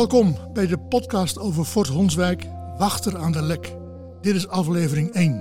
Welkom 0.00 0.36
bij 0.52 0.66
de 0.66 0.78
podcast 0.78 1.38
over 1.38 1.64
Fort 1.64 1.88
Honswijk, 1.88 2.46
Wachter 2.78 3.16
aan 3.16 3.32
de 3.32 3.42
Lek. 3.42 3.74
Dit 4.20 4.34
is 4.34 4.48
aflevering 4.48 5.10
1. 5.12 5.32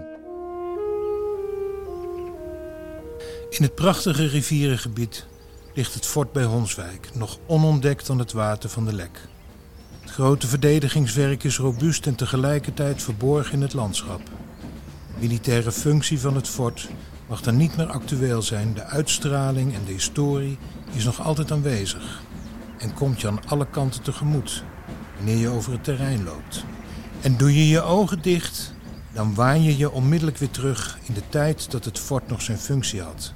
In 3.50 3.64
het 3.64 3.76
prachtige 3.76 4.26
rivierengebied 4.26 5.26
ligt 5.74 5.94
het 5.94 6.06
fort 6.06 6.32
bij 6.32 6.44
Honswijk, 6.44 7.10
nog 7.14 7.38
onontdekt 7.46 8.10
aan 8.10 8.20
het 8.20 8.32
water 8.32 8.70
van 8.70 8.86
de 8.86 8.94
Lek. 8.94 9.28
Het 10.02 10.12
grote 10.12 10.48
verdedigingswerk 10.48 11.44
is 11.44 11.58
robuust 11.58 12.08
en 12.08 12.16
tegelijkertijd 12.16 13.04
verborgen 13.04 13.54
in 13.54 13.62
het 13.62 13.74
landschap. 13.74 14.22
De 14.26 15.20
militaire 15.20 15.72
functie 15.72 16.20
van 16.20 16.36
het 16.36 16.48
fort 16.48 16.90
mag 17.28 17.42
dan 17.42 17.58
niet 17.58 17.78
meer 17.78 17.88
actueel 17.88 18.42
zijn. 18.42 18.74
De 18.74 18.84
uitstraling 18.84 19.74
en 19.74 19.86
de 19.86 19.92
historie 19.92 20.58
is 20.94 21.04
nog 21.04 21.22
altijd 21.22 21.52
aanwezig 21.52 22.22
en 22.80 22.94
komt 22.94 23.22
je 23.22 23.28
aan 23.28 23.48
alle 23.48 23.68
kanten 23.70 24.02
tegemoet 24.02 24.64
wanneer 25.16 25.38
je 25.38 25.50
over 25.50 25.72
het 25.72 25.84
terrein 25.84 26.24
loopt. 26.24 26.66
En 27.22 27.38
doe 27.38 27.56
je 27.56 27.68
je 27.68 27.82
ogen 27.82 28.22
dicht, 28.22 28.74
dan 29.14 29.36
waan 29.36 29.64
je 29.64 29.78
je 29.78 29.92
onmiddellijk 29.92 30.38
weer 30.38 30.50
terug 30.52 30.98
in 31.04 31.14
de 31.14 31.30
tijd 31.30 31.72
dat 31.72 31.86
het 31.86 32.00
fort 32.00 32.28
nog 32.28 32.42
zijn 32.42 32.58
functie 32.58 33.02
had. 33.02 33.34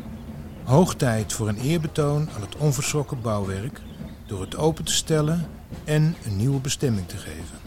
Hoog 0.64 0.96
tijd 0.96 1.34
voor 1.34 1.48
een 1.48 1.60
eerbetoon 1.60 2.30
aan 2.36 2.42
het 2.42 2.56
onverschrokken 2.56 3.22
bouwwerk 3.22 3.82
door 4.26 4.42
het 4.42 4.56
open 4.56 4.84
te 4.84 4.94
stellen 4.94 5.48
en 5.84 6.16
een 6.26 6.38
nieuwe 6.38 6.60
bestemming 6.60 7.08
te 7.08 7.18
geven. 7.18 7.58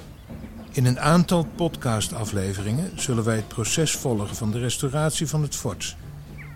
In 0.70 0.86
een 0.86 1.00
aantal 1.00 1.46
podcastafleveringen 1.56 2.90
zullen 2.94 3.24
wij 3.24 3.36
het 3.36 3.48
proces 3.48 3.92
volgen 3.92 4.36
van 4.36 4.50
de 4.50 4.58
restauratie 4.58 5.26
van 5.26 5.42
het 5.42 5.54
fort, 5.54 5.96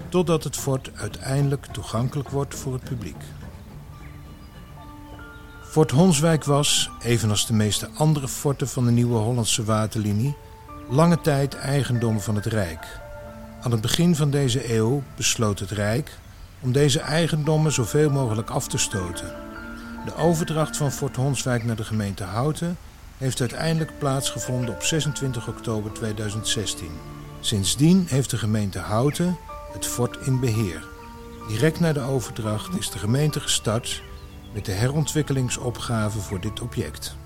totdat 0.09 0.45
het 0.45 0.57
fort 0.57 0.91
uiteindelijk 0.95 1.67
toegankelijk 1.67 2.29
wordt 2.29 2.55
voor 2.55 2.73
het 2.73 2.85
publiek. 2.85 3.23
Fort 5.71 5.91
Honswijk 5.91 6.45
was, 6.45 6.91
evenals 7.03 7.47
de 7.47 7.53
meeste 7.53 7.89
andere 7.95 8.29
forten 8.29 8.69
van 8.69 8.85
de 8.85 8.91
nieuwe 8.91 9.19
Hollandse 9.19 9.65
waterlinie, 9.65 10.37
lange 10.89 11.21
tijd 11.21 11.55
eigendom 11.55 12.21
van 12.21 12.35
het 12.35 12.47
Rijk. 12.47 13.01
Aan 13.61 13.71
het 13.71 13.81
begin 13.81 14.17
van 14.17 14.31
deze 14.31 14.75
eeuw 14.75 15.03
besloot 15.17 15.59
het 15.59 15.71
Rijk 15.71 16.19
om 16.61 16.73
deze 16.73 17.01
eigendommen 17.01 17.73
zoveel 17.73 18.11
mogelijk 18.11 18.51
af 18.51 18.69
te 18.69 18.79
stoten. 18.79 19.35
De 20.05 20.15
overdracht 20.17 20.77
van 20.77 20.93
Fort 20.93 21.17
Honswijk 21.17 21.65
naar 21.65 21.77
de 21.77 21.85
gemeente 21.85 22.25
Houten 22.25 22.77
heeft 23.19 23.41
uiteindelijk 23.41 23.99
plaatsgevonden 23.99 24.75
op 24.75 24.83
26 24.83 25.49
oktober 25.49 25.93
2016. 25.93 26.91
Sindsdien 27.41 28.07
heeft 28.09 28.31
de 28.31 28.39
gemeente 28.39 28.79
Houten 28.79 29.37
het 29.73 29.87
fort 29.87 30.19
in 30.27 30.41
beheer. 30.41 30.85
Direct 31.49 31.81
na 31.81 31.93
de 31.93 32.01
overdracht 32.01 32.79
is 32.79 32.91
de 32.91 32.99
gemeente 32.99 33.41
gestart 33.41 34.03
met 34.53 34.65
de 34.65 34.73
herontwikkelingsopgave 34.73 36.19
voor 36.19 36.41
dit 36.41 36.61
object. 36.61 37.17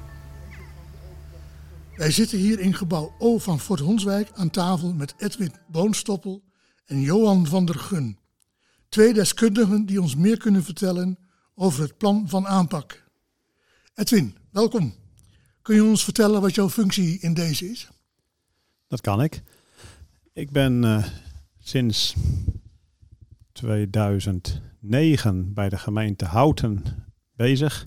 Wij 1.96 2.10
zitten 2.10 2.38
hier 2.38 2.60
in 2.60 2.74
gebouw 2.74 3.14
O 3.18 3.38
van 3.38 3.60
Fort 3.60 3.80
Honswijk 3.80 4.30
aan 4.34 4.50
tafel 4.50 4.92
met 4.92 5.14
Edwin 5.18 5.52
Boonstoppel 5.68 6.42
en 6.84 7.00
Johan 7.00 7.46
van 7.46 7.64
der 7.64 7.78
Gun. 7.78 8.18
Twee 8.88 9.12
deskundigen 9.12 9.86
die 9.86 10.00
ons 10.00 10.16
meer 10.16 10.36
kunnen 10.36 10.64
vertellen 10.64 11.18
over 11.54 11.82
het 11.82 11.96
plan 11.96 12.28
van 12.28 12.46
aanpak. 12.46 13.04
Edwin, 13.94 14.36
welkom. 14.50 14.94
Kun 15.62 15.74
je 15.74 15.84
ons 15.84 16.04
vertellen 16.04 16.40
wat 16.40 16.54
jouw 16.54 16.70
functie 16.70 17.20
in 17.20 17.34
deze 17.34 17.70
is? 17.70 17.88
Dat 18.86 19.00
kan 19.00 19.22
ik. 19.22 19.42
Ik 20.32 20.50
ben 20.50 20.82
uh, 20.82 21.04
sinds 21.58 22.14
2009 23.52 25.54
bij 25.54 25.68
de 25.68 25.78
gemeente 25.78 26.24
Houten 26.24 27.04
bezig 27.36 27.86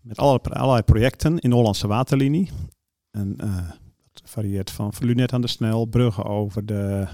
met 0.00 0.18
allerlei 0.18 0.82
projecten 0.82 1.38
in 1.38 1.50
de 1.50 1.56
Hollandse 1.56 1.86
waterlinie. 1.86 2.50
En 3.10 3.36
uh, 3.44 3.56
dat 4.12 4.30
varieert 4.30 4.70
van 4.70 4.92
Lunet 5.00 5.32
aan 5.32 5.40
de 5.40 5.46
Snel, 5.46 5.84
bruggen 5.84 6.24
over 6.24 6.66
de 6.66 7.06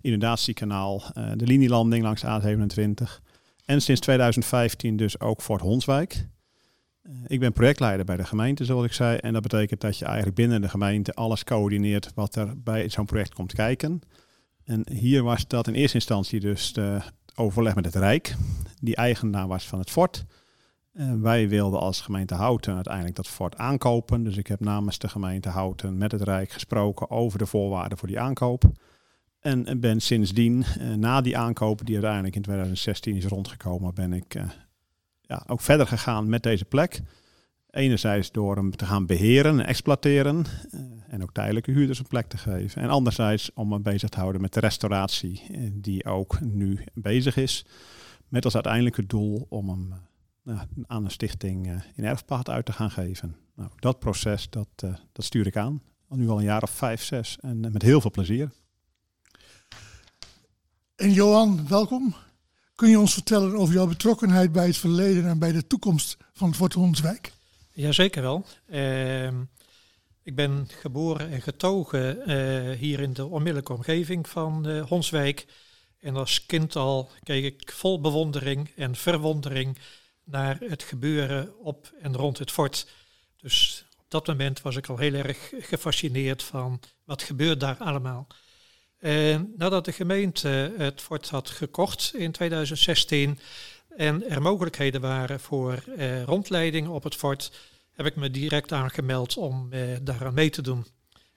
inundatiekanaal, 0.00 1.02
uh, 1.14 1.30
de 1.36 1.46
linielanding 1.46 2.02
langs 2.02 2.24
A27. 2.24 3.22
En 3.64 3.82
sinds 3.82 4.00
2015 4.00 4.96
dus 4.96 5.20
ook 5.20 5.42
Fort 5.42 5.60
Honswijk. 5.60 6.28
Uh, 7.02 7.12
ik 7.26 7.40
ben 7.40 7.52
projectleider 7.52 8.04
bij 8.04 8.16
de 8.16 8.24
gemeente, 8.24 8.64
zoals 8.64 8.84
ik 8.84 8.92
zei. 8.92 9.16
En 9.16 9.32
dat 9.32 9.42
betekent 9.42 9.80
dat 9.80 9.98
je 9.98 10.04
eigenlijk 10.04 10.36
binnen 10.36 10.60
de 10.60 10.68
gemeente 10.68 11.14
alles 11.14 11.44
coördineert 11.44 12.10
wat 12.14 12.36
er 12.36 12.62
bij 12.62 12.88
zo'n 12.88 13.04
project 13.04 13.34
komt 13.34 13.52
kijken. 13.52 14.00
En 14.64 14.86
hier 14.92 15.22
was 15.22 15.46
dat 15.46 15.66
in 15.66 15.74
eerste 15.74 15.96
instantie 15.96 16.40
dus 16.40 16.72
de 16.72 17.00
overleg 17.34 17.74
met 17.74 17.84
het 17.84 17.94
Rijk, 17.94 18.34
die 18.80 18.96
eigenaar 18.96 19.48
was 19.48 19.68
van 19.68 19.78
het 19.78 19.90
fort. 19.90 20.24
Uh, 21.00 21.12
wij 21.20 21.48
wilden 21.48 21.80
als 21.80 22.00
gemeente 22.00 22.34
Houten 22.34 22.74
uiteindelijk 22.74 23.16
dat 23.16 23.28
fort 23.28 23.56
aankopen. 23.56 24.24
Dus 24.24 24.36
ik 24.36 24.46
heb 24.46 24.60
namens 24.60 24.98
de 24.98 25.08
gemeente 25.08 25.48
Houten 25.48 25.98
met 25.98 26.12
het 26.12 26.22
Rijk 26.22 26.50
gesproken 26.50 27.10
over 27.10 27.38
de 27.38 27.46
voorwaarden 27.46 27.98
voor 27.98 28.08
die 28.08 28.20
aankoop. 28.20 28.64
En 29.40 29.80
ben 29.80 30.00
sindsdien, 30.00 30.64
uh, 30.78 30.94
na 30.94 31.20
die 31.20 31.36
aankoop 31.38 31.86
die 31.86 31.94
uiteindelijk 31.94 32.36
in 32.36 32.42
2016 32.42 33.16
is 33.16 33.24
rondgekomen, 33.24 33.94
ben 33.94 34.12
ik 34.12 34.34
ja, 35.20 35.44
ook 35.46 35.60
verder 35.60 35.86
gegaan 35.86 36.28
met 36.28 36.42
deze 36.42 36.64
plek. 36.64 37.00
Enerzijds 37.70 38.32
door 38.32 38.56
hem 38.56 38.76
te 38.76 38.84
gaan 38.84 39.06
beheren 39.06 39.60
en 39.60 39.66
exploiteren 39.66 40.44
en 41.08 41.22
ook 41.22 41.32
tijdelijke 41.32 41.70
huurders 41.70 41.98
een 41.98 42.06
plek 42.06 42.26
te 42.26 42.38
geven. 42.38 42.82
En 42.82 42.88
anderzijds 42.88 43.50
om 43.54 43.68
me 43.68 43.80
bezig 43.80 44.08
te 44.08 44.18
houden 44.18 44.40
met 44.40 44.52
de 44.52 44.60
restauratie 44.60 45.42
die 45.72 46.04
ook 46.04 46.40
nu 46.40 46.84
bezig 46.94 47.36
is. 47.36 47.66
Met 48.28 48.44
als 48.44 48.54
uiteindelijke 48.54 49.06
doel 49.06 49.46
om 49.48 49.68
hem 49.68 49.94
aan 50.86 51.04
een 51.04 51.10
stichting 51.10 51.66
uh, 51.66 51.80
in 51.94 52.04
erfpacht 52.04 52.48
uit 52.48 52.64
te 52.66 52.72
gaan 52.72 52.90
geven. 52.90 53.36
Nou, 53.54 53.70
dat 53.76 53.98
proces, 53.98 54.50
dat, 54.50 54.68
uh, 54.84 54.94
dat 55.12 55.24
stuur 55.24 55.46
ik 55.46 55.56
aan. 55.56 55.82
Al 56.08 56.16
nu 56.16 56.28
al 56.28 56.38
een 56.38 56.44
jaar 56.44 56.62
of 56.62 56.70
vijf, 56.70 57.02
zes. 57.02 57.38
En 57.40 57.64
uh, 57.64 57.70
met 57.70 57.82
heel 57.82 58.00
veel 58.00 58.10
plezier. 58.10 58.50
En 60.96 61.12
Johan, 61.12 61.68
welkom. 61.68 62.14
Kun 62.74 62.88
je 62.88 62.98
ons 62.98 63.12
vertellen 63.12 63.56
over 63.56 63.74
jouw 63.74 63.86
betrokkenheid 63.86 64.52
bij 64.52 64.66
het 64.66 64.76
verleden 64.76 65.26
en 65.26 65.38
bij 65.38 65.52
de 65.52 65.66
toekomst 65.66 66.16
van 66.32 66.48
het 66.48 66.56
Fort 66.56 66.72
Honswijk? 66.72 67.32
Jazeker 67.72 68.22
wel. 68.22 68.44
Ehm, 68.68 69.42
ik 70.22 70.34
ben 70.34 70.66
geboren 70.68 71.30
en 71.30 71.42
getogen 71.42 72.28
hier 72.76 73.00
in 73.00 73.12
de 73.12 73.26
onmiddellijke 73.26 73.72
omgeving 73.72 74.28
van 74.28 74.80
Honswijk. 74.80 75.46
En 76.00 76.16
als 76.16 76.46
kind 76.46 76.76
al 76.76 77.10
keek 77.22 77.44
ik 77.44 77.72
vol 77.72 78.00
bewondering 78.00 78.70
en 78.76 78.94
verwondering 78.94 79.78
naar 80.24 80.58
het 80.60 80.82
gebeuren 80.82 81.58
op 81.58 81.92
en 82.00 82.16
rond 82.16 82.38
het 82.38 82.50
fort. 82.50 82.86
Dus 83.36 83.84
op 83.98 84.04
dat 84.08 84.26
moment 84.26 84.62
was 84.62 84.76
ik 84.76 84.86
al 84.86 84.98
heel 84.98 85.14
erg 85.14 85.52
gefascineerd 85.58 86.42
van 86.42 86.80
wat 87.04 87.22
gebeurt 87.22 87.60
daar 87.60 87.76
allemaal. 87.76 88.26
En 88.98 89.52
nadat 89.56 89.84
de 89.84 89.92
gemeente 89.92 90.74
het 90.76 91.00
fort 91.00 91.28
had 91.28 91.50
gekocht 91.50 92.14
in 92.14 92.32
2016 92.32 93.38
en 93.96 94.28
er 94.28 94.42
mogelijkheden 94.42 95.00
waren 95.00 95.40
voor 95.40 95.84
eh, 95.96 96.22
rondleiding 96.22 96.88
op 96.88 97.02
het 97.02 97.14
fort, 97.14 97.52
heb 97.92 98.06
ik 98.06 98.16
me 98.16 98.30
direct 98.30 98.72
aangemeld 98.72 99.36
om 99.36 99.72
eh, 99.72 99.80
daaraan 100.02 100.34
mee 100.34 100.50
te 100.50 100.62
doen. 100.62 100.86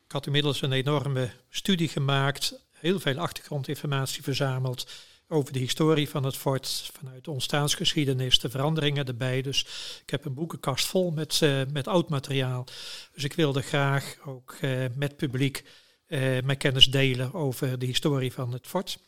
Ik 0.05 0.11
had 0.11 0.25
inmiddels 0.25 0.61
een 0.61 0.71
enorme 0.71 1.29
studie 1.49 1.87
gemaakt, 1.87 2.53
heel 2.71 2.99
veel 2.99 3.17
achtergrondinformatie 3.17 4.23
verzameld 4.23 4.91
over 5.27 5.53
de 5.53 5.59
historie 5.59 6.09
van 6.09 6.23
het 6.23 6.37
fort, 6.37 6.89
vanuit 6.93 7.23
de 7.23 7.31
ontstaansgeschiedenis, 7.31 8.39
de 8.39 8.49
veranderingen 8.49 9.05
erbij. 9.05 9.41
Dus 9.41 9.65
ik 10.01 10.09
heb 10.09 10.25
een 10.25 10.33
boekenkast 10.33 10.85
vol 10.85 11.11
met, 11.11 11.39
uh, 11.43 11.61
met 11.71 11.87
oud 11.87 12.09
materiaal. 12.09 12.65
Dus 13.13 13.23
ik 13.23 13.33
wilde 13.33 13.61
graag 13.61 14.17
ook 14.25 14.57
uh, 14.61 14.85
met 14.95 15.15
publiek 15.15 15.63
uh, 16.07 16.19
mijn 16.19 16.57
kennis 16.57 16.85
delen 16.85 17.33
over 17.33 17.79
de 17.79 17.85
historie 17.85 18.33
van 18.33 18.53
het 18.53 18.67
fort. 18.67 18.99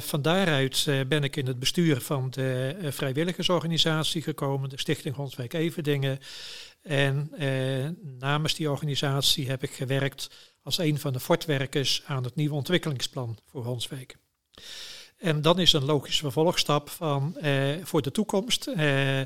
van 0.00 0.22
daaruit 0.22 0.86
ben 1.08 1.24
ik 1.24 1.36
in 1.36 1.46
het 1.46 1.58
bestuur 1.58 2.00
van 2.00 2.30
de 2.30 2.76
vrijwilligersorganisatie 2.82 4.22
gekomen, 4.22 4.68
de 4.68 4.78
Stichting 4.78 5.14
Honswijk 5.14 5.52
Everdingen. 5.52 6.18
En 6.82 7.30
namens 8.18 8.54
die 8.54 8.70
organisatie 8.70 9.48
heb 9.48 9.62
ik 9.62 9.70
gewerkt 9.70 10.54
als 10.62 10.78
een 10.78 10.98
van 10.98 11.12
de 11.12 11.20
fortwerkers 11.20 12.02
aan 12.06 12.24
het 12.24 12.34
nieuwe 12.34 12.54
ontwikkelingsplan 12.54 13.38
voor 13.46 13.64
Honswijk. 13.64 14.16
En 15.16 15.42
dan 15.42 15.58
is 15.58 15.72
een 15.72 15.84
logische 15.84 16.22
vervolgstap 16.22 16.90
van 16.90 17.36
eh, 17.36 17.74
voor 17.82 18.02
de 18.02 18.10
toekomst 18.10 18.66
eh, 18.66 19.20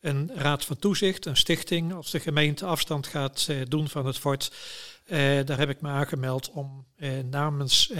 een 0.00 0.30
raad 0.34 0.64
van 0.64 0.76
toezicht, 0.76 1.26
een 1.26 1.36
stichting, 1.36 1.92
als 1.94 2.10
de 2.10 2.20
gemeente 2.20 2.66
afstand 2.66 3.06
gaat 3.06 3.46
eh, 3.48 3.56
doen 3.68 3.88
van 3.88 4.06
het 4.06 4.18
fort. 4.18 4.50
Eh, 5.04 5.44
daar 5.44 5.58
heb 5.58 5.68
ik 5.68 5.80
me 5.80 5.88
aangemeld 5.88 6.50
om 6.50 6.86
eh, 6.96 7.10
namens 7.30 7.90
eh, 7.90 7.96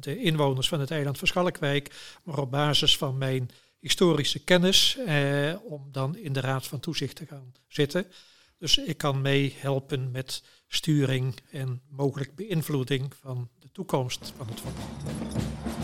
de 0.00 0.16
inwoners 0.18 0.68
van 0.68 0.80
het 0.80 0.90
eiland 0.90 1.18
van 1.18 1.28
Schalkwijk, 1.28 1.94
maar 2.24 2.38
op 2.38 2.50
basis 2.50 2.96
van 2.96 3.18
mijn 3.18 3.50
historische 3.78 4.38
kennis, 4.38 4.98
om 5.64 5.88
dan 5.92 6.16
in 6.16 6.32
de 6.32 6.40
raad 6.40 6.66
van 6.66 6.80
toezicht 6.80 7.16
te 7.16 7.26
gaan 7.26 7.52
zitten. 7.68 8.06
Dus 8.58 8.78
ik 8.78 8.96
kan 8.96 9.20
meehelpen 9.20 10.10
met 10.10 10.42
sturing 10.68 11.34
en 11.50 11.82
mogelijk 11.88 12.34
beïnvloeding 12.34 13.14
van 13.20 13.48
de 13.58 13.68
toekomst 13.72 14.32
van 14.36 14.46
het 14.48 14.60
fort. 14.60 15.81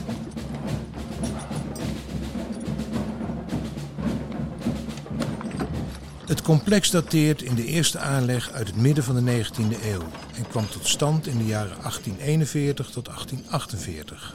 Het 6.28 6.42
complex 6.42 6.90
dateert 6.90 7.42
in 7.42 7.54
de 7.54 7.64
eerste 7.64 7.98
aanleg 7.98 8.50
uit 8.50 8.66
het 8.66 8.76
midden 8.76 9.04
van 9.04 9.24
de 9.24 9.44
19e 9.44 9.84
eeuw 9.84 10.02
en 10.34 10.48
kwam 10.48 10.68
tot 10.68 10.86
stand 10.86 11.26
in 11.26 11.38
de 11.38 11.44
jaren 11.44 11.76
1841 11.80 12.90
tot 12.90 13.04
1848. 13.04 14.34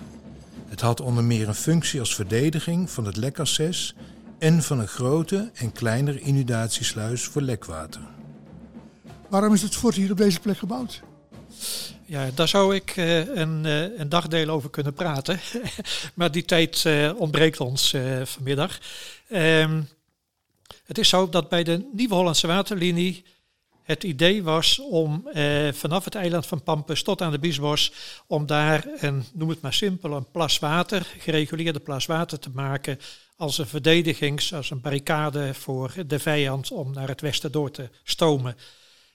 Het 0.68 0.82
had 0.82 1.02
onder 1.02 1.24
meer 1.24 1.48
een 1.48 1.56
functie 1.56 2.00
als 2.00 2.16
verdediging 2.16 2.90
van 2.90 3.06
het 3.06 3.16
lekasses 3.18 3.96
en 4.40 4.64
van 4.64 4.80
een 4.80 4.88
grote 4.88 5.52
en 5.54 5.72
kleinere 5.72 6.20
inundatiesluis 6.20 7.24
voor 7.24 7.42
lekwater. 7.42 8.02
Waarom 9.30 9.54
is 9.54 9.62
het 9.62 9.76
fort 9.76 9.96
hier 9.96 10.12
op 10.12 10.18
deze 10.18 10.40
plek 10.40 10.58
gebouwd? 10.58 11.02
Ja, 12.06 12.30
daar 12.36 12.48
zou 12.48 12.76
ik 12.76 12.96
uh, 12.98 13.36
een, 13.36 13.66
uh, 13.66 14.00
een 14.00 14.10
dagdeel 14.10 14.50
over 14.50 14.70
kunnen 14.70 14.94
praten. 14.94 15.40
maar 16.14 16.32
die 16.32 16.46
tijd 16.46 16.84
uh, 16.88 17.12
ontbreekt 17.20 17.60
ons 17.60 17.96
vanmiddag. 18.24 18.80
Um, 19.32 19.88
het 20.86 20.98
is 20.98 21.10
zo 21.10 21.30
dat 21.30 21.50
bij 21.50 21.64
de 21.64 21.90
Nieuwe 21.94 22.14
Hollandse 22.14 22.48
Waterlinie 22.48 23.26
het 23.84 24.04
idee 24.04 24.44
was 24.44 24.80
om 24.80 25.28
vanaf 25.72 26.06
het 26.06 26.16
eiland 26.16 26.46
van 26.46 26.64
Pampus 26.64 27.04
tot 27.04 27.22
aan 27.22 27.32
de 27.32 27.40
Biesbos, 27.40 27.92
om 28.28 28.46
daar 28.46 28.88
een, 28.98 29.24
noem 29.34 29.50
het 29.50 29.62
maar 29.62 29.74
simpel, 29.74 30.12
een 30.12 30.32
plas 30.32 30.60
water, 30.60 31.14
gereguleerde 31.18 31.80
plas 31.80 32.06
water 32.06 32.40
te 32.40 32.50
maken 32.54 33.00
als 33.36 33.58
een 33.58 33.68
verdedigings, 33.68 34.54
als 34.54 34.70
een 34.70 34.82
barricade 34.82 35.54
voor 35.54 35.94
de 36.08 36.20
vijand 36.20 36.72
om 36.72 36.94
naar 36.94 37.08
het 37.08 37.22
westen 37.22 37.52
door 37.52 37.72
te 37.72 37.90
stomen. 38.04 38.58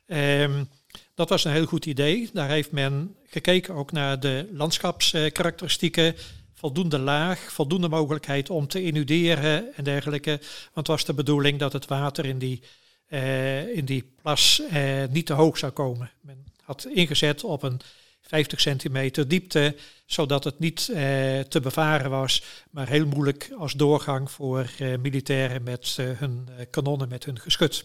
Um, 0.06 0.69
dat 1.14 1.28
was 1.28 1.44
een 1.44 1.52
heel 1.52 1.66
goed 1.66 1.87
idee. 1.87 2.31
Daar 2.32 2.49
heeft 2.49 2.72
men 2.72 3.16
gekeken 3.26 3.75
ook 3.75 3.93
naar 3.93 4.20
de 4.20 4.49
landschapskarakteristieken. 4.52 6.14
Voldoende 6.58 6.99
laag, 6.99 7.52
voldoende 7.52 7.88
mogelijkheid 7.88 8.50
om 8.50 8.69
te 8.69 8.82
inunderen 8.82 9.75
en 9.75 9.84
dergelijke. 9.84 10.31
Want 10.31 10.75
het 10.75 10.87
was 10.87 11.05
de 11.05 11.14
bedoeling 11.14 11.58
dat 11.58 11.72
het 11.72 11.87
water 11.87 12.25
in 12.25 12.38
die, 12.38 12.62
uh, 13.08 13.76
in 13.76 13.84
die 13.84 14.12
plas 14.22 14.62
uh, 14.72 15.05
niet 15.10 15.26
te 15.26 15.32
hoog 15.32 15.58
zou 15.58 15.72
komen. 15.72 16.10
Men 16.20 16.44
had 16.62 16.87
ingezet 16.93 17.44
op 17.44 17.62
een 17.62 17.81
50 18.20 18.60
centimeter 18.60 19.28
diepte, 19.28 19.76
zodat 20.06 20.44
het 20.44 20.58
niet 20.58 20.88
uh, 20.90 20.96
te 21.40 21.60
bevaren 21.62 22.10
was, 22.10 22.43
maar 22.70 22.88
heel 22.88 23.06
moeilijk 23.06 23.50
als 23.58 23.72
doorgang 23.72 24.31
voor 24.31 24.70
militairen 24.78 25.62
met 25.62 25.96
hun 26.00 26.49
kanonnen, 26.70 27.08
met 27.08 27.25
hun 27.25 27.40
geschut. 27.40 27.84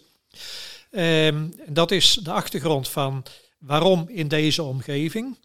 Um, 0.92 1.54
dat 1.68 1.92
is 1.92 2.14
de 2.14 2.32
achtergrond 2.32 2.90
van 2.90 3.26
waarom 3.58 4.06
in 4.10 4.28
deze 4.28 4.64
omgeving. 4.64 5.38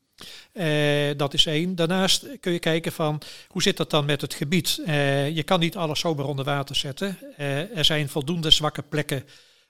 Uh, 0.52 1.10
dat 1.16 1.34
is 1.34 1.46
één. 1.46 1.76
Daarnaast 1.76 2.26
kun 2.40 2.52
je 2.52 2.58
kijken 2.58 2.92
van 2.92 3.20
hoe 3.48 3.62
zit 3.62 3.76
dat 3.76 3.90
dan 3.90 4.04
met 4.04 4.20
het 4.20 4.34
gebied. 4.34 4.80
Uh, 4.86 5.36
je 5.36 5.42
kan 5.42 5.60
niet 5.60 5.76
alles 5.76 6.00
zomaar 6.00 6.26
onder 6.26 6.44
water 6.44 6.76
zetten. 6.76 7.18
Uh, 7.38 7.76
er 7.76 7.84
zijn 7.84 8.08
voldoende 8.08 8.50
zwakke 8.50 8.82
plekken. 8.82 9.24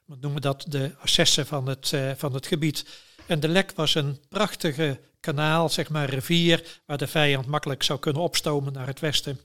We 0.05 0.17
noemen 0.21 0.43
dat 0.43 0.65
de 0.69 0.91
assessen 1.01 1.47
van 1.47 1.67
het, 1.67 1.93
van 2.17 2.35
het 2.35 2.47
gebied. 2.47 2.85
En 3.27 3.41
de 3.41 3.49
Lek 3.49 3.73
was 3.75 3.95
een 3.95 4.21
prachtige 4.29 5.01
kanaal, 5.21 5.69
zeg 5.69 5.89
maar 5.89 6.11
rivier, 6.11 6.81
waar 6.87 6.99
de 6.99 7.07
vijand 7.07 7.47
makkelijk 7.47 7.83
zou 7.83 7.99
kunnen 7.99 8.23
opstomen 8.23 8.73
naar 8.73 8.87
het 8.87 9.01
westen. 9.01 9.41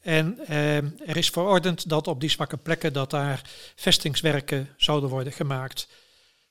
En 0.00 0.38
eh, 0.46 0.76
er 0.76 1.16
is 1.16 1.30
verordend 1.30 1.88
dat 1.88 2.06
op 2.06 2.20
die 2.20 2.30
zwakke 2.30 2.56
plekken 2.56 2.92
dat 2.92 3.10
daar 3.10 3.42
vestingswerken 3.76 4.68
zouden 4.76 5.10
worden 5.10 5.32
gemaakt. 5.32 5.88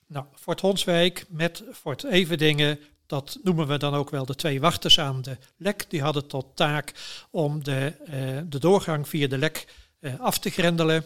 Nou, 0.06 0.26
Fort 0.34 0.60
Honswijk 0.60 1.24
met 1.28 1.62
Fort 1.72 2.04
Everdingen, 2.04 2.78
dat 3.06 3.38
noemen 3.42 3.66
we 3.66 3.78
dan 3.78 3.94
ook 3.94 4.10
wel 4.10 4.26
de 4.26 4.34
twee 4.34 4.60
wachters 4.60 5.00
aan 5.00 5.22
de 5.22 5.36
lek. 5.56 5.84
Die 5.88 6.02
hadden 6.02 6.26
tot 6.26 6.46
taak 6.54 6.92
om 7.30 7.64
de, 7.64 7.92
uh, 8.10 8.38
de 8.48 8.58
doorgang 8.58 9.08
via 9.08 9.28
de 9.28 9.38
lek 9.38 9.66
uh, 10.00 10.20
af 10.20 10.38
te 10.38 10.50
grendelen. 10.50 11.04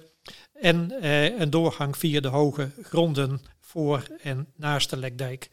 En 0.61 0.93
uh, 1.03 1.39
een 1.39 1.51
doorgang 1.51 1.97
via 1.97 2.21
de 2.21 2.29
hoge 2.29 2.71
gronden 2.83 3.43
voor 3.61 4.07
en 4.23 4.49
naast 4.57 4.91
de 4.91 4.97
lekdijk. 4.97 5.51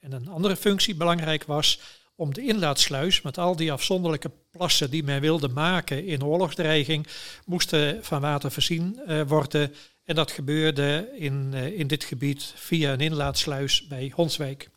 En 0.00 0.12
een 0.12 0.28
andere 0.28 0.56
functie 0.56 0.94
belangrijk 0.94 1.44
was 1.44 1.80
om 2.14 2.34
de 2.34 2.46
inlaatsluis 2.46 3.22
met 3.22 3.38
al 3.38 3.56
die 3.56 3.72
afzonderlijke 3.72 4.30
plassen 4.50 4.90
die 4.90 5.02
men 5.02 5.20
wilde 5.20 5.48
maken 5.48 6.06
in 6.06 6.24
oorlogsdreiging, 6.24 7.06
moesten 7.46 8.04
van 8.04 8.20
water 8.20 8.50
voorzien 8.50 9.00
worden. 9.26 9.74
En 10.04 10.14
dat 10.14 10.30
gebeurde 10.30 11.08
in, 11.18 11.54
in 11.54 11.86
dit 11.86 12.04
gebied 12.04 12.52
via 12.56 12.92
een 12.92 13.00
inlaatsluis 13.00 13.86
bij 13.86 14.12
Honswijk. 14.14 14.70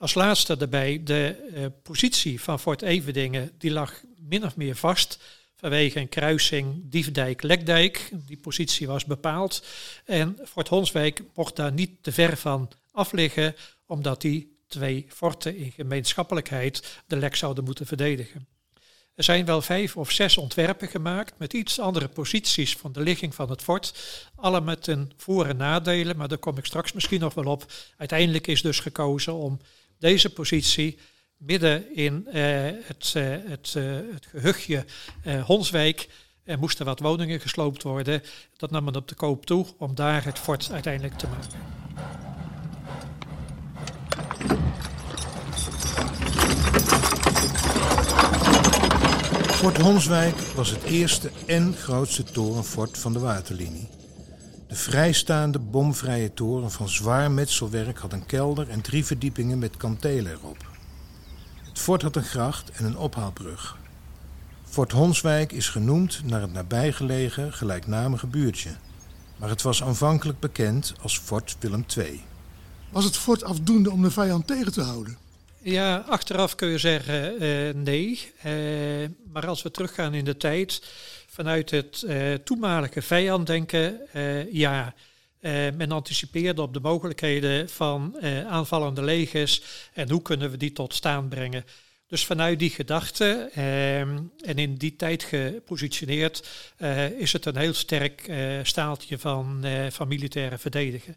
Als 0.00 0.14
laatste 0.14 0.56
daarbij, 0.56 1.00
de 1.04 1.50
uh, 1.54 1.66
positie 1.82 2.40
van 2.40 2.60
Fort 2.60 2.82
Everdingen, 2.82 3.50
die 3.58 3.70
lag 3.70 4.02
min 4.18 4.44
of 4.44 4.56
meer 4.56 4.76
vast 4.76 5.18
vanwege 5.56 6.00
een 6.00 6.08
kruising 6.08 6.82
Diefdijk-Lekdijk. 6.84 8.10
Die 8.26 8.36
positie 8.36 8.86
was 8.86 9.04
bepaald. 9.04 9.66
En 10.04 10.38
Fort 10.44 10.68
Honswijk 10.68 11.22
mocht 11.34 11.56
daar 11.56 11.72
niet 11.72 11.90
te 12.02 12.12
ver 12.12 12.36
van 12.36 12.70
af 12.92 13.12
liggen, 13.12 13.54
omdat 13.86 14.20
die 14.20 14.58
twee 14.68 15.06
forten 15.08 15.56
in 15.56 15.72
gemeenschappelijkheid 15.72 17.00
de 17.06 17.16
lek 17.16 17.36
zouden 17.36 17.64
moeten 17.64 17.86
verdedigen. 17.86 18.46
Er 19.14 19.24
zijn 19.24 19.44
wel 19.44 19.62
vijf 19.62 19.96
of 19.96 20.10
zes 20.10 20.36
ontwerpen 20.36 20.88
gemaakt 20.88 21.38
met 21.38 21.52
iets 21.52 21.80
andere 21.80 22.08
posities 22.08 22.76
van 22.76 22.92
de 22.92 23.00
ligging 23.00 23.34
van 23.34 23.50
het 23.50 23.62
fort. 23.62 23.94
Alle 24.36 24.60
met 24.60 24.86
een 24.86 25.12
voor- 25.16 25.46
en 25.46 25.56
nadelen, 25.56 26.16
maar 26.16 26.28
daar 26.28 26.38
kom 26.38 26.58
ik 26.58 26.64
straks 26.64 26.92
misschien 26.92 27.20
nog 27.20 27.34
wel 27.34 27.44
op. 27.44 27.72
Uiteindelijk 27.96 28.46
is 28.46 28.62
dus 28.62 28.80
gekozen 28.80 29.34
om 29.34 29.60
deze 30.00 30.30
positie 30.30 30.98
midden 31.36 31.94
in 31.94 32.26
uh, 32.26 32.34
het, 32.82 33.14
uh, 33.16 33.36
het, 33.44 33.74
uh, 33.76 33.96
het 34.12 34.26
gehuchtje 34.26 34.84
Honswijk. 35.44 36.08
Er 36.44 36.58
moesten 36.58 36.86
wat 36.86 37.00
woningen 37.00 37.40
gesloopt 37.40 37.82
worden. 37.82 38.22
Dat 38.56 38.70
nam 38.70 38.84
men 38.84 38.96
op 38.96 39.08
de 39.08 39.14
koop 39.14 39.46
toe 39.46 39.66
om 39.78 39.94
daar 39.94 40.24
het 40.24 40.38
fort 40.38 40.70
uiteindelijk 40.72 41.18
te 41.18 41.26
maken. 41.26 41.58
Fort 49.60 49.78
Honswijk 49.78 50.36
was 50.36 50.70
het 50.70 50.82
eerste 50.82 51.30
en 51.46 51.74
grootste 51.74 52.22
torenfort 52.22 52.98
van 52.98 53.12
de 53.12 53.18
waterlinie. 53.18 53.99
De 54.70 54.76
vrijstaande 54.76 55.58
bomvrije 55.58 56.34
toren 56.34 56.70
van 56.70 56.88
zwaar 56.88 57.30
metselwerk 57.30 57.98
had 57.98 58.12
een 58.12 58.26
kelder 58.26 58.68
en 58.68 58.80
drie 58.80 59.04
verdiepingen 59.04 59.58
met 59.58 59.76
kantelen 59.76 60.32
erop. 60.32 60.56
Het 61.68 61.78
fort 61.78 62.02
had 62.02 62.16
een 62.16 62.24
gracht 62.24 62.70
en 62.70 62.84
een 62.84 62.96
ophaalbrug. 62.96 63.76
Fort 64.64 64.92
Honswijk 64.92 65.52
is 65.52 65.68
genoemd 65.68 66.20
naar 66.24 66.40
het 66.40 66.52
nabijgelegen 66.52 67.52
gelijknamige 67.52 68.26
buurtje, 68.26 68.70
maar 69.36 69.48
het 69.48 69.62
was 69.62 69.82
aanvankelijk 69.82 70.40
bekend 70.40 70.94
als 71.02 71.18
Fort 71.18 71.56
Willem 71.60 71.84
II. 71.96 72.22
Was 72.90 73.04
het 73.04 73.16
fort 73.16 73.44
afdoende 73.44 73.90
om 73.90 74.02
de 74.02 74.10
vijand 74.10 74.46
tegen 74.46 74.72
te 74.72 74.82
houden? 74.82 75.18
Ja, 75.62 75.96
achteraf 75.96 76.54
kun 76.54 76.68
je 76.68 76.78
zeggen 76.78 77.42
uh, 77.42 77.74
nee. 77.74 78.32
Uh, 78.46 79.08
maar 79.32 79.46
als 79.46 79.62
we 79.62 79.70
teruggaan 79.70 80.14
in 80.14 80.24
de 80.24 80.36
tijd, 80.36 80.82
vanuit 81.30 81.70
het 81.70 82.02
uh, 82.06 82.34
toenmalige 82.34 83.02
vijanddenken, 83.02 84.00
ja. 84.52 84.94
men 85.76 85.92
anticipeerde 85.92 86.62
op 86.62 86.72
de 86.74 86.80
mogelijkheden 86.80 87.68
van 87.68 88.16
aanvallende 88.48 89.02
legers 89.02 89.62
en 89.92 90.10
hoe 90.10 90.22
kunnen 90.22 90.50
we 90.50 90.56
die 90.56 90.72
tot 90.72 90.94
staan 90.94 91.28
brengen. 91.28 91.64
Dus 92.06 92.24
vanuit 92.24 92.58
die 92.58 92.70
gedachte 92.70 93.50
en 94.44 94.56
in 94.56 94.74
die 94.74 94.96
tijd 94.96 95.22
gepositioneerd 95.22 96.48
is 97.18 97.32
het 97.32 97.46
een 97.46 97.56
heel 97.56 97.74
sterk 97.74 98.32
staaltje 98.62 99.18
van, 99.18 99.64
van 99.90 100.08
militaire 100.08 100.58
verdedigen. 100.58 101.16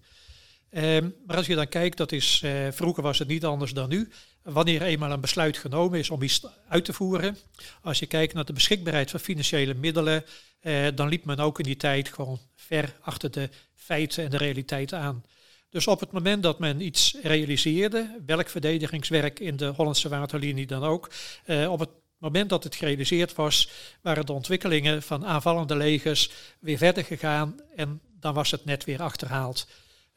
Maar 1.26 1.38
als 1.38 1.46
je 1.46 1.56
dan 1.56 1.70
kijkt, 1.70 1.98
dat 1.98 2.12
is, 2.12 2.44
vroeger 2.72 3.04
was 3.04 3.20
het 3.20 3.28
niet 3.28 3.46
anders 3.46 3.74
dan 3.74 3.90
nu. 3.90 4.10
Wanneer 4.44 4.82
eenmaal 4.82 5.12
een 5.12 5.22
besluit 5.22 5.58
genomen 5.58 6.00
is 6.00 6.10
om 6.10 6.22
iets 6.22 6.46
uit 6.68 6.86
te 6.86 6.94
voeren, 6.94 7.38
als 7.82 8.00
je 8.00 8.06
kijkt 8.06 8.34
naar 8.34 8.46
de 8.46 8.54
beschikbaarheid 8.54 9.12
van 9.12 9.20
financiële 9.20 9.74
middelen, 9.74 10.26
uh, 10.62 10.88
dan 10.96 11.08
liep 11.08 11.26
men 11.26 11.40
ook 11.40 11.60
in 11.60 11.66
die 11.66 11.78
tijd 11.78 12.10
gewoon 12.10 12.40
ver 12.56 12.96
achter 13.02 13.32
de 13.32 13.50
feiten 13.76 14.24
en 14.24 14.30
de 14.30 14.38
realiteit 14.38 14.94
aan. 14.94 15.24
Dus 15.70 15.88
op 15.88 16.00
het 16.00 16.12
moment 16.12 16.44
dat 16.44 16.60
men 16.60 16.82
iets 16.82 17.16
realiseerde, 17.22 18.22
welk 18.26 18.50
verdedigingswerk 18.50 19.40
in 19.40 19.58
de 19.58 19.66
Hollandse 19.66 20.10
waterlinie 20.10 20.66
dan 20.66 20.84
ook, 20.84 21.10
uh, 21.46 21.72
op 21.72 21.80
het 21.80 21.90
moment 22.18 22.50
dat 22.50 22.64
het 22.64 22.76
gerealiseerd 22.76 23.36
was, 23.36 23.70
waren 24.02 24.26
de 24.26 24.34
ontwikkelingen 24.34 25.04
van 25.04 25.26
aanvallende 25.26 25.76
legers 25.76 26.30
weer 26.60 26.78
verder 26.78 27.04
gegaan 27.04 27.60
en 27.76 28.02
dan 28.20 28.34
was 28.34 28.52
het 28.52 28.66
net 28.66 28.84
weer 28.84 29.02
achterhaald. 29.02 29.68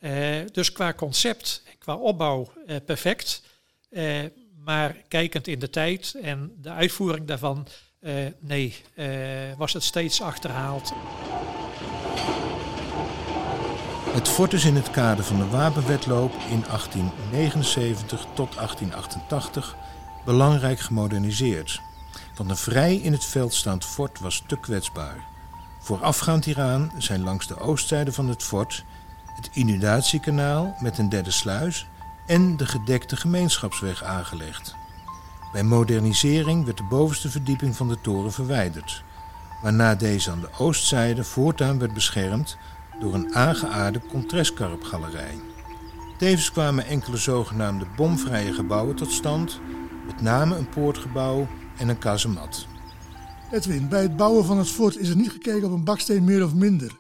Uh, 0.01 0.37
dus 0.53 0.73
qua 0.73 0.93
concept, 0.93 1.63
qua 1.79 1.95
opbouw 1.95 2.53
uh, 2.67 2.77
perfect. 2.85 3.43
Uh, 3.97 4.25
maar 4.65 4.97
kijkend 5.09 5.47
in 5.47 5.59
de 5.59 5.71
tijd 5.71 6.17
en 6.23 6.53
de 6.61 6.71
uitvoering 6.71 7.27
daarvan, 7.27 7.67
nee, 8.41 8.83
was 9.57 9.73
het 9.73 9.83
steeds 9.83 10.23
achterhaald. 10.23 10.93
Het 14.17 14.29
fort 14.29 14.53
is 14.53 14.65
in 14.65 14.75
het 14.75 14.91
kader 14.91 15.25
van 15.25 15.37
de 15.37 15.47
wapenwetloop 15.47 16.33
in 16.33 16.61
1879 16.61 18.27
tot 18.35 18.55
1888 18.55 19.77
belangrijk 20.25 20.79
gemoderniseerd. 20.79 21.81
Want 22.37 22.51
een 22.51 22.57
vrij 22.57 22.95
in 22.97 23.13
het 23.13 23.25
veld 23.25 23.55
staand 23.55 23.85
fort 23.85 24.21
was 24.21 24.43
te 24.47 24.61
kwetsbaar. 24.61 25.25
Voorafgaand 25.81 26.45
hieraan 26.45 26.93
zijn 26.99 27.23
langs 27.23 27.47
de 27.47 27.59
oostzijde 27.59 28.13
van 28.13 28.29
het 28.29 28.43
fort 28.43 28.85
het 29.35 29.51
inundatiekanaal 29.53 30.77
met 30.81 30.99
een 30.99 31.09
derde 31.09 31.31
sluis 31.31 31.87
en 32.27 32.57
de 32.57 32.67
gedekte 32.67 33.17
gemeenschapsweg 33.17 34.03
aangelegd. 34.03 34.75
Bij 35.53 35.65
modernisering 35.65 36.65
werd 36.65 36.77
de 36.77 36.85
bovenste 36.85 37.31
verdieping 37.31 37.77
van 37.77 37.89
de 37.89 38.01
toren 38.01 38.33
verwijderd, 38.33 39.05
waarna 39.63 39.95
deze 39.95 40.31
aan 40.31 40.41
de 40.41 40.51
oostzijde 40.59 41.25
voortaan 41.25 41.79
werd 41.79 41.95
beschermd 41.95 42.57
door 43.01 43.15
een 43.15 43.35
aangeaarde 43.35 44.01
contrastkarpgalerij. 44.09 45.41
Tevens 46.19 46.53
kwamen 46.53 46.87
enkele 46.87 47.17
zogenaamde 47.17 47.87
bomvrije 47.97 48.53
gebouwen 48.53 48.97
tot 48.97 49.13
stand, 49.13 49.61
met 50.07 50.21
name 50.21 50.57
een 50.57 50.69
poortgebouw 50.69 51.49
en 51.77 51.89
een 51.89 51.99
kazemat. 51.99 52.67
Edwin, 53.51 53.89
bij 53.89 54.03
het 54.03 54.17
bouwen 54.17 54.45
van 54.45 54.59
het 54.59 54.69
fort 54.69 54.97
is 54.97 55.09
er 55.09 55.17
niet 55.17 55.31
gekeken 55.31 55.65
op 55.65 55.73
een 55.73 55.85
baksteen 55.85 56.25
meer 56.25 56.45
of 56.45 56.55
minder. 56.55 56.91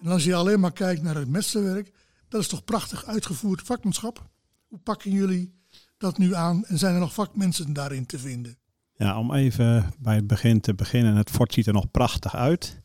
En 0.00 0.10
als 0.10 0.24
je 0.24 0.34
alleen 0.34 0.60
maar 0.60 0.72
kijkt 0.72 1.02
naar 1.02 1.14
het 1.14 1.28
metselwerk, 1.28 1.92
dat 2.28 2.40
is 2.40 2.48
toch 2.48 2.64
prachtig 2.64 3.04
uitgevoerd 3.04 3.62
vakmanschap? 3.62 4.32
Hoe 4.74 4.82
pakken 4.82 5.10
jullie 5.10 5.54
dat 5.98 6.18
nu 6.18 6.34
aan 6.34 6.64
en 6.64 6.78
zijn 6.78 6.94
er 6.94 7.00
nog 7.00 7.14
vakmensen 7.14 7.72
daarin 7.72 8.06
te 8.06 8.18
vinden? 8.18 8.58
Ja, 8.94 9.18
om 9.18 9.34
even 9.34 9.92
bij 9.98 10.14
het 10.14 10.26
begin 10.26 10.60
te 10.60 10.74
beginnen. 10.74 11.16
Het 11.16 11.30
fort 11.30 11.52
ziet 11.52 11.66
er 11.66 11.72
nog 11.72 11.90
prachtig 11.90 12.34
uit. 12.34 12.80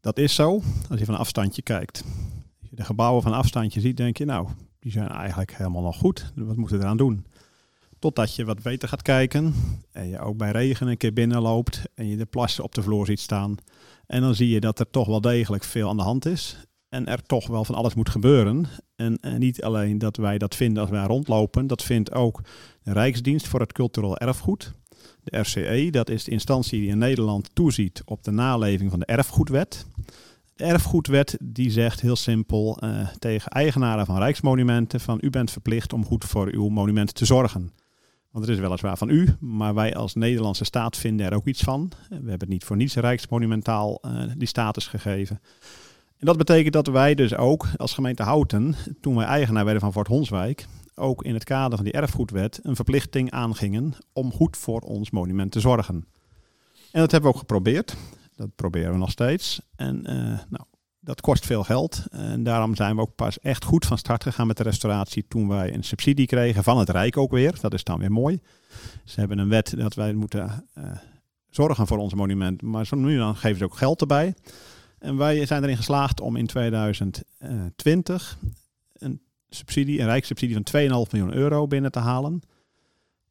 Dat 0.00 0.18
is 0.18 0.34
zo, 0.34 0.62
als 0.90 0.98
je 0.98 1.04
van 1.04 1.16
afstandje 1.16 1.62
kijkt. 1.62 2.04
Als 2.60 2.70
je 2.70 2.76
de 2.76 2.84
gebouwen 2.84 3.22
van 3.22 3.32
afstandje 3.32 3.80
ziet, 3.80 3.96
denk 3.96 4.16
je, 4.16 4.24
nou, 4.24 4.48
die 4.78 4.92
zijn 4.92 5.08
eigenlijk 5.08 5.56
helemaal 5.56 5.82
nog 5.82 5.96
goed. 5.96 6.32
Wat 6.34 6.56
moeten 6.56 6.76
we 6.78 6.82
eraan 6.82 6.96
doen? 6.96 7.26
Totdat 7.98 8.34
je 8.34 8.44
wat 8.44 8.62
beter 8.62 8.88
gaat 8.88 9.02
kijken 9.02 9.54
en 9.92 10.08
je 10.08 10.18
ook 10.18 10.36
bij 10.36 10.50
regen 10.50 10.86
een 10.86 10.96
keer 10.96 11.12
binnenloopt 11.12 11.82
en 11.94 12.06
je 12.06 12.16
de 12.16 12.26
plassen 12.26 12.64
op 12.64 12.74
de 12.74 12.82
vloer 12.82 13.06
ziet 13.06 13.20
staan. 13.20 13.56
En 14.06 14.20
dan 14.20 14.34
zie 14.34 14.48
je 14.48 14.60
dat 14.60 14.78
er 14.78 14.90
toch 14.90 15.06
wel 15.06 15.20
degelijk 15.20 15.64
veel 15.64 15.88
aan 15.88 15.96
de 15.96 16.02
hand 16.02 16.26
is. 16.26 16.56
En 16.88 17.06
er 17.06 17.22
toch 17.22 17.46
wel 17.46 17.64
van 17.64 17.74
alles 17.74 17.94
moet 17.94 18.10
gebeuren. 18.10 18.66
En, 19.20 19.38
niet 19.38 19.62
alleen 19.62 19.98
dat 19.98 20.16
wij 20.16 20.38
dat 20.38 20.54
vinden 20.54 20.82
als 20.82 20.90
wij 20.90 21.04
rondlopen, 21.04 21.66
dat 21.66 21.82
vindt 21.82 22.12
ook 22.12 22.40
de 22.82 22.92
Rijksdienst 22.92 23.48
voor 23.48 23.60
het 23.60 23.72
Cultureel 23.72 24.18
Erfgoed. 24.18 24.72
De 25.24 25.38
RCE, 25.38 25.88
dat 25.90 26.10
is 26.10 26.24
de 26.24 26.30
instantie 26.30 26.80
die 26.80 26.88
in 26.88 26.98
Nederland 26.98 27.50
toeziet 27.52 28.02
op 28.04 28.24
de 28.24 28.30
naleving 28.30 28.90
van 28.90 28.98
de 28.98 29.06
erfgoedwet. 29.06 29.86
De 30.54 30.64
erfgoedwet 30.64 31.36
die 31.40 31.70
zegt 31.70 32.00
heel 32.00 32.16
simpel 32.16 32.78
uh, 32.84 33.08
tegen 33.18 33.50
eigenaren 33.50 34.06
van 34.06 34.18
rijksmonumenten 34.18 35.00
van 35.00 35.18
u 35.20 35.30
bent 35.30 35.50
verplicht 35.50 35.92
om 35.92 36.04
goed 36.04 36.24
voor 36.24 36.48
uw 36.52 36.68
monument 36.68 37.14
te 37.14 37.24
zorgen. 37.24 37.72
Want 38.30 38.44
het 38.46 38.54
is 38.54 38.60
weliswaar 38.60 38.96
van 38.96 39.08
u, 39.08 39.28
maar 39.40 39.74
wij 39.74 39.94
als 39.94 40.14
Nederlandse 40.14 40.64
staat 40.64 40.96
vinden 40.96 41.26
er 41.26 41.34
ook 41.34 41.46
iets 41.46 41.62
van. 41.62 41.92
We 42.08 42.14
hebben 42.14 42.38
het 42.38 42.48
niet 42.48 42.64
voor 42.64 42.76
niets 42.76 42.94
rijksmonumentaal 42.94 43.98
uh, 44.06 44.22
die 44.36 44.48
status 44.48 44.86
gegeven. 44.86 45.40
En 46.22 46.28
dat 46.28 46.36
betekent 46.36 46.72
dat 46.72 46.86
wij 46.86 47.14
dus 47.14 47.34
ook 47.34 47.66
als 47.76 47.92
gemeente 47.92 48.22
Houten, 48.22 48.74
toen 49.00 49.14
wij 49.16 49.26
eigenaar 49.26 49.64
werden 49.64 49.82
van 49.82 49.92
Fort 49.92 50.06
Honswijk, 50.06 50.66
ook 50.94 51.24
in 51.24 51.34
het 51.34 51.44
kader 51.44 51.76
van 51.76 51.84
die 51.84 51.94
erfgoedwet 51.94 52.60
een 52.62 52.76
verplichting 52.76 53.30
aangingen 53.30 53.94
om 54.12 54.32
goed 54.32 54.56
voor 54.56 54.80
ons 54.80 55.10
monument 55.10 55.52
te 55.52 55.60
zorgen. 55.60 55.94
En 56.92 57.00
dat 57.00 57.10
hebben 57.10 57.30
we 57.30 57.34
ook 57.36 57.40
geprobeerd. 57.40 57.96
Dat 58.36 58.54
proberen 58.54 58.92
we 58.92 58.98
nog 58.98 59.10
steeds. 59.10 59.60
En 59.76 59.96
uh, 59.96 60.12
nou, 60.48 60.64
dat 61.00 61.20
kost 61.20 61.46
veel 61.46 61.64
geld. 61.64 62.04
En 62.10 62.42
daarom 62.42 62.74
zijn 62.74 62.96
we 62.96 63.02
ook 63.02 63.14
pas 63.14 63.38
echt 63.38 63.64
goed 63.64 63.86
van 63.86 63.98
start 63.98 64.22
gegaan 64.22 64.46
met 64.46 64.56
de 64.56 64.62
restauratie 64.62 65.24
toen 65.28 65.48
wij 65.48 65.74
een 65.74 65.84
subsidie 65.84 66.26
kregen 66.26 66.64
van 66.64 66.78
het 66.78 66.88
Rijk 66.90 67.16
ook 67.16 67.30
weer. 67.30 67.58
Dat 67.60 67.74
is 67.74 67.84
dan 67.84 67.98
weer 67.98 68.12
mooi. 68.12 68.40
Ze 69.04 69.20
hebben 69.20 69.38
een 69.38 69.48
wet 69.48 69.74
dat 69.76 69.94
wij 69.94 70.12
moeten 70.12 70.66
uh, 70.78 70.84
zorgen 71.50 71.86
voor 71.86 71.98
ons 71.98 72.14
monument. 72.14 72.62
Maar 72.62 72.86
zo 72.86 72.96
nu 72.96 73.16
dan 73.16 73.36
geven 73.36 73.58
ze 73.58 73.64
ook 73.64 73.76
geld 73.76 74.00
erbij. 74.00 74.34
En 75.02 75.16
wij 75.16 75.46
zijn 75.46 75.62
erin 75.62 75.76
geslaagd 75.76 76.20
om 76.20 76.36
in 76.36 76.46
2020 76.46 78.38
een 78.92 79.20
subsidie, 79.48 80.00
een 80.00 80.06
rijkssubsidie 80.06 80.54
van 80.54 81.06
2,5 81.06 81.10
miljoen 81.10 81.34
euro 81.34 81.66
binnen 81.66 81.92
te 81.92 81.98
halen. 81.98 82.42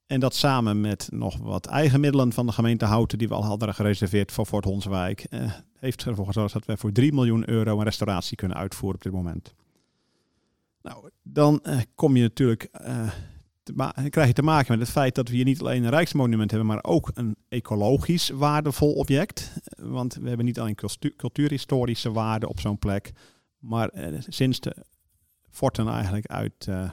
En 0.07 0.19
dat 0.19 0.35
samen 0.35 0.81
met 0.81 1.07
nog 1.11 1.37
wat 1.37 1.65
eigen 1.65 1.99
middelen 1.99 2.33
van 2.33 2.45
de 2.45 2.51
gemeente 2.51 2.85
Houten, 2.85 3.17
die 3.17 3.27
we 3.27 3.33
al 3.33 3.45
hadden 3.45 3.73
gereserveerd 3.73 4.31
voor 4.31 4.45
Fort 4.45 4.65
Honswijk, 4.65 5.23
eh, 5.23 5.51
heeft 5.79 6.05
ervoor 6.05 6.25
gezorgd 6.25 6.53
dat 6.53 6.65
wij 6.65 6.77
voor 6.77 6.91
3 6.91 7.13
miljoen 7.13 7.49
euro 7.49 7.77
een 7.77 7.83
restauratie 7.83 8.37
kunnen 8.37 8.57
uitvoeren 8.57 8.97
op 8.97 9.03
dit 9.03 9.13
moment. 9.13 9.53
Nou, 10.81 11.09
dan 11.23 11.59
eh, 11.63 11.79
kom 11.95 12.15
je 12.15 12.21
natuurlijk, 12.21 12.63
eh, 12.63 13.11
krijg 14.09 14.27
je 14.27 14.33
te 14.33 14.41
maken 14.41 14.71
met 14.71 14.79
het 14.79 14.95
feit 14.95 15.15
dat 15.15 15.29
we 15.29 15.35
hier 15.35 15.45
niet 15.45 15.59
alleen 15.59 15.83
een 15.83 15.89
rijksmonument 15.89 16.51
hebben, 16.51 16.69
maar 16.69 16.83
ook 16.83 17.11
een 17.13 17.35
ecologisch 17.49 18.29
waardevol 18.29 18.93
object. 18.93 19.53
Want 19.77 20.13
we 20.13 20.27
hebben 20.27 20.45
niet 20.45 20.59
alleen 20.59 20.77
cultuurhistorische 21.17 22.11
waarde 22.11 22.49
op 22.49 22.59
zo'n 22.59 22.79
plek, 22.79 23.11
maar 23.57 23.89
eh, 23.89 24.19
sinds 24.27 24.59
de 24.59 24.75
forten 25.49 25.87
eigenlijk 25.87 26.25
uit 26.25 26.67
eh, 26.67 26.89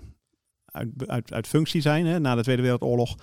uit, 0.64 0.88
uit, 1.06 1.32
uit 1.32 1.46
functie 1.46 1.80
zijn. 1.80 2.06
Hè. 2.06 2.20
Na 2.20 2.34
de 2.34 2.42
Tweede 2.42 2.62
Wereldoorlog 2.62 3.14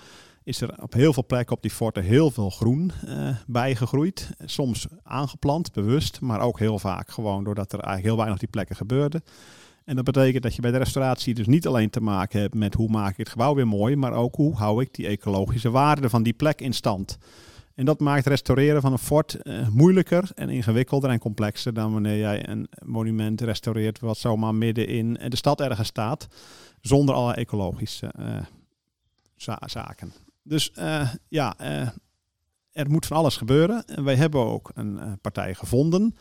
is 0.42 0.60
er 0.60 0.82
op 0.82 0.92
heel 0.92 1.12
veel 1.12 1.26
plekken 1.26 1.56
op 1.56 1.62
die 1.62 1.70
forten 1.70 2.02
heel 2.02 2.30
veel 2.30 2.50
groen 2.50 2.92
bijgegroeid. 3.46 4.30
Soms 4.44 4.86
aangeplant, 5.02 5.72
bewust, 5.72 6.20
maar 6.20 6.40
ook 6.40 6.58
heel 6.58 6.78
vaak 6.78 7.10
gewoon 7.10 7.44
doordat 7.44 7.72
er 7.72 7.78
eigenlijk 7.78 8.06
heel 8.06 8.16
weinig 8.16 8.34
op 8.34 8.40
die 8.40 8.50
plekken 8.50 8.76
gebeurde. 8.76 9.22
En 9.86 9.96
dat 9.96 10.04
betekent 10.04 10.42
dat 10.42 10.54
je 10.54 10.60
bij 10.60 10.70
de 10.70 10.78
restauratie 10.78 11.34
dus 11.34 11.46
niet 11.46 11.66
alleen 11.66 11.90
te 11.90 12.00
maken 12.00 12.40
hebt 12.40 12.54
met 12.54 12.74
hoe 12.74 12.88
maak 12.88 13.10
ik 13.10 13.16
het 13.16 13.28
gebouw 13.28 13.54
weer 13.54 13.68
mooi, 13.68 13.96
maar 13.96 14.12
ook 14.12 14.34
hoe 14.34 14.54
hou 14.54 14.82
ik 14.82 14.94
die 14.94 15.06
ecologische 15.06 15.70
waarde 15.70 16.08
van 16.08 16.22
die 16.22 16.32
plek 16.32 16.60
in 16.60 16.72
stand. 16.72 17.18
En 17.74 17.84
dat 17.84 18.00
maakt 18.00 18.26
restaureren 18.26 18.80
van 18.80 18.92
een 18.92 18.98
fort 18.98 19.38
uh, 19.42 19.68
moeilijker 19.68 20.30
en 20.34 20.48
ingewikkelder 20.48 21.10
en 21.10 21.18
complexer 21.18 21.74
dan 21.74 21.92
wanneer 21.92 22.18
jij 22.18 22.48
een 22.48 22.68
monument 22.84 23.40
restaureert 23.40 24.00
wat 24.00 24.18
zomaar 24.18 24.54
midden 24.54 24.88
in 24.88 25.12
de 25.28 25.36
stad 25.36 25.60
ergens 25.60 25.88
staat 25.88 26.26
zonder 26.80 27.14
alle 27.14 27.34
ecologische 27.34 28.14
uh, 28.18 28.42
zaken. 29.66 30.12
Dus 30.42 30.72
uh, 30.78 31.10
ja, 31.28 31.58
er 32.72 32.90
moet 32.90 33.06
van 33.06 33.16
alles 33.16 33.36
gebeuren. 33.36 33.84
En 33.84 34.04
wij 34.04 34.16
hebben 34.16 34.40
ook 34.40 34.70
een 34.74 35.18
partij 35.20 35.54
gevonden. 35.54 36.14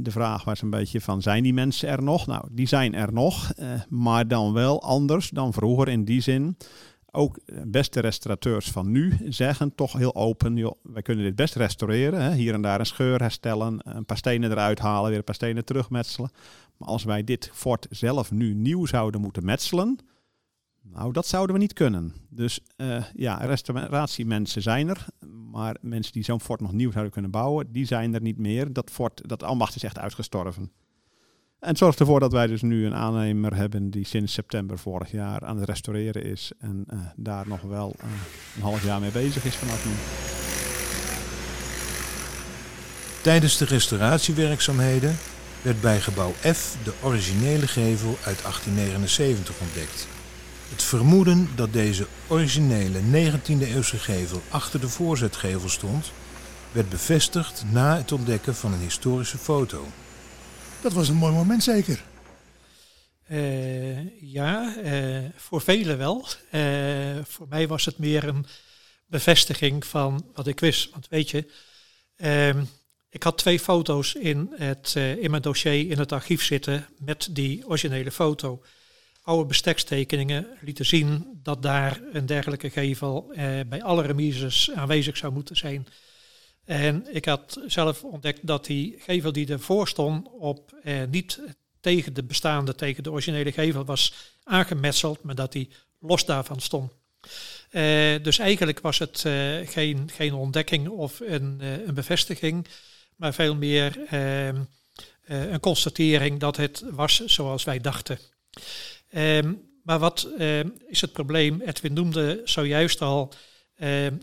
De 0.00 0.10
vraag 0.10 0.44
was 0.44 0.62
een 0.62 0.70
beetje 0.70 1.00
van, 1.00 1.22
zijn 1.22 1.42
die 1.42 1.54
mensen 1.54 1.88
er 1.88 2.02
nog? 2.02 2.26
Nou, 2.26 2.48
die 2.50 2.66
zijn 2.66 2.94
er 2.94 3.12
nog, 3.12 3.52
maar 3.88 4.28
dan 4.28 4.52
wel 4.52 4.82
anders 4.82 5.30
dan 5.30 5.52
vroeger 5.52 5.88
in 5.88 6.04
die 6.04 6.20
zin. 6.20 6.56
Ook 7.10 7.38
beste 7.64 8.00
restaurateurs 8.00 8.70
van 8.70 8.90
nu 8.90 9.16
zeggen 9.28 9.74
toch 9.74 9.92
heel 9.92 10.14
open, 10.14 10.56
joh, 10.56 10.72
wij 10.82 11.02
kunnen 11.02 11.24
dit 11.24 11.36
best 11.36 11.54
restaureren. 11.54 12.22
Hè? 12.22 12.34
Hier 12.34 12.54
en 12.54 12.62
daar 12.62 12.80
een 12.80 12.86
scheur 12.86 13.20
herstellen, 13.20 13.80
een 13.82 14.04
paar 14.04 14.16
stenen 14.16 14.50
eruit 14.50 14.78
halen, 14.78 15.08
weer 15.08 15.18
een 15.18 15.24
paar 15.24 15.34
stenen 15.34 15.64
terugmetselen. 15.64 16.30
Maar 16.76 16.88
als 16.88 17.04
wij 17.04 17.24
dit 17.24 17.50
fort 17.52 17.86
zelf 17.90 18.30
nu 18.30 18.54
nieuw 18.54 18.86
zouden 18.86 19.20
moeten 19.20 19.44
metselen, 19.44 19.98
nou, 20.92 21.12
dat 21.12 21.26
zouden 21.26 21.54
we 21.54 21.60
niet 21.60 21.72
kunnen. 21.72 22.14
Dus 22.28 22.60
uh, 22.76 23.04
ja, 23.14 23.36
restauratiemensen 23.36 24.62
zijn 24.62 24.88
er, 24.88 25.06
maar 25.50 25.76
mensen 25.80 26.12
die 26.12 26.24
zo'n 26.24 26.40
fort 26.40 26.60
nog 26.60 26.72
nieuw 26.72 26.90
zouden 26.90 27.12
kunnen 27.12 27.30
bouwen, 27.30 27.72
die 27.72 27.84
zijn 27.84 28.14
er 28.14 28.20
niet 28.20 28.38
meer. 28.38 28.72
Dat 28.72 28.90
fort, 28.90 29.28
dat 29.28 29.42
ambacht 29.42 29.74
is 29.74 29.82
echt 29.82 29.98
uitgestorven. 29.98 30.72
En 31.60 31.68
het 31.68 31.78
zorgt 31.78 32.00
ervoor 32.00 32.20
dat 32.20 32.32
wij 32.32 32.46
dus 32.46 32.62
nu 32.62 32.86
een 32.86 32.94
aannemer 32.94 33.54
hebben 33.54 33.90
die 33.90 34.06
sinds 34.06 34.32
september 34.32 34.78
vorig 34.78 35.10
jaar 35.10 35.44
aan 35.44 35.56
het 35.56 35.68
restaureren 35.68 36.22
is 36.24 36.52
en 36.58 36.84
uh, 36.92 37.00
daar 37.16 37.48
nog 37.48 37.60
wel 37.60 37.94
uh, 37.96 38.10
een 38.56 38.62
half 38.62 38.84
jaar 38.84 39.00
mee 39.00 39.10
bezig 39.10 39.44
is 39.44 39.56
vanaf 39.56 39.84
nu. 39.84 39.92
Tijdens 43.22 43.56
de 43.56 43.64
restauratiewerkzaamheden 43.64 45.16
werd 45.62 45.80
bij 45.80 46.00
gebouw 46.00 46.32
F 46.32 46.76
de 46.84 46.92
originele 47.02 47.66
gevel 47.66 48.16
uit 48.24 48.42
1879 48.42 49.60
ontdekt. 49.60 50.17
Het 50.68 50.82
vermoeden 50.82 51.48
dat 51.56 51.72
deze 51.72 52.06
originele 52.28 53.00
19e-eeuwse 53.00 53.98
gevel 53.98 54.42
achter 54.48 54.80
de 54.80 54.88
voorzetgevel 54.88 55.68
stond, 55.68 56.12
werd 56.72 56.88
bevestigd 56.88 57.64
na 57.70 57.96
het 57.96 58.12
ontdekken 58.12 58.54
van 58.54 58.72
een 58.72 58.80
historische 58.80 59.38
foto. 59.38 59.86
Dat 60.82 60.92
was 60.92 61.08
een 61.08 61.14
mooi 61.14 61.32
moment 61.32 61.62
zeker. 61.62 62.02
Uh, 63.30 64.20
ja, 64.20 64.74
uh, 64.84 65.24
voor 65.36 65.60
velen 65.60 65.98
wel. 65.98 66.26
Uh, 66.52 67.18
voor 67.24 67.46
mij 67.48 67.68
was 67.68 67.84
het 67.84 67.98
meer 67.98 68.24
een 68.24 68.46
bevestiging 69.06 69.86
van 69.86 70.26
wat 70.34 70.46
ik 70.46 70.60
wist. 70.60 70.90
Want 70.90 71.08
weet 71.08 71.30
je, 71.30 71.52
ehm, 72.16 72.64
ik 73.10 73.22
had 73.22 73.38
twee 73.38 73.60
foto's 73.60 74.14
in, 74.14 74.52
het, 74.56 74.94
uh, 74.96 75.16
in 75.16 75.30
mijn 75.30 75.42
dossier 75.42 75.90
in 75.90 75.98
het 75.98 76.12
archief 76.12 76.44
zitten 76.44 76.86
met 76.98 77.28
die 77.30 77.66
originele 77.66 78.10
foto. 78.10 78.62
Oude 79.28 79.48
bestekstekeningen 79.48 80.46
lieten 80.60 80.86
zien 80.86 81.40
dat 81.42 81.62
daar 81.62 82.00
een 82.12 82.26
dergelijke 82.26 82.70
gevel 82.70 83.30
uh, 83.30 83.60
bij 83.66 83.82
alle 83.82 84.02
remises 84.02 84.70
aanwezig 84.74 85.16
zou 85.16 85.32
moeten 85.32 85.56
zijn. 85.56 85.86
En 86.64 87.14
ik 87.14 87.24
had 87.24 87.60
zelf 87.66 88.04
ontdekt 88.04 88.46
dat 88.46 88.66
die 88.66 88.94
gevel 88.98 89.32
die 89.32 89.48
ervoor 89.48 89.88
stond 89.88 90.28
op 90.38 90.80
uh, 90.84 91.02
niet 91.10 91.40
tegen 91.80 92.14
de 92.14 92.24
bestaande, 92.24 92.74
tegen 92.74 93.02
de 93.02 93.10
originele 93.10 93.52
gevel 93.52 93.84
was 93.84 94.14
aangemetseld, 94.44 95.22
maar 95.22 95.34
dat 95.34 95.52
die 95.52 95.70
los 95.98 96.24
daarvan 96.24 96.60
stond. 96.60 96.92
Uh, 97.70 98.22
dus 98.22 98.38
eigenlijk 98.38 98.80
was 98.80 98.98
het 98.98 99.24
uh, 99.26 99.68
geen, 99.68 100.10
geen 100.12 100.34
ontdekking 100.34 100.88
of 100.88 101.20
een, 101.20 101.58
uh, 101.62 101.86
een 101.86 101.94
bevestiging, 101.94 102.66
maar 103.16 103.34
veel 103.34 103.54
meer 103.54 103.98
ehm, 104.06 104.62
eh, 105.24 105.50
een 105.50 105.60
constatering 105.60 106.40
dat 106.40 106.56
het 106.56 106.82
was 106.90 107.24
zoals 107.24 107.64
wij 107.64 107.78
dachten. 107.80 108.18
Ehm, 109.08 109.54
maar 109.82 109.98
wat 109.98 110.28
ehm, 110.38 110.68
is 110.86 111.00
het 111.00 111.12
probleem? 111.12 111.60
Edwin 111.60 111.92
noemde 111.92 112.40
zojuist 112.44 113.02
al 113.02 113.32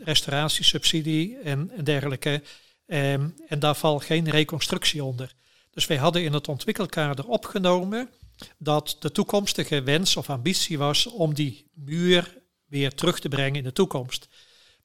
restauratiesubsidie 0.04 1.38
en 1.38 1.72
dergelijke. 1.84 2.42
en 2.86 3.60
daar 3.60 3.76
valt 3.76 4.04
geen 4.04 4.30
reconstructie 4.30 5.04
onder. 5.04 5.36
Dus 5.72 5.88
wij 5.88 5.98
hadden 5.98 6.24
in 6.24 6.34
het 6.34 6.48
ontwikkelkader 6.48 7.28
opgenomen 7.28 8.10
dat 8.58 8.96
de 9.00 9.12
toekomstige 9.12 9.84
wens 9.84 10.16
of 10.16 10.30
ambitie 10.30 10.78
was 10.78 11.08
om 11.08 11.34
die 11.34 11.72
muur 11.74 12.38
weer 12.66 12.94
terug 12.96 13.20
te 13.20 13.30
brengen 13.30 13.56
in 13.56 13.64
de 13.64 13.74
toekomst. 13.74 14.28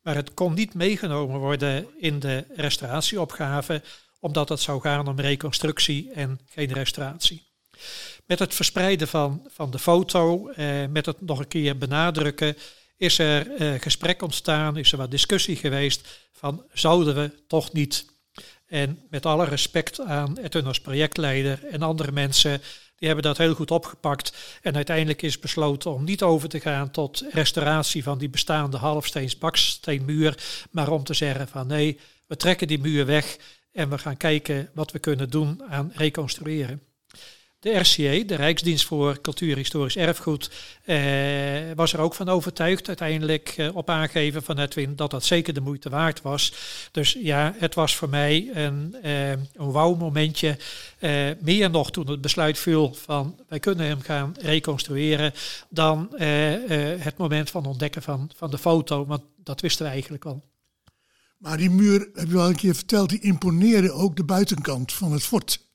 Maar 0.03 0.15
het 0.15 0.35
kon 0.35 0.55
niet 0.55 0.75
meegenomen 0.75 1.39
worden 1.39 1.87
in 1.99 2.19
de 2.19 2.45
restauratieopgave, 2.55 3.83
omdat 4.21 4.49
het 4.49 4.61
zou 4.61 4.81
gaan 4.81 5.09
om 5.09 5.21
reconstructie 5.21 6.11
en 6.13 6.41
geen 6.47 6.73
restauratie. 6.73 7.50
Met 8.27 8.39
het 8.39 8.55
verspreiden 8.55 9.09
van, 9.09 9.47
van 9.49 9.71
de 9.71 9.79
foto, 9.79 10.49
eh, 10.49 10.87
met 10.87 11.07
het 11.07 11.21
nog 11.21 11.39
een 11.39 11.49
keer 11.49 11.79
benadrukken, 11.79 12.57
is 12.97 13.19
er 13.19 13.55
eh, 13.55 13.81
gesprek 13.81 14.23
ontstaan, 14.23 14.77
is 14.77 14.93
er 14.93 14.99
wat 14.99 15.11
discussie 15.11 15.57
geweest 15.57 16.29
van 16.33 16.65
zouden 16.73 17.15
we 17.15 17.33
toch 17.47 17.73
niet. 17.73 18.05
En 18.67 19.03
met 19.11 19.27
alle 19.27 19.45
respect 19.45 20.01
aan 20.01 20.39
Edwin 20.39 20.67
als 20.67 20.81
projectleider 20.81 21.65
en 21.65 21.83
andere 21.83 22.13
mensen 22.13 22.61
die 23.01 23.09
hebben 23.09 23.27
dat 23.27 23.39
heel 23.39 23.55
goed 23.55 23.71
opgepakt. 23.71 24.33
En 24.63 24.75
uiteindelijk 24.77 25.23
is 25.23 25.39
besloten 25.39 25.95
om 25.95 26.05
niet 26.05 26.23
over 26.23 26.49
te 26.49 26.61
gaan 26.61 26.91
tot 26.91 27.25
restauratie 27.31 28.03
van 28.03 28.19
die 28.19 28.29
bestaande 28.29 28.77
halfsteens 28.77 29.39
baksteenmuur. 29.39 30.43
Maar 30.71 30.91
om 30.91 31.05
te 31.05 31.15
zeggen 31.15 31.49
van 31.49 31.67
nee, 31.67 31.99
we 32.27 32.37
trekken 32.37 32.69
die 32.69 32.81
muur 32.81 33.07
weg 33.07 33.37
en 33.73 33.91
we 33.91 33.99
gaan 33.99 34.17
kijken 34.17 34.71
wat 34.75 34.93
we 34.93 34.99
kunnen 34.99 35.31
doen 35.31 35.63
aan 35.69 35.93
reconstrueren. 35.95 36.90
De 37.61 37.79
RCA, 37.79 38.25
de 38.27 38.35
Rijksdienst 38.35 38.85
voor 38.85 39.21
Cultuurhistorisch 39.21 39.97
Erfgoed, 39.97 40.51
eh, 40.85 40.97
was 41.75 41.93
er 41.93 42.01
ook 42.01 42.15
van 42.15 42.29
overtuigd 42.29 42.89
uiteindelijk 42.89 43.55
eh, 43.57 43.77
op 43.77 43.91
aangeven 43.91 44.43
van 44.43 44.59
Edwin 44.59 44.97
dat 44.97 45.11
dat 45.11 45.25
zeker 45.25 45.55
de 45.55 45.61
moeite 45.61 45.89
waard 45.89 46.23
was. 46.23 46.53
Dus 46.91 47.17
ja, 47.23 47.55
het 47.59 47.75
was 47.75 47.97
voor 47.97 48.09
mij 48.09 48.51
een, 48.53 48.97
eh, 49.03 49.31
een 49.31 49.73
wauw 49.73 49.95
momentje. 49.95 50.57
Eh, 50.99 51.31
meer 51.41 51.71
nog 51.71 51.91
toen 51.91 52.11
het 52.11 52.21
besluit 52.21 52.59
viel 52.59 52.95
van 52.95 53.41
wij 53.49 53.59
kunnen 53.59 53.87
hem 53.87 54.01
gaan 54.01 54.35
reconstrueren 54.39 55.33
dan 55.69 56.17
eh, 56.17 56.93
eh, 56.93 57.01
het 57.01 57.17
moment 57.17 57.51
van 57.51 57.67
ontdekken 57.67 58.03
van, 58.03 58.31
van 58.37 58.51
de 58.51 58.59
foto, 58.59 59.07
want 59.07 59.23
dat 59.37 59.61
wisten 59.61 59.85
we 59.85 59.93
eigenlijk 59.93 60.25
al. 60.25 60.45
Maar 61.39 61.57
die 61.57 61.71
muur, 61.71 62.09
heb 62.15 62.29
je 62.29 62.39
al 62.39 62.49
een 62.49 62.57
keer 62.57 62.75
verteld, 62.75 63.09
die 63.09 63.21
imponeerde 63.21 63.93
ook 63.93 64.17
de 64.17 64.25
buitenkant 64.25 64.93
van 64.93 65.13
het 65.13 65.23
fort. 65.23 65.70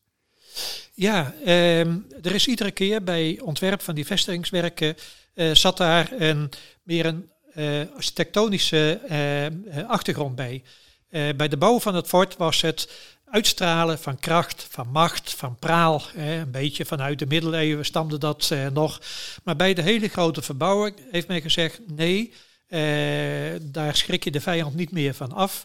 Ja, 0.93 1.33
ehm, 1.45 1.97
er 2.21 2.35
is 2.35 2.47
iedere 2.47 2.71
keer 2.71 3.03
bij 3.03 3.39
ontwerp 3.43 3.81
van 3.81 3.95
die 3.95 4.05
vestigingswerken 4.05 4.95
uh, 5.35 5.53
zat 5.53 5.77
daar 5.77 6.11
een, 6.11 6.49
meer 6.83 7.05
een 7.05 7.29
uh, 7.55 7.81
architectonische 7.95 9.01
uh, 9.09 9.89
achtergrond 9.89 10.35
bij. 10.35 10.63
bij 11.09 11.47
de 11.47 11.57
bouw 11.57 11.79
van 11.79 11.95
het 11.95 12.07
fort 12.07 12.37
was 12.37 12.61
het 12.61 12.89
uitstralen 13.25 13.99
van 13.99 14.19
kracht, 14.19 14.67
van 14.69 14.87
macht, 14.87 15.33
van 15.33 15.55
praal. 15.59 16.01
een 16.15 16.51
beetje 16.51 16.85
vanuit 16.85 17.19
de 17.19 17.25
middeleeuwen 17.25 17.85
stamde 17.85 18.17
dat 18.17 18.51
nog. 18.73 19.01
Maar 19.43 19.55
bij 19.55 19.73
de 19.73 19.81
hele 19.81 20.07
grote 20.07 20.41
verbouwing 20.41 20.95
heeft 21.11 21.27
men 21.27 21.41
gezegd: 21.41 21.81
nee, 21.87 22.33
daar 23.61 23.95
schrik 23.95 24.23
je 24.23 24.31
de 24.31 24.41
vijand 24.41 24.75
niet 24.75 24.91
meer 24.91 25.13
van 25.13 25.31
af. 25.31 25.63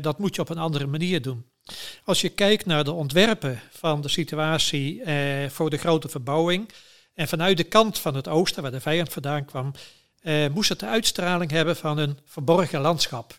dat 0.00 0.18
moet 0.18 0.34
je 0.34 0.40
op 0.40 0.48
een 0.48 0.58
andere 0.58 0.86
manier 0.86 1.22
doen. 1.22 1.44
Als 2.04 2.20
je 2.20 2.28
kijkt 2.28 2.66
naar 2.66 2.84
de 2.84 2.92
ontwerpen 2.92 3.60
van 3.70 4.00
de 4.00 4.08
situatie 4.08 5.02
eh, 5.02 5.48
voor 5.50 5.70
de 5.70 5.76
grote 5.76 6.08
verbouwing 6.08 6.72
en 7.14 7.28
vanuit 7.28 7.56
de 7.56 7.64
kant 7.64 7.98
van 7.98 8.14
het 8.14 8.28
oosten, 8.28 8.62
waar 8.62 8.72
de 8.72 8.80
vijand 8.80 9.12
vandaan 9.12 9.44
kwam, 9.44 9.72
eh, 10.20 10.46
moest 10.48 10.68
het 10.68 10.80
de 10.80 10.86
uitstraling 10.86 11.50
hebben 11.50 11.76
van 11.76 11.98
een 11.98 12.18
verborgen 12.24 12.80
landschap. 12.80 13.38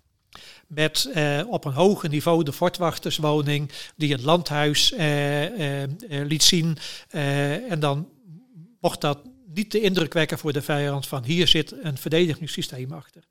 Met 0.68 1.10
eh, 1.14 1.42
op 1.50 1.66
een 1.66 1.74
hoger 1.74 2.10
niveau 2.10 2.44
de 2.44 2.54
fortwachterswoning 2.54 3.72
die 3.96 4.12
het 4.12 4.22
landhuis 4.22 4.92
eh, 4.92 5.84
eh, 5.84 5.90
liet 6.10 6.44
zien. 6.44 6.78
Eh, 7.10 7.72
en 7.72 7.80
dan 7.80 8.10
mocht 8.80 9.02
dat 9.02 9.20
niet 9.54 9.72
de 9.72 9.82
indruk 9.82 10.14
wekken 10.14 10.38
voor 10.38 10.54
de 10.54 10.62
vijand 10.62 11.08
van 11.08 11.24
hier 11.24 11.48
zit 11.48 11.74
een 11.82 11.98
verdedigingssysteem 11.98 12.92
achter 12.92 13.27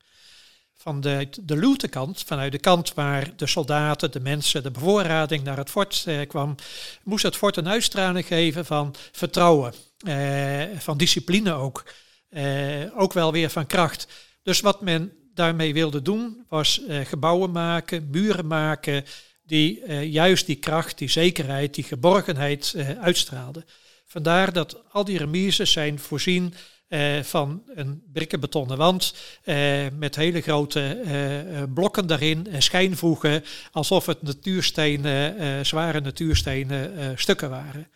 van 0.77 1.01
de, 1.01 1.27
de 1.41 1.57
lootekant, 1.57 2.23
vanuit 2.25 2.51
de 2.51 2.59
kant 2.59 2.93
waar 2.93 3.35
de 3.35 3.47
soldaten, 3.47 4.11
de 4.11 4.19
mensen, 4.19 4.63
de 4.63 4.71
bevoorrading 4.71 5.43
naar 5.43 5.57
het 5.57 5.69
fort 5.69 6.03
eh, 6.07 6.27
kwam, 6.27 6.55
moest 7.03 7.23
het 7.23 7.35
fort 7.35 7.57
een 7.57 7.67
uitstraling 7.67 8.25
geven 8.25 8.65
van 8.65 8.95
vertrouwen, 9.11 9.73
eh, 9.97 10.63
van 10.77 10.97
discipline 10.97 11.53
ook. 11.53 11.85
Eh, 12.29 12.99
ook 12.99 13.13
wel 13.13 13.31
weer 13.31 13.49
van 13.49 13.65
kracht. 13.65 14.07
Dus 14.43 14.59
wat 14.59 14.81
men 14.81 15.11
daarmee 15.33 15.73
wilde 15.73 16.01
doen, 16.01 16.45
was 16.49 16.85
eh, 16.85 17.05
gebouwen 17.05 17.51
maken, 17.51 18.09
muren 18.11 18.47
maken, 18.47 19.05
die 19.43 19.83
eh, 19.83 20.03
juist 20.03 20.45
die 20.45 20.55
kracht, 20.55 20.97
die 20.97 21.09
zekerheid, 21.09 21.75
die 21.75 21.83
geborgenheid 21.83 22.73
eh, 22.75 22.89
uitstraalden. 22.89 23.65
Vandaar 24.05 24.53
dat 24.53 24.83
al 24.91 25.03
die 25.03 25.17
remises 25.17 25.71
zijn 25.71 25.99
voorzien 25.99 26.53
uh, 26.89 27.23
van 27.23 27.63
een 27.75 28.03
brikkenbetonnen 28.13 28.77
wand 28.77 29.13
uh, 29.45 29.85
met 29.97 30.15
hele 30.15 30.41
grote 30.41 31.01
uh, 31.05 31.63
blokken 31.73 32.07
daarin 32.07 32.47
en 32.47 32.61
schijnvoegen, 32.61 33.43
alsof 33.71 34.05
het 34.05 34.21
natuurstenen, 34.21 35.65
zware 35.65 36.01
natuurstenen 36.01 37.17
stukken 37.19 37.49
waren. 37.49 37.87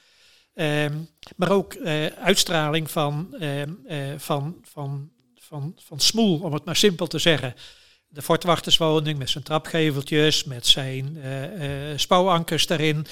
Ehm, 0.53 0.97
maar 1.35 1.51
ook 1.51 1.77
uitstraling 2.19 2.91
van, 2.91 3.35
ehm, 3.39 3.71
van, 4.17 4.57
van, 4.63 5.09
van, 5.39 5.75
van 5.85 5.99
smoel, 5.99 6.39
om 6.39 6.53
het 6.53 6.65
maar 6.65 6.75
simpel 6.75 7.07
te 7.07 7.19
zeggen. 7.19 7.53
De 8.07 8.21
fortwachterswoning 8.21 9.17
met 9.17 9.29
zijn 9.29 9.43
trapgeveltjes, 9.43 10.43
met 10.43 10.67
zijn 10.67 11.17
spouwankers 11.95 12.67
daarin. 12.67 13.05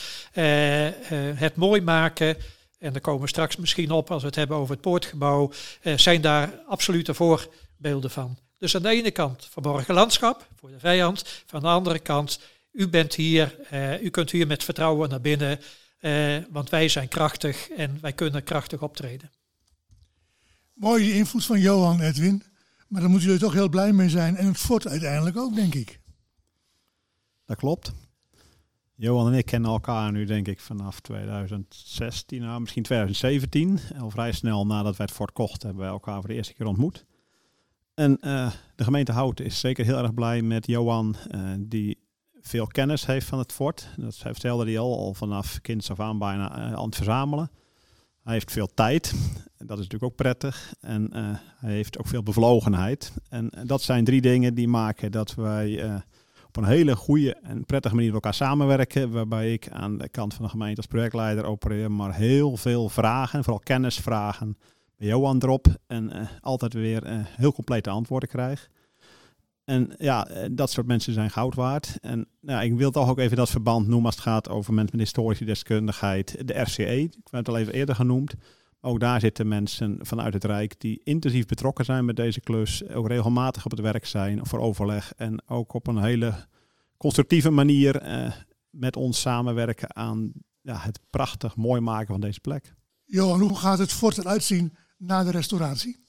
het 1.35 1.55
mooi 1.55 1.81
maken 1.81 2.37
en 2.79 2.91
daar 2.91 3.01
komen 3.01 3.21
we 3.21 3.27
straks 3.27 3.55
misschien 3.55 3.91
op 3.91 4.11
als 4.11 4.21
we 4.21 4.27
het 4.27 4.35
hebben 4.35 4.57
over 4.57 4.73
het 4.73 4.81
poortgebouw, 4.81 5.51
eh, 5.81 5.97
zijn 5.97 6.21
daar 6.21 6.53
absolute 6.67 7.13
voorbeelden 7.13 8.11
van. 8.11 8.37
Dus 8.57 8.75
aan 8.75 8.81
de 8.81 8.89
ene 8.89 9.11
kant 9.11 9.47
verborgen 9.51 9.93
landschap 9.93 10.47
voor 10.55 10.69
de 10.69 10.79
vijand, 10.79 11.43
van 11.45 11.61
de 11.61 11.67
andere 11.67 11.99
kant, 11.99 12.39
u 12.71 12.87
bent 12.87 13.15
hier, 13.15 13.55
uh, 13.73 14.01
u 14.01 14.09
kunt 14.09 14.31
hier 14.31 14.47
met 14.47 14.63
vertrouwen 14.63 15.09
naar 15.09 15.21
binnen, 15.21 15.59
uh, 15.99 16.37
want 16.49 16.69
wij 16.69 16.87
zijn 16.89 17.07
krachtig 17.07 17.69
en 17.69 17.97
wij 18.01 18.13
kunnen 18.13 18.43
krachtig 18.43 18.81
optreden. 18.81 19.31
Mooi 20.73 21.03
die 21.03 21.13
invloed 21.13 21.45
van 21.45 21.59
Johan 21.59 22.01
Edwin, 22.01 22.43
maar 22.87 23.01
daar 23.01 23.09
moeten 23.09 23.27
jullie 23.27 23.43
toch 23.43 23.53
heel 23.53 23.69
blij 23.69 23.93
mee 23.93 24.09
zijn 24.09 24.35
en 24.35 24.47
het 24.47 24.57
fort 24.57 24.87
uiteindelijk 24.87 25.37
ook, 25.37 25.55
denk 25.55 25.75
ik. 25.75 25.99
Dat 27.45 27.57
klopt. 27.57 27.91
Johan 29.01 29.27
en 29.31 29.37
ik 29.37 29.45
kennen 29.45 29.71
elkaar 29.71 30.11
nu 30.11 30.25
denk 30.25 30.47
ik 30.47 30.59
vanaf 30.59 30.99
2016, 30.99 32.41
nou, 32.41 32.59
misschien 32.59 32.83
2017. 32.83 33.79
Al 33.99 34.09
vrij 34.09 34.31
snel 34.31 34.65
nadat 34.65 34.97
wij 34.97 35.05
het 35.05 35.15
fort 35.15 35.31
kochten 35.31 35.67
hebben 35.67 35.83
wij 35.83 35.93
elkaar 35.93 36.19
voor 36.19 36.27
de 36.27 36.33
eerste 36.33 36.53
keer 36.53 36.65
ontmoet. 36.65 37.05
En 37.93 38.17
uh, 38.21 38.51
de 38.75 38.83
gemeente 38.83 39.11
Houten 39.11 39.45
is 39.45 39.59
zeker 39.59 39.85
heel 39.85 39.97
erg 39.97 40.13
blij 40.13 40.41
met 40.41 40.67
Johan, 40.67 41.15
uh, 41.31 41.41
die 41.59 41.97
veel 42.41 42.67
kennis 42.67 43.05
heeft 43.05 43.27
van 43.27 43.39
het 43.39 43.51
fort. 43.51 43.89
Dat 43.97 44.15
vertelde 44.15 44.65
hij 44.65 44.79
al, 44.79 44.97
al 44.97 45.13
vanaf 45.13 45.61
kinds 45.61 45.91
af 45.91 45.99
aan 45.99 46.17
bijna 46.17 46.57
uh, 46.57 46.73
aan 46.73 46.85
het 46.85 46.95
verzamelen. 46.95 47.51
Hij 48.23 48.33
heeft 48.33 48.51
veel 48.51 48.73
tijd, 48.73 49.13
dat 49.57 49.77
is 49.77 49.83
natuurlijk 49.83 50.03
ook 50.03 50.15
prettig. 50.15 50.73
En 50.79 51.09
hij 51.57 51.71
heeft 51.71 51.97
ook 51.99 52.07
veel 52.07 52.23
bevlogenheid. 52.23 53.13
En 53.29 53.51
dat 53.65 53.81
zijn 53.81 54.03
drie 54.03 54.21
dingen 54.21 54.53
die 54.53 54.67
maken 54.67 55.11
dat 55.11 55.35
wij 55.35 56.01
op 56.49 56.57
een 56.57 56.69
hele 56.69 56.95
goede 56.95 57.35
en 57.35 57.65
prettige 57.65 57.95
manier 57.95 58.13
met 58.13 58.23
elkaar 58.23 58.47
samenwerken. 58.47 59.11
Waarbij 59.11 59.53
ik 59.53 59.69
aan 59.69 59.97
de 59.97 60.09
kant 60.09 60.33
van 60.33 60.45
de 60.45 60.51
gemeente 60.51 60.77
als 60.77 60.85
projectleider 60.85 61.45
opereer, 61.45 61.91
maar 61.91 62.15
heel 62.15 62.57
veel 62.57 62.89
vragen, 62.89 63.43
vooral 63.43 63.63
kennisvragen, 63.63 64.57
bij 64.97 65.07
Johan 65.07 65.41
erop. 65.43 65.67
En 65.87 66.15
uh, 66.15 66.27
altijd 66.41 66.73
weer 66.73 67.07
uh, 67.07 67.19
heel 67.23 67.53
complete 67.53 67.89
antwoorden 67.89 68.29
krijg. 68.29 68.69
En 69.63 69.93
ja, 69.97 70.27
eh, 70.27 70.49
dat 70.51 70.71
soort 70.71 70.87
mensen 70.87 71.13
zijn 71.13 71.29
goud 71.29 71.55
waard. 71.55 71.97
En 72.01 72.27
nou, 72.41 72.63
ik 72.63 72.73
wil 72.73 72.91
toch 72.91 73.09
ook 73.09 73.19
even 73.19 73.37
dat 73.37 73.49
verband 73.49 73.87
noemen 73.87 74.05
als 74.05 74.15
het 74.15 74.23
gaat 74.23 74.49
over 74.49 74.73
mensen 74.73 74.97
met 74.97 75.05
historische 75.05 75.45
deskundigheid. 75.45 76.47
De 76.47 76.59
RCE, 76.59 77.01
ik 77.01 77.13
heb 77.23 77.31
het 77.31 77.49
al 77.49 77.57
even 77.57 77.73
eerder 77.73 77.95
genoemd. 77.95 78.33
Ook 78.81 78.99
daar 78.99 79.19
zitten 79.19 79.47
mensen 79.47 79.97
vanuit 80.01 80.33
het 80.33 80.43
Rijk 80.43 80.79
die 80.79 81.01
intensief 81.03 81.45
betrokken 81.45 81.85
zijn 81.85 82.05
met 82.05 82.15
deze 82.15 82.39
klus. 82.39 82.87
Ook 82.89 83.07
regelmatig 83.07 83.65
op 83.65 83.71
het 83.71 83.79
werk 83.79 84.05
zijn 84.05 84.45
voor 84.45 84.59
overleg. 84.59 85.13
En 85.15 85.41
ook 85.47 85.73
op 85.73 85.87
een 85.87 86.03
hele 86.03 86.33
constructieve 86.97 87.49
manier 87.49 87.95
eh, 87.95 88.31
met 88.69 88.95
ons 88.95 89.19
samenwerken 89.19 89.95
aan 89.95 90.31
ja, 90.61 90.77
het 90.77 90.99
prachtig 91.09 91.55
mooi 91.55 91.81
maken 91.81 92.07
van 92.07 92.21
deze 92.21 92.39
plek. 92.39 92.73
Johan, 93.05 93.39
hoe 93.39 93.57
gaat 93.57 93.79
het 93.79 93.93
fort 93.93 94.17
eruit 94.17 94.43
zien 94.43 94.75
na 94.97 95.23
de 95.23 95.31
restauratie? 95.31 96.07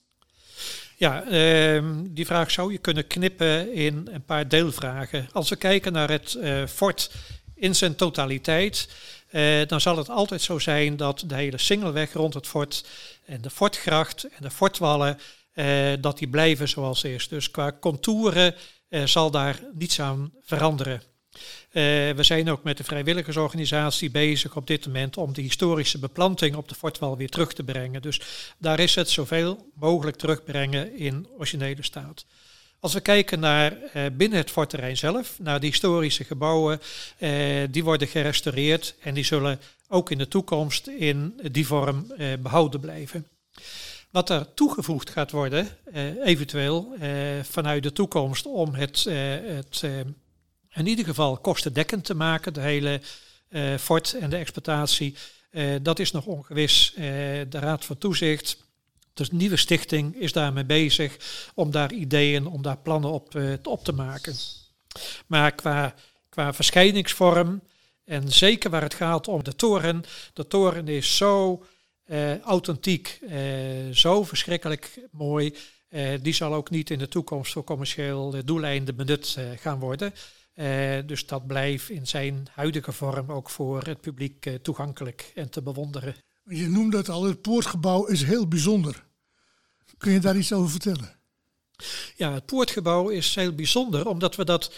Ja, 0.96 1.24
ehm, 1.24 2.04
die 2.09 2.26
vraag 2.26 2.50
zou 2.50 2.72
je 2.72 2.78
kunnen 2.78 3.06
knippen 3.06 3.72
in 3.72 4.09
een 4.12 4.24
paar 4.24 4.48
deelvragen. 4.48 5.28
Als 5.33 5.48
we 5.48 5.56
kijken 5.56 5.92
naar 5.92 6.11
het 6.11 6.35
uh, 6.35 6.66
fort 6.66 7.14
in 7.54 7.74
zijn 7.74 7.94
totaliteit, 7.94 8.88
eh, 9.31 9.66
dan 9.66 9.81
zal 9.81 9.97
het 9.97 10.09
altijd 10.09 10.43
zo 10.43 10.59
zijn 10.59 10.97
dat 10.97 11.25
de 11.27 11.35
hele 11.35 11.59
singelweg 11.59 12.12
rond 12.12 12.35
het 12.35 12.47
fort 12.47 12.85
en 13.25 13.40
de 13.40 13.51
fortgracht 13.51 14.25
en 14.25 14.43
de 14.43 14.51
fortwallen, 14.51 15.19
eh, 15.53 15.93
dat 16.01 16.19
die 16.19 16.29
blijven 16.29 16.69
zoals 16.69 17.05
is. 17.05 17.29
Dus 17.29 17.51
qua 17.51 17.77
contouren 17.81 18.55
eh, 18.88 19.05
zal 19.05 19.31
daar 19.31 19.61
niets 19.73 20.01
aan 20.01 20.33
veranderen. 20.40 21.03
We 21.71 22.16
zijn 22.19 22.51
ook 22.51 22.62
met 22.62 22.77
de 22.77 22.85
vrijwilligersorganisatie 22.85 24.11
bezig 24.11 24.57
op 24.57 24.66
dit 24.66 24.87
moment 24.87 25.16
om 25.16 25.33
de 25.33 25.43
historische 25.43 25.99
beplanting 25.99 26.57
op 26.57 26.69
de 26.69 26.75
fortwal 26.75 27.16
weer 27.16 27.29
terug 27.29 27.53
te 27.53 27.64
brengen. 27.64 28.03
Dus 28.03 28.21
daar 28.59 28.79
is 28.79 28.95
het 28.95 29.11
zoveel 29.11 29.71
mogelijk 29.75 30.16
terugbrengen 30.16 30.97
in 30.97 31.29
originele 31.38 31.83
staat. 31.83 32.25
Als 32.81 32.93
we 32.93 33.01
kijken 33.01 33.40
naar 33.40 33.73
uh, 33.73 34.07
binnen 34.12 34.38
het 34.38 34.51
fortterrein 34.51 34.97
zelf, 34.97 35.38
naar 35.38 35.61
de 35.61 35.66
historische 35.66 36.25
gebouwen, 36.25 36.81
uh, 37.19 37.62
die 37.71 37.85
worden 37.85 38.09
gerestaureerd 38.09 38.95
en 39.01 39.14
die 39.14 39.25
zullen 39.25 39.61
ook 39.88 40.11
in 40.11 40.19
de 40.19 40.29
toekomst 40.29 40.87
in 40.87 41.40
die 41.53 41.66
vorm 41.66 42.07
uh, 42.19 42.33
behouden 42.38 42.81
blijven. 42.81 43.27
Wat 44.11 44.31
er 44.31 44.55
toegevoegd 44.55 45.11
gaat 45.11 45.31
worden, 45.31 45.69
eventueel 46.25 46.95
vanuit 47.43 47.83
de 47.83 47.93
toekomst, 47.93 48.47
om 48.47 48.75
het, 48.75 49.05
het 49.05 49.83
in 50.75 50.87
ieder 50.87 51.05
geval 51.05 51.37
kostendekkend 51.37 52.05
te 52.05 52.14
maken, 52.14 52.53
de 52.53 52.61
hele 52.61 53.01
fort 53.79 54.14
en 54.14 54.31
de 54.31 54.37
exploitatie, 54.37 55.14
dat 55.83 55.99
is 55.99 56.11
nog 56.11 56.27
ongewis. 56.27 56.93
de 56.95 57.47
Raad 57.51 57.85
van 57.85 57.99
Toezicht 57.99 58.57
de 59.12 59.27
nieuwe 59.31 59.57
stichting 59.57 60.16
is 60.16 60.33
daarmee 60.33 60.64
bezig 60.64 61.16
om 61.55 61.70
daar 61.70 61.92
ideeën, 61.92 62.46
om 62.46 62.62
daar 62.62 62.79
plannen 62.79 63.11
op, 63.11 63.35
uh, 63.35 63.55
op 63.62 63.85
te 63.85 63.92
maken. 63.92 64.35
Maar 65.27 65.53
qua, 65.53 65.94
qua 66.29 66.53
verschijningsvorm 66.53 67.62
en 68.05 68.33
zeker 68.33 68.70
waar 68.70 68.83
het 68.83 68.94
gaat 68.94 69.29
om 69.29 69.44
de 69.44 69.57
toren, 69.57 70.03
de 70.33 70.46
toren 70.46 70.88
is 70.88 71.16
zo 71.16 71.64
uh, 72.07 72.38
authentiek, 72.38 73.18
uh, 73.23 73.90
zo 73.92 74.25
verschrikkelijk 74.25 75.01
mooi. 75.11 75.55
die 76.23 76.33
zal 76.33 76.55
ook 76.55 76.70
niet 76.70 76.90
in 76.90 76.99
de 76.99 77.09
toekomst 77.09 77.53
voor 77.53 77.64
commercieel 77.64 78.44
doeleinden 78.44 78.96
benut 78.96 79.37
gaan 79.57 79.79
worden. 79.79 80.14
dus 81.07 81.27
dat 81.27 81.46
blijft 81.46 81.90
in 81.90 82.07
zijn 82.07 82.49
huidige 82.51 82.92
vorm 82.92 83.33
ook 83.33 83.51
voor 83.51 83.83
het 83.83 84.01
publiek 84.01 84.51
toegankelijk 84.62 85.33
en 85.35 85.51
te 85.51 85.62
bewonderen. 85.62 86.14
Je 86.44 86.68
noemde 86.68 86.96
het 86.96 87.09
al, 87.09 87.24
het 87.24 87.42
poortgebouw 87.42 88.07
is 88.07 88.22
heel 88.22 88.48
bijzonder. 88.48 89.05
Kun 89.98 90.12
je 90.12 90.20
daar 90.20 90.37
iets 90.37 90.53
over 90.53 90.70
vertellen? 90.70 91.18
Ja, 92.16 92.33
het 92.33 92.46
poortgebouw 92.46 93.09
is 93.09 93.35
heel 93.35 93.55
bijzonder, 93.55 94.07
omdat 94.07 94.37
we 94.37 94.44
dat 94.44 94.72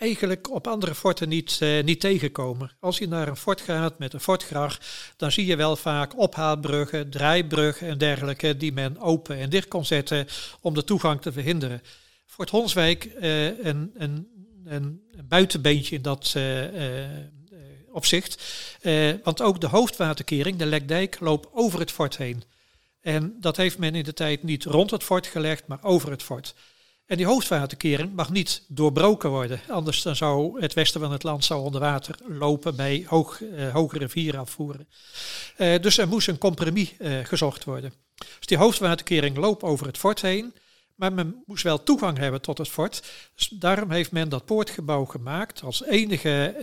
eigenlijk 0.00 0.50
op 0.50 0.66
andere 0.66 0.94
forten 0.94 1.28
niet, 1.28 1.58
uh, 1.62 1.82
niet 1.82 2.00
tegenkomen. 2.00 2.70
Als 2.80 2.98
je 2.98 3.08
naar 3.08 3.28
een 3.28 3.36
fort 3.36 3.60
gaat 3.60 3.98
met 3.98 4.12
een 4.12 4.20
fortgracht, 4.20 4.86
dan 5.16 5.32
zie 5.32 5.46
je 5.46 5.56
wel 5.56 5.76
vaak 5.76 6.18
ophaalbruggen, 6.18 7.10
draaibruggen 7.10 7.88
en 7.88 7.98
dergelijke 7.98 8.56
die 8.56 8.72
men 8.72 8.98
open 8.98 9.36
en 9.36 9.50
dicht 9.50 9.68
kon 9.68 9.84
zetten 9.84 10.26
om 10.60 10.74
de 10.74 10.84
toegang 10.84 11.20
te 11.20 11.32
verhinderen. 11.32 11.82
Fort 12.26 12.50
Honswijk, 12.50 13.04
uh, 13.04 13.64
een, 13.64 13.90
een, 13.94 14.28
een, 14.64 15.02
buitenbeentje 15.28 15.96
in 15.96 16.02
dat 16.02 16.34
uh, 16.36 16.64
opzicht. 17.92 18.42
want 19.22 19.42
ook 19.42 19.60
de 19.60 19.66
hoofdwaterkering, 19.66 20.56
de 20.56 20.66
Lekdijk, 20.66 21.20
loopt 21.20 21.48
over 21.52 21.78
het 21.80 21.90
fort 21.90 22.16
heen. 22.16 22.42
En 23.00 23.36
dat 23.40 23.56
heeft 23.56 23.78
men 23.78 23.94
in 23.94 24.04
de 24.04 24.12
tijd 24.12 24.42
niet 24.42 24.64
rond 24.64 24.90
het 24.90 25.02
fort 25.02 25.26
gelegd, 25.26 25.66
maar 25.66 25.82
over 25.82 26.10
het 26.10 26.22
fort. 26.22 26.54
En 27.10 27.16
die 27.16 27.26
hoofdwaterkering 27.26 28.14
mag 28.14 28.30
niet 28.30 28.64
doorbroken 28.68 29.30
worden. 29.30 29.60
Anders 29.68 30.02
dan 30.02 30.16
zou 30.16 30.60
het 30.60 30.74
westen 30.74 31.00
van 31.00 31.12
het 31.12 31.22
land 31.22 31.44
zou 31.44 31.62
onder 31.62 31.80
water 31.80 32.14
lopen 32.26 32.76
bij 32.76 33.04
hoog, 33.06 33.40
uh, 33.40 33.72
hoge 33.72 33.98
rivierafvoeren. 33.98 34.88
Uh, 35.58 35.80
dus 35.80 35.98
er 35.98 36.08
moest 36.08 36.28
een 36.28 36.38
compromis 36.38 36.94
uh, 36.98 37.24
gezocht 37.24 37.64
worden. 37.64 37.92
Dus 38.16 38.46
die 38.46 38.58
hoofdwaterkering 38.58 39.36
loopt 39.36 39.62
over 39.62 39.86
het 39.86 39.98
fort 39.98 40.20
heen. 40.20 40.54
Maar 41.00 41.12
men 41.12 41.42
moest 41.46 41.62
wel 41.62 41.82
toegang 41.82 42.18
hebben 42.18 42.40
tot 42.40 42.58
het 42.58 42.68
fort. 42.68 43.12
Dus 43.34 43.48
daarom 43.48 43.90
heeft 43.90 44.12
men 44.12 44.28
dat 44.28 44.44
poortgebouw 44.44 45.04
gemaakt 45.04 45.62
als 45.62 45.84
enige 45.84 46.54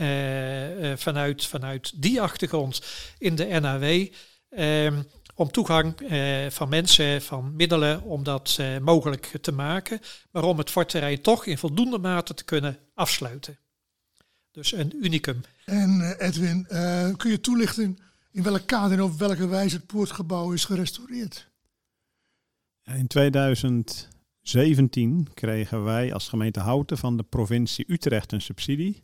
vanuit, 0.97 1.45
vanuit 1.45 2.02
die 2.02 2.21
achtergrond 2.21 2.82
in 3.17 3.36
de 3.36 3.45
NAW. 3.45 4.08
Ehm, 4.50 5.02
om 5.38 5.52
toegang 5.52 6.00
eh, 6.00 6.50
van 6.50 6.69
mensen, 6.69 7.21
van 7.21 7.56
middelen, 7.56 8.02
om 8.02 8.23
dat 8.23 8.56
eh, 8.60 8.78
mogelijk 8.78 9.26
te 9.41 9.52
maken, 9.52 10.00
maar 10.32 10.43
om 10.43 10.58
het 10.58 10.69
fortterrein 10.69 11.21
toch 11.21 11.45
in 11.45 11.58
voldoende 11.58 11.97
mate 11.97 12.34
te 12.34 12.43
kunnen 12.43 12.78
afsluiten. 12.93 13.58
Dus 14.52 14.71
een 14.71 15.06
unicum. 15.06 15.41
En 15.65 16.00
uh, 16.00 16.28
Edwin, 16.28 16.65
kun 17.17 17.32
je 17.32 17.41
toelichten 17.41 17.97
in 18.32 18.43
welk 18.43 18.65
kader 18.65 18.97
en 18.97 19.04
op 19.04 19.17
welke 19.17 19.47
wijze 19.47 19.76
het 19.76 19.86
poortgebouw 19.86 20.52
is 20.52 20.65
gerestaureerd? 20.65 21.47
In 22.84 23.08
2017 24.47 25.27
kregen 25.33 25.83
wij 25.83 26.13
als 26.13 26.29
gemeente 26.29 26.60
Houten 26.60 26.97
van 26.97 27.17
de 27.17 27.23
provincie 27.23 27.86
Utrecht 27.88 28.31
een 28.31 28.41
subsidie 28.41 29.03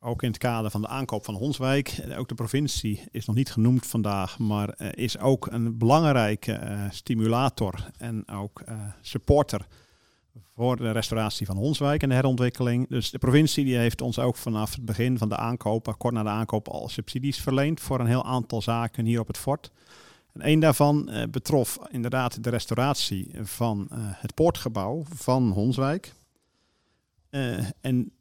ook 0.00 0.22
in 0.22 0.28
het 0.28 0.38
kader 0.38 0.70
van 0.70 0.80
de 0.80 0.88
aankoop 0.88 1.24
van 1.24 1.34
Honswijk. 1.34 1.88
Eh, 1.88 2.18
ook 2.18 2.28
de 2.28 2.34
provincie 2.34 3.02
is 3.10 3.26
nog 3.26 3.36
niet 3.36 3.50
genoemd 3.50 3.86
vandaag, 3.86 4.38
maar 4.38 4.74
uh, 4.78 4.88
is 4.92 5.18
ook 5.18 5.46
een 5.46 5.78
belangrijke 5.78 6.60
uh, 6.62 6.90
stimulator 6.90 7.90
en 7.96 8.28
ook 8.28 8.62
uh, 8.68 8.74
supporter 9.00 9.66
voor 10.54 10.76
de 10.76 10.90
restauratie 10.90 11.46
van 11.46 11.56
Honswijk 11.56 12.02
en 12.02 12.08
de 12.08 12.14
herontwikkeling. 12.14 12.88
Dus 12.88 13.10
de 13.10 13.18
provincie 13.18 13.64
die 13.64 13.76
heeft 13.76 14.00
ons 14.00 14.18
ook 14.18 14.36
vanaf 14.36 14.74
het 14.74 14.84
begin 14.84 15.18
van 15.18 15.28
de 15.28 15.36
aankoop, 15.36 15.94
kort 15.98 16.14
na 16.14 16.22
de 16.22 16.28
aankoop, 16.28 16.68
al 16.68 16.88
subsidies 16.88 17.40
verleend 17.40 17.80
voor 17.80 18.00
een 18.00 18.06
heel 18.06 18.24
aantal 18.24 18.62
zaken 18.62 19.04
hier 19.04 19.20
op 19.20 19.26
het 19.26 19.38
fort. 19.38 19.70
En 20.34 20.48
een 20.48 20.60
daarvan 20.60 21.10
betrof 21.30 21.78
inderdaad 21.90 22.44
de 22.44 22.50
restauratie 22.50 23.30
van 23.42 23.88
het 23.94 24.34
poortgebouw 24.34 25.04
van 25.08 25.50
Honswijk. 25.50 26.14
en 27.80 28.12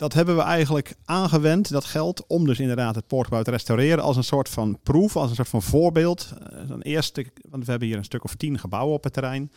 dat 0.00 0.12
hebben 0.12 0.36
we 0.36 0.42
eigenlijk 0.42 0.94
aangewend, 1.04 1.70
dat 1.70 1.84
geld, 1.84 2.26
om 2.26 2.46
dus 2.46 2.60
inderdaad 2.60 2.94
het 2.94 3.06
poortgebouw 3.06 3.42
te 3.42 3.50
restaureren 3.50 4.04
als 4.04 4.16
een 4.16 4.24
soort 4.24 4.48
van 4.48 4.78
proef, 4.82 5.16
als 5.16 5.30
een 5.30 5.36
soort 5.36 5.48
van 5.48 5.62
voorbeeld. 5.62 6.32
Een 6.38 6.82
eh, 6.82 6.92
eerste, 6.92 7.26
want 7.48 7.64
we 7.64 7.70
hebben 7.70 7.88
hier 7.88 7.96
een 7.96 8.04
stuk 8.04 8.24
of 8.24 8.34
tien 8.34 8.58
gebouwen 8.58 8.94
op 8.94 9.04
het 9.04 9.12
terrein, 9.12 9.52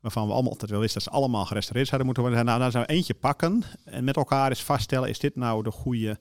waarvan 0.00 0.26
we 0.26 0.32
allemaal 0.32 0.50
altijd 0.52 0.70
wel 0.70 0.80
wisten 0.80 1.02
dat 1.02 1.12
ze 1.12 1.18
allemaal 1.18 1.46
gerestaureerd 1.46 1.88
zouden 1.88 2.06
moeten 2.06 2.24
worden. 2.26 2.44
Nou, 2.44 2.60
daar 2.60 2.70
zijn 2.70 2.84
we 2.86 2.92
eentje 2.92 3.14
pakken 3.14 3.62
en 3.84 4.04
met 4.04 4.16
elkaar 4.16 4.48
eens 4.48 4.62
vaststellen, 4.62 5.08
is 5.08 5.18
dit 5.18 5.36
nou 5.36 5.62
de 5.62 5.70
goede 5.70 6.18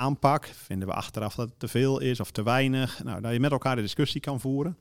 aanpak? 0.00 0.46
Vinden 0.46 0.88
we 0.88 0.94
achteraf 0.94 1.34
dat 1.34 1.48
het 1.48 1.58
te 1.58 1.68
veel 1.68 2.00
is 2.00 2.20
of 2.20 2.30
te 2.30 2.42
weinig? 2.42 3.04
Nou, 3.04 3.20
dat 3.20 3.32
je 3.32 3.40
met 3.40 3.50
elkaar 3.50 3.76
de 3.76 3.82
discussie 3.82 4.20
kan 4.20 4.40
voeren. 4.40 4.76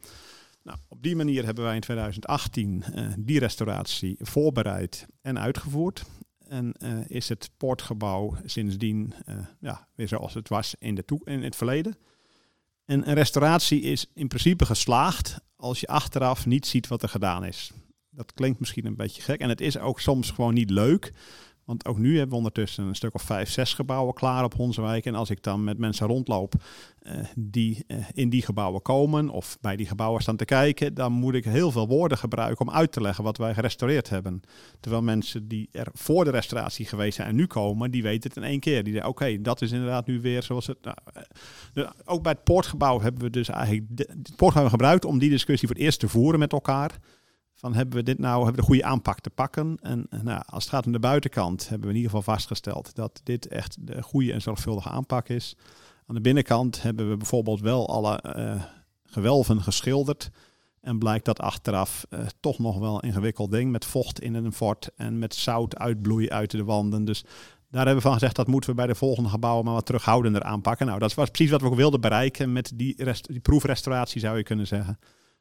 Nou, 0.63 0.77
op 0.87 1.03
die 1.03 1.15
manier 1.15 1.45
hebben 1.45 1.63
wij 1.63 1.75
in 1.75 1.81
2018 1.81 2.83
uh, 2.89 3.05
eh, 3.05 3.13
die 3.19 3.39
restauratie 3.39 4.17
voorbereid 4.19 5.05
en 5.21 5.39
uitgevoerd. 5.39 6.03
En 6.47 6.73
uh, 6.83 6.99
is 7.07 7.29
het 7.29 7.49
poortgebouw 7.57 8.35
sindsdien 8.45 9.13
uh, 9.29 9.35
ja, 9.59 9.87
weer 9.95 10.07
zoals 10.07 10.33
het 10.33 10.49
was 10.49 10.75
in, 10.79 10.95
de 10.95 11.03
in 11.23 11.43
het 11.43 11.55
verleden. 11.55 11.97
En 12.85 13.09
een 13.09 13.15
restauratie 13.15 13.81
is 13.81 14.05
in 14.13 14.27
principe 14.27 14.65
geslaagd 14.65 15.39
als 15.55 15.79
je 15.79 15.87
achteraf 15.87 16.45
niet 16.45 16.65
ziet 16.65 16.87
wat 16.87 17.03
er 17.03 17.09
gedaan 17.09 17.45
is. 17.45 17.71
Dat 18.09 18.33
klinkt 18.33 18.59
misschien 18.59 18.85
een 18.85 18.95
beetje 18.95 19.21
gek 19.21 19.39
en 19.39 19.49
het 19.49 19.61
is 19.61 19.77
ook 19.77 19.99
soms 19.99 20.31
gewoon 20.31 20.53
niet 20.53 20.69
leuk. 20.69 21.13
Want 21.69 21.85
ook 21.85 21.97
nu 21.97 22.11
hebben 22.11 22.29
we 22.29 22.35
ondertussen 22.35 22.83
een 22.83 22.95
stuk 22.95 23.13
of 23.13 23.21
vijf, 23.21 23.49
zes 23.49 23.73
gebouwen 23.73 24.13
klaar 24.13 24.43
op 24.43 24.53
Honsewijk. 24.53 25.05
En 25.05 25.15
als 25.15 25.29
ik 25.29 25.43
dan 25.43 25.63
met 25.63 25.77
mensen 25.77 26.07
rondloop 26.07 26.53
uh, 27.01 27.13
die 27.35 27.83
uh, 27.87 27.97
in 28.13 28.29
die 28.29 28.41
gebouwen 28.41 28.81
komen 28.81 29.29
of 29.29 29.57
bij 29.61 29.75
die 29.75 29.85
gebouwen 29.85 30.21
staan 30.21 30.35
te 30.35 30.45
kijken, 30.45 30.93
dan 30.93 31.11
moet 31.11 31.33
ik 31.33 31.43
heel 31.43 31.71
veel 31.71 31.87
woorden 31.87 32.17
gebruiken 32.17 32.67
om 32.67 32.73
uit 32.73 32.91
te 32.91 33.01
leggen 33.01 33.23
wat 33.23 33.37
wij 33.37 33.53
gerestaureerd 33.53 34.09
hebben. 34.09 34.41
Terwijl 34.79 35.03
mensen 35.03 35.47
die 35.47 35.69
er 35.71 35.87
voor 35.93 36.23
de 36.23 36.31
restauratie 36.31 36.85
geweest 36.85 37.15
zijn 37.15 37.27
en 37.27 37.35
nu 37.35 37.47
komen, 37.47 37.91
die 37.91 38.03
weten 38.03 38.29
het 38.29 38.43
in 38.43 38.49
één 38.49 38.59
keer. 38.59 38.83
Die 38.83 38.93
zeggen, 38.93 39.11
oké, 39.11 39.41
dat 39.41 39.61
is 39.61 39.71
inderdaad 39.71 40.07
nu 40.07 40.21
weer 40.21 40.43
zoals 40.43 40.67
het... 40.67 40.77
Nou, 40.81 40.97
uh, 41.73 41.89
ook 42.05 42.23
bij 42.23 42.31
het 42.31 42.43
poortgebouw 42.43 43.01
hebben 43.01 43.21
we 43.21 43.29
dus 43.29 43.49
eigenlijk 43.49 43.85
de, 43.89 44.09
het 44.09 44.35
poortgebouw 44.35 44.69
gebruikt 44.69 45.05
om 45.05 45.19
die 45.19 45.29
discussie 45.29 45.67
voor 45.67 45.77
het 45.77 45.85
eerst 45.85 45.99
te 45.99 46.09
voeren 46.09 46.39
met 46.39 46.51
elkaar 46.51 46.99
van 47.59 47.73
hebben 47.73 47.95
we 47.95 48.03
dit 48.03 48.19
nou, 48.19 48.35
hebben 48.35 48.51
we 48.51 48.59
de 48.59 48.67
goede 48.67 48.83
aanpak 48.83 49.19
te 49.19 49.29
pakken? 49.29 49.77
En 49.81 50.07
nou, 50.23 50.41
als 50.45 50.63
het 50.63 50.73
gaat 50.73 50.85
om 50.85 50.91
de 50.91 50.99
buitenkant, 50.99 51.69
hebben 51.69 51.87
we 51.87 51.93
in 51.93 52.01
ieder 52.01 52.11
geval 52.17 52.33
vastgesteld 52.33 52.95
dat 52.95 53.21
dit 53.23 53.47
echt 53.47 53.87
de 53.87 54.01
goede 54.01 54.33
en 54.33 54.41
zorgvuldige 54.41 54.89
aanpak 54.89 55.29
is. 55.29 55.55
Aan 56.07 56.15
de 56.15 56.21
binnenkant 56.21 56.81
hebben 56.81 57.09
we 57.09 57.17
bijvoorbeeld 57.17 57.61
wel 57.61 57.89
alle 57.89 58.23
uh, 58.37 58.63
gewelven 59.03 59.61
geschilderd. 59.61 60.29
En 60.81 60.99
blijkt 60.99 61.25
dat 61.25 61.39
achteraf 61.39 62.05
uh, 62.09 62.19
toch 62.39 62.59
nog 62.59 62.79
wel 62.79 62.95
een 62.95 63.09
ingewikkeld 63.09 63.51
ding 63.51 63.71
met 63.71 63.85
vocht 63.85 64.21
in 64.21 64.33
een 64.33 64.53
fort 64.53 64.89
en 64.95 65.19
met 65.19 65.35
zout 65.35 65.77
uitbloei 65.77 66.29
uit 66.29 66.51
de 66.51 66.63
wanden. 66.63 67.05
Dus 67.05 67.23
daar 67.69 67.85
hebben 67.85 67.95
we 67.95 68.01
van 68.01 68.13
gezegd 68.13 68.35
dat 68.35 68.47
moeten 68.47 68.69
we 68.69 68.75
bij 68.75 68.87
de 68.87 68.95
volgende 68.95 69.29
gebouwen 69.29 69.65
maar 69.65 69.73
wat 69.73 69.85
terughoudender 69.85 70.43
aanpakken. 70.43 70.85
Nou, 70.85 70.99
dat 70.99 71.13
was 71.13 71.29
precies 71.29 71.51
wat 71.51 71.61
we 71.61 71.67
ook 71.67 71.75
wilden 71.75 72.01
bereiken 72.01 72.51
met 72.51 72.71
die, 72.75 72.95
die 73.21 73.39
proefrestauratie, 73.39 74.21
zou 74.21 74.37
je 74.37 74.43
kunnen 74.43 74.67
zeggen. 74.67 74.99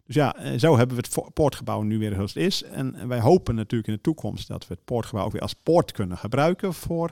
Dus 0.09 0.17
ja, 0.17 0.37
eh, 0.37 0.59
zo 0.59 0.77
hebben 0.77 0.97
we 0.97 1.03
het 1.03 1.33
poortgebouw 1.35 1.83
nu 1.83 1.99
weer 1.99 2.15
zoals 2.15 2.35
het 2.35 2.43
is. 2.43 2.63
En 2.63 3.09
wij 3.09 3.21
hopen 3.21 3.55
natuurlijk 3.55 3.89
in 3.89 3.95
de 3.95 4.01
toekomst 4.01 4.49
dat 4.49 4.67
we 4.67 4.75
het 4.75 4.85
poortgebouw 4.85 5.25
ook 5.25 5.33
weer 5.33 5.41
als 5.41 5.55
poort 5.55 5.93
kunnen 5.93 6.19
gebruiken 6.19 6.75
voor 6.75 7.11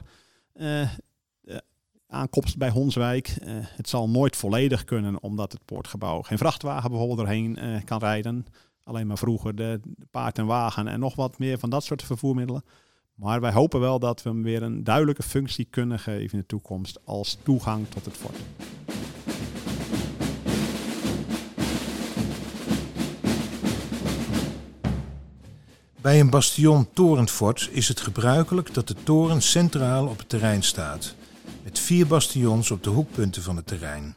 uh, 0.54 0.88
aankomst 2.06 2.56
bij 2.59 2.70
Honswijk. 2.70 3.37
het 3.50 3.88
zal 3.88 4.09
nooit 4.09 4.37
volledig 4.37 4.85
kunnen, 4.85 5.22
omdat 5.22 5.52
het 5.52 5.64
poortgebouw 5.64 6.22
geen 6.22 6.38
vrachtwagen 6.38 6.90
bijvoorbeeld 6.90 7.18
doorheen 7.18 7.59
kan 7.85 7.98
rijden. 7.98 8.46
Alleen 8.85 9.06
maar 9.06 9.18
vroeger 9.18 9.54
de 9.54 9.80
paard 10.11 10.38
en 10.38 10.46
wagen 10.46 10.88
en 10.88 11.00
nog 11.00 11.14
wat 11.14 11.38
meer 11.38 11.59
van 11.59 11.70
dat 11.70 11.85
soort 11.85 12.02
vervoermiddelen. 12.02 12.64
Maar 13.14 13.40
wij 13.40 13.52
hopen 13.52 13.80
wel 13.80 13.98
dat 13.98 14.22
we 14.22 14.28
hem 14.28 14.42
weer 14.42 14.62
een 14.62 14.85
duidelijke 14.85 15.22
functie 15.22 15.64
kunnen 15.64 15.98
geven 15.98 16.32
in 16.32 16.38
de 16.38 16.46
toekomst 16.46 17.06
als 17.06 17.38
toegang 17.42 17.88
tot 17.88 18.04
het 18.04 18.16
fort. 18.16 18.37
Bij 26.06 26.20
een 26.20 26.30
bastion-torenfort 26.30 27.68
is 27.72 27.88
het 27.88 28.00
gebruikelijk 28.00 28.74
dat 28.74 28.88
de 28.88 28.94
toren 29.02 29.42
centraal 29.42 30.06
op 30.06 30.18
het 30.18 30.28
terrein 30.28 30.62
staat, 30.62 31.14
met 31.64 31.78
vier 31.78 32.06
bastions 32.06 32.70
op 32.70 32.82
de 32.82 32.90
hoekpunten 32.90 33.42
van 33.42 33.56
het 33.56 33.66
terrein. 33.66 34.16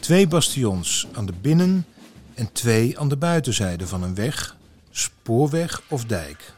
Twee 0.00 0.28
bastions 0.28 1.06
aan 1.12 1.26
de 1.26 1.32
binnen- 1.40 1.86
en 2.34 2.52
twee 2.52 2.98
aan 2.98 3.08
de 3.08 3.16
buitenzijde 3.16 3.86
van 3.86 4.02
een 4.02 4.14
weg, 4.14 4.56
spoorweg 4.90 5.82
of 5.88 6.04
dijk. 6.04 6.52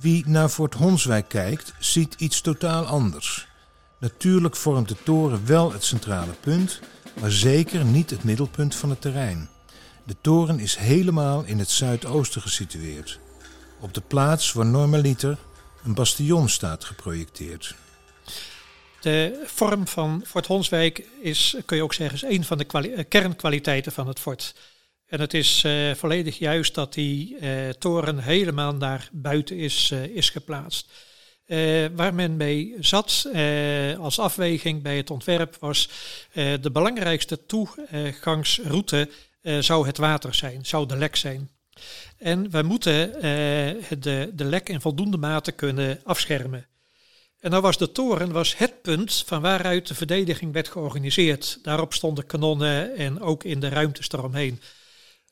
Wie 0.00 0.28
naar 0.28 0.48
Fort 0.48 0.74
Honswijk 0.74 1.28
kijkt, 1.28 1.74
ziet 1.78 2.14
iets 2.18 2.40
totaal 2.40 2.84
anders. 2.84 3.48
Natuurlijk 4.00 4.56
vormt 4.56 4.88
de 4.88 4.96
toren 5.02 5.46
wel 5.46 5.72
het 5.72 5.84
centrale 5.84 6.32
punt, 6.40 6.80
maar 7.20 7.32
zeker 7.32 7.84
niet 7.84 8.10
het 8.10 8.24
middelpunt 8.24 8.74
van 8.74 8.90
het 8.90 9.00
terrein. 9.00 9.48
De 10.04 10.16
toren 10.20 10.58
is 10.58 10.76
helemaal 10.76 11.44
in 11.44 11.58
het 11.58 11.70
zuidoosten 11.70 12.42
gesitueerd, 12.42 13.20
op 13.80 13.94
de 13.94 14.00
plaats 14.00 14.52
waar 14.52 14.66
normaliter 14.66 15.38
een 15.84 15.94
bastion 15.94 16.48
staat 16.48 16.84
geprojecteerd. 16.84 17.74
De 19.00 19.42
vorm 19.44 19.86
van 19.86 20.22
Fort 20.26 20.46
Honswijk 20.46 21.04
is, 21.20 21.56
kun 21.64 21.76
je 21.76 21.82
ook 21.82 21.94
zeggen, 21.94 22.28
is 22.28 22.36
een 22.36 22.44
van 22.44 22.58
de 22.58 22.66
eh, 22.66 23.04
kernkwaliteiten 23.08 23.92
van 23.92 24.08
het 24.08 24.20
fort. 24.20 24.54
En 25.06 25.20
het 25.20 25.34
is 25.34 25.62
uh, 25.64 25.94
volledig 25.94 26.38
juist 26.38 26.74
dat 26.74 26.94
die 26.94 27.36
uh, 27.40 27.68
toren 27.68 28.18
helemaal 28.18 28.74
naar 28.74 29.08
buiten 29.12 29.56
is, 29.56 29.90
is 29.90 30.30
geplaatst. 30.30 30.92
waar 31.94 32.14
men 32.14 32.36
mee 32.36 32.74
zat 32.80 33.28
als 33.98 34.18
afweging 34.18 34.82
bij 34.82 34.96
het 34.96 35.10
ontwerp 35.10 35.56
was 35.60 35.88
de 36.32 36.70
belangrijkste 36.72 37.46
toegangsroute 37.46 39.10
zou 39.60 39.86
het 39.86 39.96
water 39.96 40.34
zijn, 40.34 40.66
zou 40.66 40.86
de 40.86 40.96
lek 40.96 41.16
zijn. 41.16 41.55
En 42.18 42.50
wij 42.50 42.62
moeten 42.62 43.12
de, 44.00 44.30
de 44.34 44.44
lek 44.44 44.68
in 44.68 44.80
voldoende 44.80 45.16
mate 45.16 45.52
kunnen 45.52 46.00
afschermen. 46.04 46.66
En 47.40 47.50
dan 47.50 47.62
was 47.62 47.78
de 47.78 47.92
toren 47.92 48.32
was 48.32 48.56
het 48.56 48.82
punt 48.82 49.22
van 49.26 49.42
waaruit 49.42 49.88
de 49.88 49.94
verdediging 49.94 50.52
werd 50.52 50.68
georganiseerd. 50.68 51.58
Daarop 51.62 51.94
stonden 51.94 52.26
kanonnen 52.26 52.96
en 52.96 53.20
ook 53.20 53.44
in 53.44 53.60
de 53.60 53.68
ruimtes 53.68 54.12
eromheen. 54.12 54.60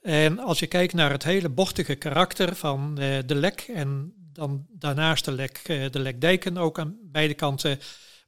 En 0.03 0.39
als 0.39 0.59
je 0.59 0.67
kijkt 0.67 0.93
naar 0.93 1.11
het 1.11 1.25
hele 1.25 1.49
bochtige 1.49 1.95
karakter 1.95 2.57
van 2.57 2.97
uh, 2.99 3.19
de 3.27 3.35
lek 3.35 3.61
en 3.75 4.13
dan 4.33 4.67
daarnaast 4.71 5.25
de, 5.25 5.33
lek, 5.33 5.63
uh, 5.67 5.91
de 5.91 5.99
lekdijken 5.99 6.57
ook 6.57 6.79
aan 6.79 6.97
beide 7.03 7.35
kanten, 7.35 7.79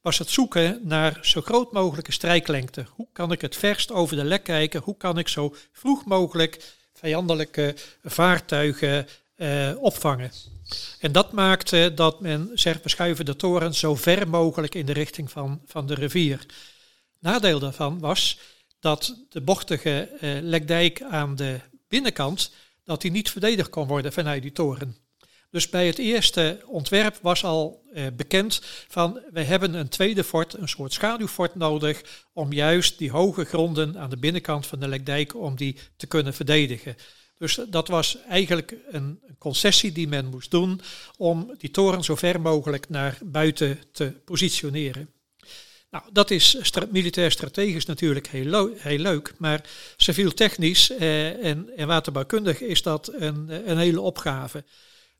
was 0.01 0.17
het 0.17 0.29
zoeken 0.29 0.79
naar 0.83 1.19
zo 1.21 1.41
groot 1.41 1.71
mogelijke 1.71 2.11
strijklengte. 2.11 2.85
Hoe 2.89 3.07
kan 3.13 3.31
ik 3.31 3.41
het 3.41 3.55
verst 3.55 3.91
over 3.91 4.15
de 4.15 4.23
lek 4.23 4.43
kijken? 4.43 4.81
Hoe 4.81 4.97
kan 4.97 5.17
ik 5.17 5.27
zo 5.27 5.55
vroeg 5.71 6.05
mogelijk 6.05 6.76
vijandelijke 6.99 7.75
vaartuigen 8.03 9.07
uh, 9.37 9.71
opvangen? 9.79 10.31
En 10.99 11.11
dat 11.11 11.31
maakte 11.31 11.91
dat 11.95 12.19
men 12.19 12.51
zegt, 12.53 12.83
we 12.83 12.89
schuiven 12.89 13.25
de 13.25 13.35
toren 13.35 13.73
zo 13.73 13.95
ver 13.95 14.29
mogelijk 14.29 14.75
in 14.75 14.85
de 14.85 14.93
richting 14.93 15.31
van, 15.31 15.61
van 15.65 15.87
de 15.87 15.93
rivier. 15.93 16.45
Nadeel 17.19 17.59
daarvan 17.59 17.99
was 17.99 18.39
dat 18.79 19.15
de 19.29 19.41
bochtige 19.41 20.09
uh, 20.21 20.37
lekdijk 20.41 21.01
aan 21.01 21.35
de 21.35 21.59
binnenkant, 21.87 22.51
dat 22.83 23.01
die 23.01 23.11
niet 23.11 23.31
verdedigd 23.31 23.69
kon 23.69 23.87
worden 23.87 24.13
vanuit 24.13 24.41
die 24.41 24.51
toren. 24.51 24.97
Dus 25.49 25.69
bij 25.69 25.87
het 25.87 25.97
eerste 25.97 26.61
ontwerp 26.65 27.19
was 27.21 27.43
al 27.43 27.83
uh, 27.93 28.07
bekend 28.13 28.61
van 28.87 29.19
we 29.31 29.43
hebben 29.43 29.73
een 29.73 29.89
tweede 29.89 30.23
fort, 30.23 30.53
een 30.53 30.69
soort 30.69 30.93
schaduwfort 30.93 31.55
nodig 31.55 32.25
om 32.33 32.53
juist 32.53 32.97
die 32.97 33.11
hoge 33.11 33.45
gronden 33.45 33.97
aan 33.97 34.09
de 34.09 34.17
binnenkant 34.17 34.65
van 34.65 34.79
de 34.79 34.87
lekdijk 34.87 35.35
om 35.35 35.55
die 35.55 35.77
te 35.97 36.07
kunnen 36.07 36.33
verdedigen. 36.33 36.95
Dus 37.37 37.59
dat 37.69 37.87
was 37.87 38.17
eigenlijk 38.29 38.75
een 38.91 39.19
concessie 39.37 39.91
die 39.91 40.07
men 40.07 40.25
moest 40.25 40.51
doen 40.51 40.81
om 41.17 41.55
die 41.57 41.71
toren 41.71 42.03
zo 42.03 42.15
ver 42.15 42.41
mogelijk 42.41 42.89
naar 42.89 43.17
buiten 43.23 43.79
te 43.91 44.13
positioneren. 44.25 45.09
Nou, 45.91 46.03
dat 46.11 46.31
is 46.31 46.71
militair 46.91 47.31
strategisch 47.31 47.85
natuurlijk 47.85 48.27
heel, 48.27 48.73
heel 48.75 48.97
leuk, 48.97 49.33
maar 49.37 49.61
civiel 49.97 50.33
technisch 50.33 50.89
eh, 50.89 51.45
en, 51.45 51.69
en 51.75 51.87
waterbouwkundig 51.87 52.61
is 52.61 52.81
dat 52.81 53.13
een, 53.13 53.69
een 53.69 53.77
hele 53.77 54.01
opgave. 54.01 54.63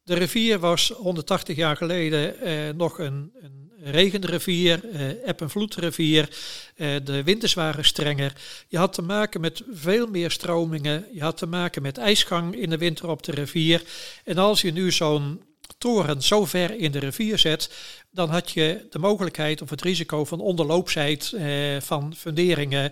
De 0.08 0.14
rivier 0.14 0.60
was 0.60 0.90
180 0.96 1.56
jaar 1.56 1.78
geleden 1.78 2.40
eh, 2.40 2.54
nog 2.76 3.00
een, 3.00 3.32
een 3.42 3.70
regenrivier, 3.84 4.90
eh, 4.92 5.28
eb- 5.30 5.42
en. 5.42 6.30
Eh, 6.76 6.96
de 7.04 7.24
winters 7.24 7.54
waren 7.54 7.86
strenger. 7.86 8.34
Je 8.68 8.78
had 8.78 8.94
te 8.94 9.02
maken 9.02 9.42
met 9.42 9.64
veel 9.72 10.08
meer 10.08 10.32
stromingen. 10.32 11.06
Je 11.14 11.22
had 11.22 11.38
te 11.38 11.46
maken 11.46 11.82
met 11.82 11.98
ijsgang 11.98 12.56
in 12.56 12.70
de 12.70 12.78
winter 12.78 13.10
op 13.10 13.24
de 13.24 13.32
rivier. 13.32 13.84
En 14.24 14.38
als 14.38 14.62
je 14.62 14.72
nu 14.72 14.92
zo'n 14.92 15.42
toren 15.78 16.22
zo 16.22 16.46
ver 16.46 16.78
in 16.80 16.92
de 16.92 17.00
rivier 17.00 17.38
zet, 17.38 17.72
dan 18.12 18.30
had 18.30 18.52
je 18.52 18.88
de 18.90 19.00
mogelijkheid 19.00 19.62
of 19.62 19.70
het 19.70 19.82
risico 19.82 20.26
van 20.26 20.40
onderloopsheid 20.40 21.34
eh, 21.34 21.48
van 21.80 22.16
funderingen, 22.16 22.92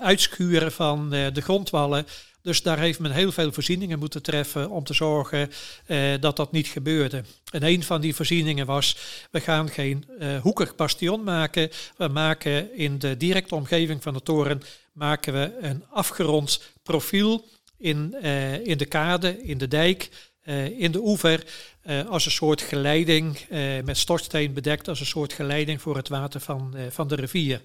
uitschuren 0.00 0.72
van 0.72 1.10
de 1.10 1.40
grondwallen. 1.40 2.06
Dus 2.42 2.62
daar 2.62 2.78
heeft 2.78 2.98
men 2.98 3.10
heel 3.10 3.32
veel 3.32 3.52
voorzieningen 3.52 3.98
moeten 3.98 4.22
treffen 4.22 4.70
om 4.70 4.84
te 4.84 4.94
zorgen 4.94 5.50
eh, 5.86 5.98
dat 6.20 6.36
dat 6.36 6.52
niet 6.52 6.68
gebeurde. 6.68 7.24
En 7.52 7.62
een 7.62 7.82
van 7.82 8.00
die 8.00 8.14
voorzieningen 8.14 8.66
was, 8.66 8.96
we 9.30 9.40
gaan 9.40 9.68
geen 9.68 10.04
uh, 10.20 10.40
hoekig 10.40 10.74
bastion 10.74 11.22
maken. 11.22 11.70
We 11.96 12.08
maken 12.08 12.76
in 12.76 12.98
de 12.98 13.16
directe 13.16 13.54
omgeving 13.54 14.02
van 14.02 14.14
de 14.14 14.22
toren 14.22 14.62
maken 14.92 15.32
we 15.32 15.56
een 15.60 15.84
afgerond 15.90 16.62
profiel 16.82 17.48
in, 17.78 18.16
uh, 18.22 18.66
in 18.66 18.78
de 18.78 18.86
kade, 18.86 19.42
in 19.42 19.58
de 19.58 19.68
dijk, 19.68 20.08
in 20.76 20.92
de 20.92 21.00
oever. 21.00 21.44
als 22.08 22.24
een 22.24 22.30
soort 22.30 22.60
geleiding, 22.60 23.38
met 23.84 23.98
stortsteen 23.98 24.52
bedekt, 24.52 24.88
als 24.88 25.00
een 25.00 25.06
soort 25.06 25.32
geleiding 25.32 25.80
voor 25.80 25.96
het 25.96 26.08
water 26.08 26.40
van, 26.40 26.74
van 26.90 27.08
de 27.08 27.14
rivier. 27.14 27.60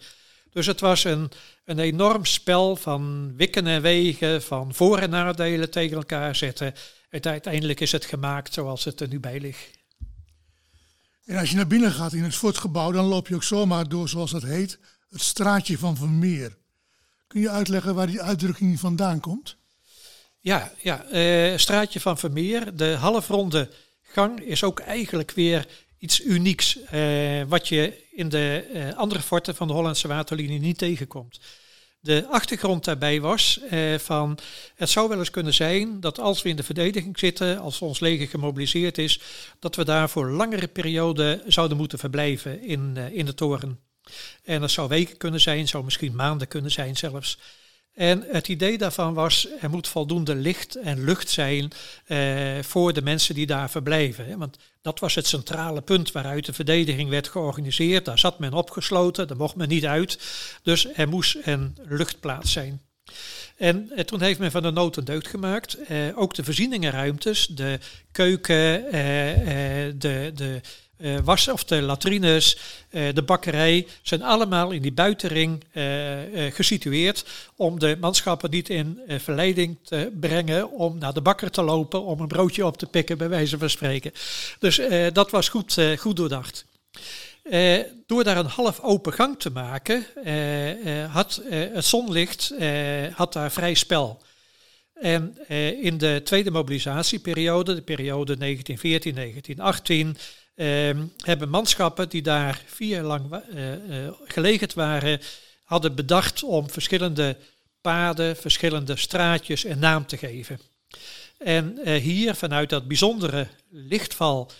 Dus 0.55 0.65
het 0.65 0.79
was 0.79 1.03
een, 1.03 1.31
een 1.65 1.79
enorm 1.79 2.25
spel 2.25 2.75
van 2.75 3.33
wikken 3.35 3.67
en 3.67 3.81
wegen, 3.81 4.41
van 4.41 4.73
voor- 4.73 4.97
en 4.97 5.09
nadelen 5.09 5.69
tegen 5.69 5.97
elkaar 5.97 6.35
zetten. 6.35 6.73
En 7.09 7.23
uiteindelijk 7.23 7.79
is 7.79 7.91
het 7.91 8.05
gemaakt 8.05 8.53
zoals 8.53 8.83
het 8.83 9.01
er 9.01 9.07
nu 9.07 9.19
bij 9.19 9.39
ligt. 9.39 9.69
En 11.25 11.37
als 11.37 11.49
je 11.49 11.55
naar 11.55 11.67
binnen 11.67 11.91
gaat 11.91 12.13
in 12.13 12.23
het 12.23 12.35
fortgebouw, 12.35 12.91
dan 12.91 13.05
loop 13.05 13.27
je 13.27 13.35
ook 13.35 13.43
zomaar 13.43 13.89
door, 13.89 14.09
zoals 14.09 14.31
dat 14.31 14.43
heet, 14.43 14.79
het 15.09 15.21
straatje 15.21 15.77
van 15.77 15.97
Vermeer. 15.97 16.57
Kun 17.27 17.41
je 17.41 17.49
uitleggen 17.49 17.95
waar 17.95 18.07
die 18.07 18.21
uitdrukking 18.21 18.79
vandaan 18.79 19.19
komt? 19.19 19.55
Ja, 20.39 20.71
ja 20.81 21.05
uh, 21.11 21.57
straatje 21.57 21.99
van 21.99 22.17
Vermeer. 22.17 22.75
De 22.75 22.93
halfronde 22.93 23.69
gang 24.01 24.39
is 24.39 24.63
ook 24.63 24.79
eigenlijk 24.79 25.31
weer 25.31 25.67
iets 26.05 26.21
unieks, 26.21 26.77
uh, 26.93 27.43
wat 27.47 27.67
je 27.67 27.93
in 28.11 28.29
de 28.29 28.65
uh, 28.73 28.97
andere 28.97 29.21
forten 29.21 29.55
van 29.55 29.67
de 29.67 29.73
Hollandse 29.73 30.07
waterlinie 30.07 30.59
niet 30.59 30.77
tegenkomt. 30.77 31.39
De 31.99 32.25
achtergrond 32.29 32.83
daarbij 32.85 33.21
was 33.21 33.59
uh, 33.71 33.97
van, 33.97 34.37
het 34.75 34.89
zou 34.89 35.09
wel 35.09 35.19
eens 35.19 35.29
kunnen 35.29 35.53
zijn 35.53 35.99
dat 35.99 36.19
als 36.19 36.41
we 36.41 36.49
in 36.49 36.55
de 36.55 36.63
verdediging 36.63 37.19
zitten, 37.19 37.59
als 37.59 37.81
ons 37.81 37.99
leger 37.99 38.27
gemobiliseerd 38.27 38.97
is, 38.97 39.19
dat 39.59 39.75
we 39.75 39.85
daar 39.85 40.09
voor 40.09 40.29
langere 40.29 40.67
perioden 40.67 41.41
zouden 41.47 41.77
moeten 41.77 41.99
verblijven 41.99 42.61
in, 42.61 42.97
in 42.97 43.25
de 43.25 43.33
toren. 43.33 43.79
En 44.43 44.61
dat 44.61 44.71
zou 44.71 44.87
weken 44.87 45.17
kunnen 45.17 45.41
zijn, 45.41 45.67
zou 45.67 45.83
misschien 45.83 46.15
maanden 46.15 46.47
kunnen 46.47 46.71
zijn 46.71 46.97
zelfs. 46.97 47.37
En 47.95 48.23
het 48.27 48.47
idee 48.47 48.77
daarvan 48.77 49.13
was, 49.13 49.47
er 49.61 49.69
moet 49.69 49.87
voldoende 49.87 50.35
licht 50.35 50.75
en 50.75 51.03
lucht 51.03 51.29
zijn 51.29 51.71
eh, 52.05 52.57
voor 52.61 52.93
de 52.93 53.01
mensen 53.01 53.35
die 53.35 53.45
daar 53.45 53.69
verblijven. 53.69 54.37
Want 54.37 54.57
dat 54.85 54.99
was 54.99 55.15
het 55.15 55.27
centrale 55.27 55.81
punt 55.81 56.11
waaruit 56.11 56.45
de 56.45 56.53
verdediging 56.53 57.09
werd 57.09 57.27
georganiseerd. 57.27 58.05
Daar 58.05 58.19
zat 58.19 58.39
men 58.39 58.53
opgesloten, 58.53 59.27
daar 59.27 59.37
mocht 59.37 59.55
men 59.55 59.67
niet 59.67 59.85
uit. 59.85 60.19
Dus 60.63 60.87
er 60.93 61.07
moest 61.07 61.37
een 61.43 61.77
luchtplaats 61.83 62.51
zijn. 62.51 62.81
En 63.57 63.91
eh, 63.95 64.03
toen 64.03 64.21
heeft 64.21 64.39
men 64.39 64.51
van 64.51 64.61
de 64.61 64.71
nood 64.71 64.95
een 64.95 65.05
deugd 65.05 65.27
gemaakt. 65.27 65.77
Eh, 65.77 65.97
ook 66.15 66.33
de 66.33 66.43
voorzieningenruimtes, 66.43 67.47
de 67.47 67.79
keuken, 68.11 68.91
eh, 68.91 69.87
eh 69.87 69.93
de, 69.97 70.31
de 70.35 70.61
uh, 70.97 71.17
of 71.51 71.63
de 71.63 71.81
latrines, 71.81 72.57
uh, 72.91 73.13
de 73.13 73.23
bakkerij, 73.23 73.87
zijn 74.01 74.21
allemaal 74.21 74.71
in 74.71 74.81
die 74.81 74.93
buitenring 74.93 75.63
uh, 75.73 75.83
gesitueerd 76.51 77.25
om 77.55 77.79
de 77.79 77.97
manschappen 77.99 78.49
niet 78.49 78.69
in 78.69 78.99
verleiding 79.07 79.77
te 79.83 80.11
brengen 80.19 80.71
om 80.71 80.97
naar 80.97 81.13
de 81.13 81.21
bakker 81.21 81.51
te 81.51 81.61
lopen 81.61 82.03
om 82.03 82.19
een 82.19 82.27
broodje 82.27 82.65
op 82.65 82.77
te 82.77 82.85
pikken, 82.85 83.17
bij 83.17 83.29
wijze 83.29 83.57
van 83.57 83.69
spreken. 83.69 84.11
Dus 84.59 84.81
dat 85.13 85.31
was 85.31 85.49
goed, 85.49 85.77
goed 85.97 86.15
doordacht. 86.15 86.65
door 88.05 88.23
daar 88.23 88.37
een 88.37 88.45
half 88.45 88.79
open 88.79 89.13
gang 89.13 89.39
te 89.39 89.49
maken, 89.49 90.05
had 91.11 91.41
het 91.49 91.85
zonlicht 91.85 92.53
had 93.13 93.33
daar 93.33 93.51
vrij 93.51 93.73
spel. 93.73 94.21
En 94.93 95.47
in 95.81 95.97
de 95.97 96.21
tweede 96.23 96.51
mobilisatieperiode, 96.51 97.75
de 97.75 97.81
periode 97.81 98.57
1914-1918, 100.15 100.19
hebben 101.17 101.49
manschappen 101.49 102.09
die 102.09 102.21
daar 102.21 102.61
vier 102.65 102.87
jaar 102.87 103.03
lang 103.03 103.41
gelegerd 104.25 104.73
waren, 104.73 105.19
hadden 105.63 105.95
bedacht 105.95 106.43
om 106.43 106.69
verschillende 106.69 107.37
paden, 107.81 108.35
verschillende 108.35 108.95
straatjes 108.95 109.63
een 109.63 109.79
naam 109.79 110.05
te 110.05 110.17
geven. 110.17 110.59
En 111.37 111.79
uh, 111.83 112.01
hier 112.01 112.35
vanuit 112.35 112.69
dat 112.69 112.87
bijzondere 112.87 113.47
lichtval 113.69 114.51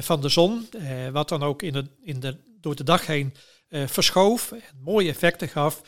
van 0.00 0.20
de 0.20 0.28
zon, 0.28 0.68
wat 1.12 1.28
dan 1.28 1.42
ook 1.42 1.62
in 1.62 1.72
de, 1.72 1.84
in 2.02 2.20
de, 2.20 2.36
door 2.60 2.76
de 2.76 2.84
dag 2.84 3.06
heen 3.06 3.34
verschoof 3.70 4.52
en 4.52 4.60
mooie 4.82 5.08
effecten 5.08 5.48
gaf, 5.48 5.82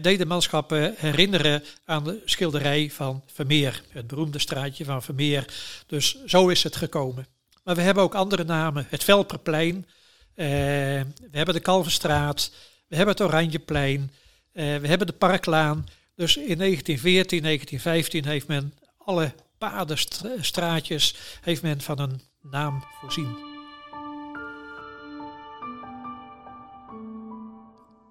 deden 0.00 0.26
manschappen 0.26 0.94
herinneren 0.96 1.64
aan 1.84 2.04
de 2.04 2.22
schilderij 2.24 2.90
van 2.90 3.22
Vermeer, 3.26 3.82
het 3.88 4.06
beroemde 4.06 4.38
straatje 4.38 4.84
van 4.84 5.02
Vermeer. 5.02 5.44
Dus 5.86 6.24
zo 6.24 6.48
is 6.48 6.62
het 6.62 6.76
gekomen. 6.76 7.26
Maar 7.64 7.74
we 7.74 7.80
hebben 7.80 8.02
ook 8.02 8.14
andere 8.14 8.44
namen, 8.44 8.86
het 8.88 9.04
Velperplein, 9.04 9.86
we 10.34 11.04
hebben 11.30 11.54
de 11.54 11.60
Kalverstraat, 11.60 12.52
we 12.88 12.96
hebben 12.96 13.14
het 13.14 13.24
Oranjeplein, 13.24 14.12
we 14.52 14.60
hebben 14.62 15.06
de 15.06 15.12
Parklaan. 15.12 15.86
Dus 16.14 16.36
in 16.36 16.58
1914, 16.58 17.42
1915 17.42 18.24
heeft 18.24 18.46
men 18.46 18.74
alle 18.98 19.34
paden, 19.58 19.98
straatjes, 20.40 21.14
heeft 21.40 21.62
men 21.62 21.80
van 21.80 21.98
een 21.98 22.20
naam 22.42 22.84
voorzien. 23.00 23.36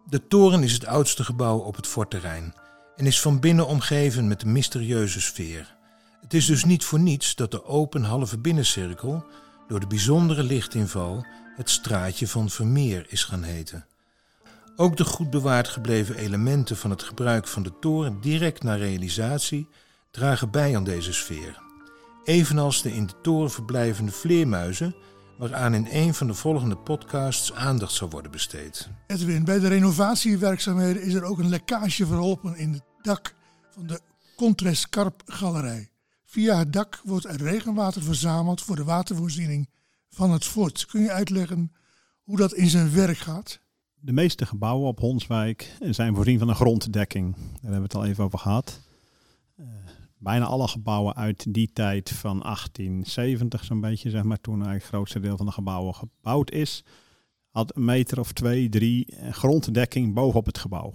De 0.06 0.28
toren 0.28 0.64
is 0.64 0.74
het 0.74 0.86
oudste 0.86 1.24
gebouw 1.24 1.58
op 1.58 1.76
het 1.76 1.88
fortterrein 1.88 2.54
en 2.96 3.06
is 3.06 3.22
van 3.22 3.40
binnen 3.40 3.68
omgeven 3.68 4.28
met 4.28 4.42
een 4.42 4.52
mysterieuze 4.52 5.22
sfeer. 5.22 5.78
Het 6.30 6.38
is 6.38 6.46
dus 6.46 6.66
niet 6.66 6.84
voor 6.84 7.00
niets 7.00 7.36
dat 7.36 7.52
de 7.52 7.66
open 7.66 8.04
halve 8.04 8.38
binnencirkel 8.38 9.26
door 9.68 9.80
de 9.80 9.88
bijzondere 9.88 10.44
lichtinval 10.44 11.26
het 11.56 11.70
straatje 11.70 12.28
van 12.28 12.50
Vermeer 12.50 13.06
is 13.08 13.24
gaan 13.24 13.44
heten. 13.44 13.86
Ook 14.76 14.98
de 14.98 15.06
goed 15.06 15.30
bewaard 15.30 15.68
gebleven 15.68 16.16
elementen 16.16 16.78
van 16.78 16.90
het 16.90 17.04
gebruik 17.04 17.48
van 17.48 17.64
de 17.64 17.80
toren 17.80 18.22
direct 18.22 18.64
na 18.64 18.76
realisatie 18.76 19.68
dragen 20.12 20.52
bij 20.52 20.76
aan 20.76 20.84
deze 20.84 21.14
sfeer. 21.14 21.62
Evenals 22.24 22.82
de 22.82 22.94
in 22.94 23.06
de 23.06 23.22
toren 23.22 23.52
verblijvende 23.52 24.12
vleermuizen, 24.12 24.96
waaraan 25.38 25.74
in 25.74 25.88
een 25.92 26.14
van 26.14 26.28
de 26.28 26.34
volgende 26.34 26.78
podcasts 26.78 27.54
aandacht 27.54 27.94
zal 27.94 28.10
worden 28.10 28.32
besteed. 28.32 28.90
Edwin, 29.08 29.44
bij 29.44 29.60
de 29.60 29.68
renovatiewerkzaamheden 29.68 31.02
is 31.02 31.14
er 31.14 31.24
ook 31.24 31.40
een 31.40 31.50
lekkage 31.50 32.06
verholpen 32.06 32.56
in 32.56 32.74
het 32.74 32.84
dak 33.02 33.36
van 33.70 33.88
de 33.88 34.00
Contrescarp 34.36 35.22
Galerij. 35.26 35.90
Via 36.30 36.58
het 36.58 36.74
dak 36.74 37.02
wordt 37.04 37.26
er 37.26 37.42
regenwater 37.42 38.02
verzameld 38.02 38.62
voor 38.62 38.76
de 38.76 38.84
watervoorziening 38.84 39.70
van 40.10 40.32
het 40.32 40.46
fort. 40.46 40.86
Kun 40.86 41.02
je 41.02 41.12
uitleggen 41.12 41.72
hoe 42.24 42.38
dat 42.38 42.54
in 42.54 42.70
zijn 42.70 42.94
werk 42.94 43.18
gaat? 43.18 43.60
De 43.96 44.12
meeste 44.12 44.46
gebouwen 44.46 44.88
op 44.88 45.00
Honswijk 45.00 45.78
zijn 45.90 46.16
voorzien 46.16 46.40
van 46.40 46.50
een 46.50 46.56
gronddekking. 46.56 47.36
Daar 47.36 47.44
hebben 47.62 47.78
we 47.78 47.84
het 47.84 47.96
al 47.96 48.06
even 48.06 48.24
over 48.24 48.40
gehad. 48.40 48.82
Uh, 49.60 49.66
bijna 50.18 50.46
alle 50.46 50.68
gebouwen 50.68 51.16
uit 51.16 51.54
die 51.54 51.70
tijd 51.74 52.10
van 52.10 52.40
1870 52.40 53.64
zo'n 53.64 53.82
beetje, 53.82 54.10
zeg 54.10 54.24
maar, 54.24 54.42
toen 54.42 54.54
eigenlijk 54.54 54.84
het 54.84 54.94
grootste 54.94 55.20
deel 55.20 55.38
van 55.38 55.46
de 55.46 55.52
gebouwen 55.52 55.96
gebouwd 55.96 56.52
is, 56.52 56.84
had 57.50 57.76
een 57.76 57.86
meter 57.86 58.20
of 58.20 58.32
twee, 58.32 58.70
drie 58.70 59.06
eh, 59.06 59.34
gronddekking 59.34 60.14
bovenop 60.14 60.46
het 60.46 60.58
gebouw. 60.58 60.94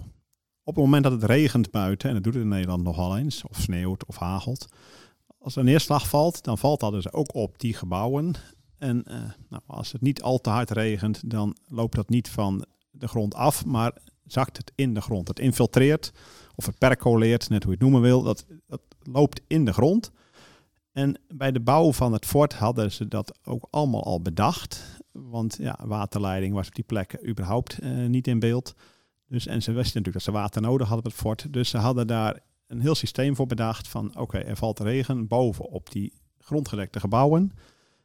Op 0.63 0.75
het 0.75 0.83
moment 0.83 1.03
dat 1.03 1.11
het 1.11 1.23
regent 1.23 1.71
buiten, 1.71 2.09
en 2.09 2.15
dat 2.15 2.23
doet 2.23 2.33
het 2.33 2.43
in 2.43 2.49
Nederland 2.49 2.83
nogal 2.83 3.17
eens, 3.17 3.43
of 3.47 3.61
sneeuwt 3.61 4.05
of 4.05 4.15
hagelt, 4.15 4.67
als 5.45 5.55
een 5.55 5.65
neerslag 5.65 6.09
valt, 6.09 6.43
dan 6.43 6.57
valt 6.57 6.79
dat 6.79 6.91
dus 6.91 7.11
ook 7.11 7.33
op 7.33 7.59
die 7.59 7.73
gebouwen. 7.73 8.33
En 8.77 9.03
uh, 9.07 9.15
nou, 9.49 9.63
als 9.65 9.91
het 9.91 10.01
niet 10.01 10.21
al 10.21 10.41
te 10.41 10.49
hard 10.49 10.71
regent, 10.71 11.29
dan 11.29 11.55
loopt 11.67 11.95
dat 11.95 12.09
niet 12.09 12.29
van 12.29 12.65
de 12.91 13.07
grond 13.07 13.35
af, 13.35 13.65
maar 13.65 13.97
zakt 14.23 14.57
het 14.57 14.71
in 14.75 14.93
de 14.93 15.01
grond. 15.01 15.27
Het 15.27 15.39
infiltreert 15.39 16.11
of 16.55 16.65
het 16.65 16.77
percoleert, 16.77 17.49
net 17.49 17.63
hoe 17.63 17.71
je 17.71 17.77
het 17.77 17.87
noemen 17.89 18.01
wil, 18.01 18.23
dat, 18.23 18.45
dat 18.67 18.81
loopt 19.03 19.41
in 19.47 19.65
de 19.65 19.73
grond. 19.73 20.11
En 20.91 21.19
bij 21.27 21.51
de 21.51 21.59
bouw 21.59 21.93
van 21.93 22.13
het 22.13 22.25
fort 22.25 22.53
hadden 22.53 22.91
ze 22.91 23.07
dat 23.07 23.39
ook 23.43 23.67
allemaal 23.69 24.03
al 24.03 24.21
bedacht. 24.21 24.99
Want 25.11 25.57
ja, 25.59 25.79
waterleiding 25.83 26.53
was 26.53 26.67
op 26.67 26.75
die 26.75 26.83
plekken 26.83 27.29
überhaupt 27.29 27.79
eh, 27.79 27.91
niet 27.91 28.27
in 28.27 28.39
beeld. 28.39 28.73
Dus, 29.27 29.47
en 29.47 29.61
ze 29.61 29.71
wisten 29.71 30.01
natuurlijk 30.01 30.25
dat 30.25 30.35
ze 30.35 30.41
water 30.41 30.61
nodig 30.61 30.87
hadden 30.87 31.05
op 31.05 31.11
het 31.11 31.21
fort. 31.21 31.53
Dus 31.53 31.69
ze 31.69 31.77
hadden 31.77 32.07
daar 32.07 32.39
een 32.67 32.81
heel 32.81 32.95
systeem 32.95 33.35
voor 33.35 33.47
bedacht 33.47 33.87
van 33.87 34.17
oké, 34.17 34.37
er 34.37 34.57
valt 34.57 34.79
regen 34.79 35.27
boven 35.27 35.65
op 35.65 35.91
die 35.91 36.13
grondgedekte 36.39 36.99
gebouwen. 36.99 37.51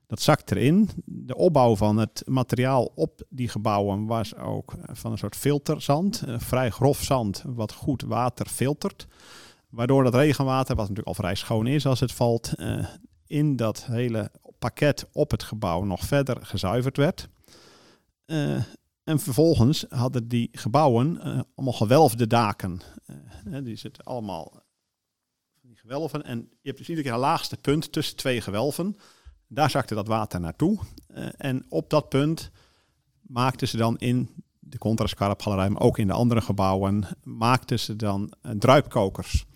Dat 0.06 0.20
zakt 0.20 0.50
erin. 0.50 0.88
De 1.04 1.36
opbouw 1.36 1.76
van 1.76 1.96
het 1.96 2.22
materiaal 2.26 2.92
op 2.94 3.22
die 3.28 3.48
gebouwen 3.48 4.06
was 4.06 4.36
ook 4.36 4.74
van 4.92 5.12
een 5.12 5.18
soort 5.18 5.36
filterzand. 5.36 6.24
vrij 6.26 6.70
grof 6.70 7.02
zand 7.02 7.44
wat 7.46 7.72
goed 7.72 8.02
water 8.02 8.46
filtert. 8.46 9.06
Waardoor 9.68 10.04
dat 10.04 10.14
regenwater, 10.14 10.76
wat 10.76 10.88
natuurlijk 10.88 11.08
al 11.08 11.22
vrij 11.22 11.34
schoon 11.34 11.66
is 11.66 11.86
als 11.86 12.00
het 12.00 12.12
valt, 12.12 12.54
eh, 12.54 12.86
in 13.26 13.56
dat 13.56 13.84
hele 13.84 14.30
pakket 14.58 15.08
op 15.12 15.30
het 15.30 15.42
gebouw 15.42 15.82
nog 15.82 16.04
verder 16.04 16.46
gezuiverd 16.46 16.96
werd. 16.96 17.28
En 19.04 19.20
vervolgens 19.20 19.84
hadden 19.88 20.28
die 20.28 20.48
gebouwen 20.52 21.14
uh, 21.16 21.40
allemaal 21.54 21.74
gewelfde 21.74 22.26
daken. 22.26 22.80
die 23.64 23.76
zitten 23.76 24.04
allemaal 24.04 24.62
die 25.60 25.76
gewelven. 25.76 26.24
En 26.24 26.38
je 26.38 26.68
hebt 26.68 26.78
dus 26.78 26.88
iedere 26.88 27.06
keer 27.06 27.16
een 27.16 27.22
laagste 27.22 27.56
punt 27.56 27.92
tussen 27.92 28.16
twee 28.16 28.40
gewelven. 28.40 28.96
Daar 29.46 29.70
zakte 29.70 29.94
dat 29.94 30.06
water 30.06 30.40
naartoe. 30.40 30.78
Uh, 31.08 31.28
en 31.36 31.66
op 31.68 31.90
dat 31.90 32.08
punt 32.08 32.50
maakten 33.20 33.68
ze 33.68 33.76
dan 33.76 33.98
in 33.98 34.30
de 34.58 34.78
Contrascarpgalerij, 34.78 35.70
maar 35.70 35.82
ook 35.82 35.98
in 35.98 36.06
de 36.06 36.12
andere 36.12 36.40
gebouwen, 36.40 37.06
maakten 37.22 37.78
ze 37.78 37.96
dan 37.96 38.32
druipkokers. 38.40 39.46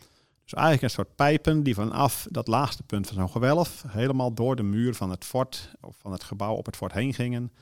Dus 0.43 0.55
eigenlijk 0.55 0.83
een 0.83 0.91
soort 0.91 1.15
pijpen 1.17 1.63
die 1.63 1.75
vanaf 1.75 2.27
dat 2.31 2.49
laagste 2.49 2.83
punt 2.83 3.07
van 3.07 3.17
zo'n 3.17 3.31
gewelf 3.31 3.85
helemaal 3.89 4.35
door 4.35 4.57
de 4.57 4.63
muur 4.63 4.95
van 4.95 5.11
het 5.11 5.25
fort 5.25 5.75
of 5.81 5.97
van 5.99 6.13
het 6.13 6.25
gebouw 6.25 6.55
op 6.55 6.67
het 6.67 6.77
fort 6.77 6.93
heen 6.93 7.15
gingen. 7.15 7.53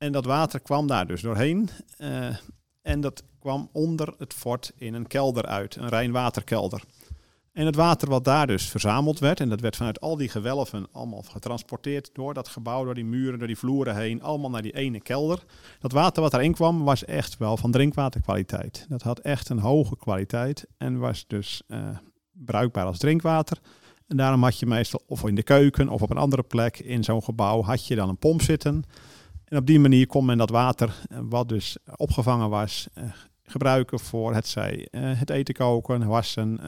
En 0.00 0.12
dat 0.12 0.24
water 0.24 0.60
kwam 0.60 0.86
daar 0.86 1.06
dus 1.06 1.20
doorheen. 1.20 1.68
Uh, 1.98 2.36
en 2.82 3.00
dat 3.00 3.22
kwam 3.38 3.68
onder 3.72 4.14
het 4.18 4.34
fort 4.34 4.72
in 4.76 4.94
een 4.94 5.06
kelder 5.06 5.46
uit, 5.46 5.76
een 5.76 5.88
Rijnwaterkelder. 5.88 6.82
En 7.52 7.66
het 7.66 7.74
water 7.74 8.08
wat 8.08 8.24
daar 8.24 8.46
dus 8.46 8.68
verzameld 8.68 9.18
werd, 9.18 9.40
en 9.40 9.48
dat 9.48 9.60
werd 9.60 9.76
vanuit 9.76 10.00
al 10.00 10.16
die 10.16 10.28
gewelven 10.28 10.86
allemaal 10.92 11.22
getransporteerd 11.22 12.10
door 12.12 12.34
dat 12.34 12.48
gebouw, 12.48 12.84
door 12.84 12.94
die 12.94 13.04
muren, 13.04 13.38
door 13.38 13.46
die 13.46 13.58
vloeren 13.58 13.96
heen, 13.96 14.22
allemaal 14.22 14.50
naar 14.50 14.62
die 14.62 14.76
ene 14.76 15.00
kelder. 15.00 15.44
Dat 15.80 15.92
water 15.92 16.22
wat 16.22 16.30
daarin 16.30 16.54
kwam 16.54 16.84
was 16.84 17.04
echt 17.04 17.38
wel 17.38 17.56
van 17.56 17.70
drinkwaterkwaliteit. 17.70 18.86
Dat 18.88 19.02
had 19.02 19.18
echt 19.18 19.48
een 19.48 19.58
hoge 19.58 19.96
kwaliteit 19.96 20.66
en 20.76 20.98
was 20.98 21.24
dus 21.26 21.62
uh, 21.68 21.88
bruikbaar 22.32 22.86
als 22.86 22.98
drinkwater. 22.98 23.60
En 24.06 24.16
daarom 24.16 24.42
had 24.42 24.58
je 24.58 24.66
meestal 24.66 25.02
of 25.06 25.24
in 25.24 25.34
de 25.34 25.42
keuken 25.42 25.88
of 25.88 26.02
op 26.02 26.10
een 26.10 26.16
andere 26.16 26.42
plek 26.42 26.78
in 26.78 27.04
zo'n 27.04 27.22
gebouw 27.22 27.62
had 27.62 27.86
je 27.86 27.94
dan 27.94 28.08
een 28.08 28.18
pomp 28.18 28.42
zitten. 28.42 28.84
En 29.50 29.58
op 29.58 29.66
die 29.66 29.80
manier 29.80 30.06
kon 30.06 30.24
men 30.24 30.38
dat 30.38 30.50
water, 30.50 31.00
eh, 31.08 31.18
wat 31.22 31.48
dus 31.48 31.76
opgevangen 31.96 32.50
was, 32.50 32.88
uh, 32.94 33.04
gebruiken 33.42 33.98
voor 33.98 34.34
het, 34.34 34.46
zij, 34.46 34.88
het 34.90 35.30
eten 35.30 35.54
koken, 35.54 36.06
wassen, 36.06 36.60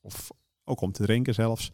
of 0.00 0.30
ook 0.64 0.80
om 0.80 0.92
te 0.92 1.02
drinken 1.02 1.34
zelfs. 1.34 1.70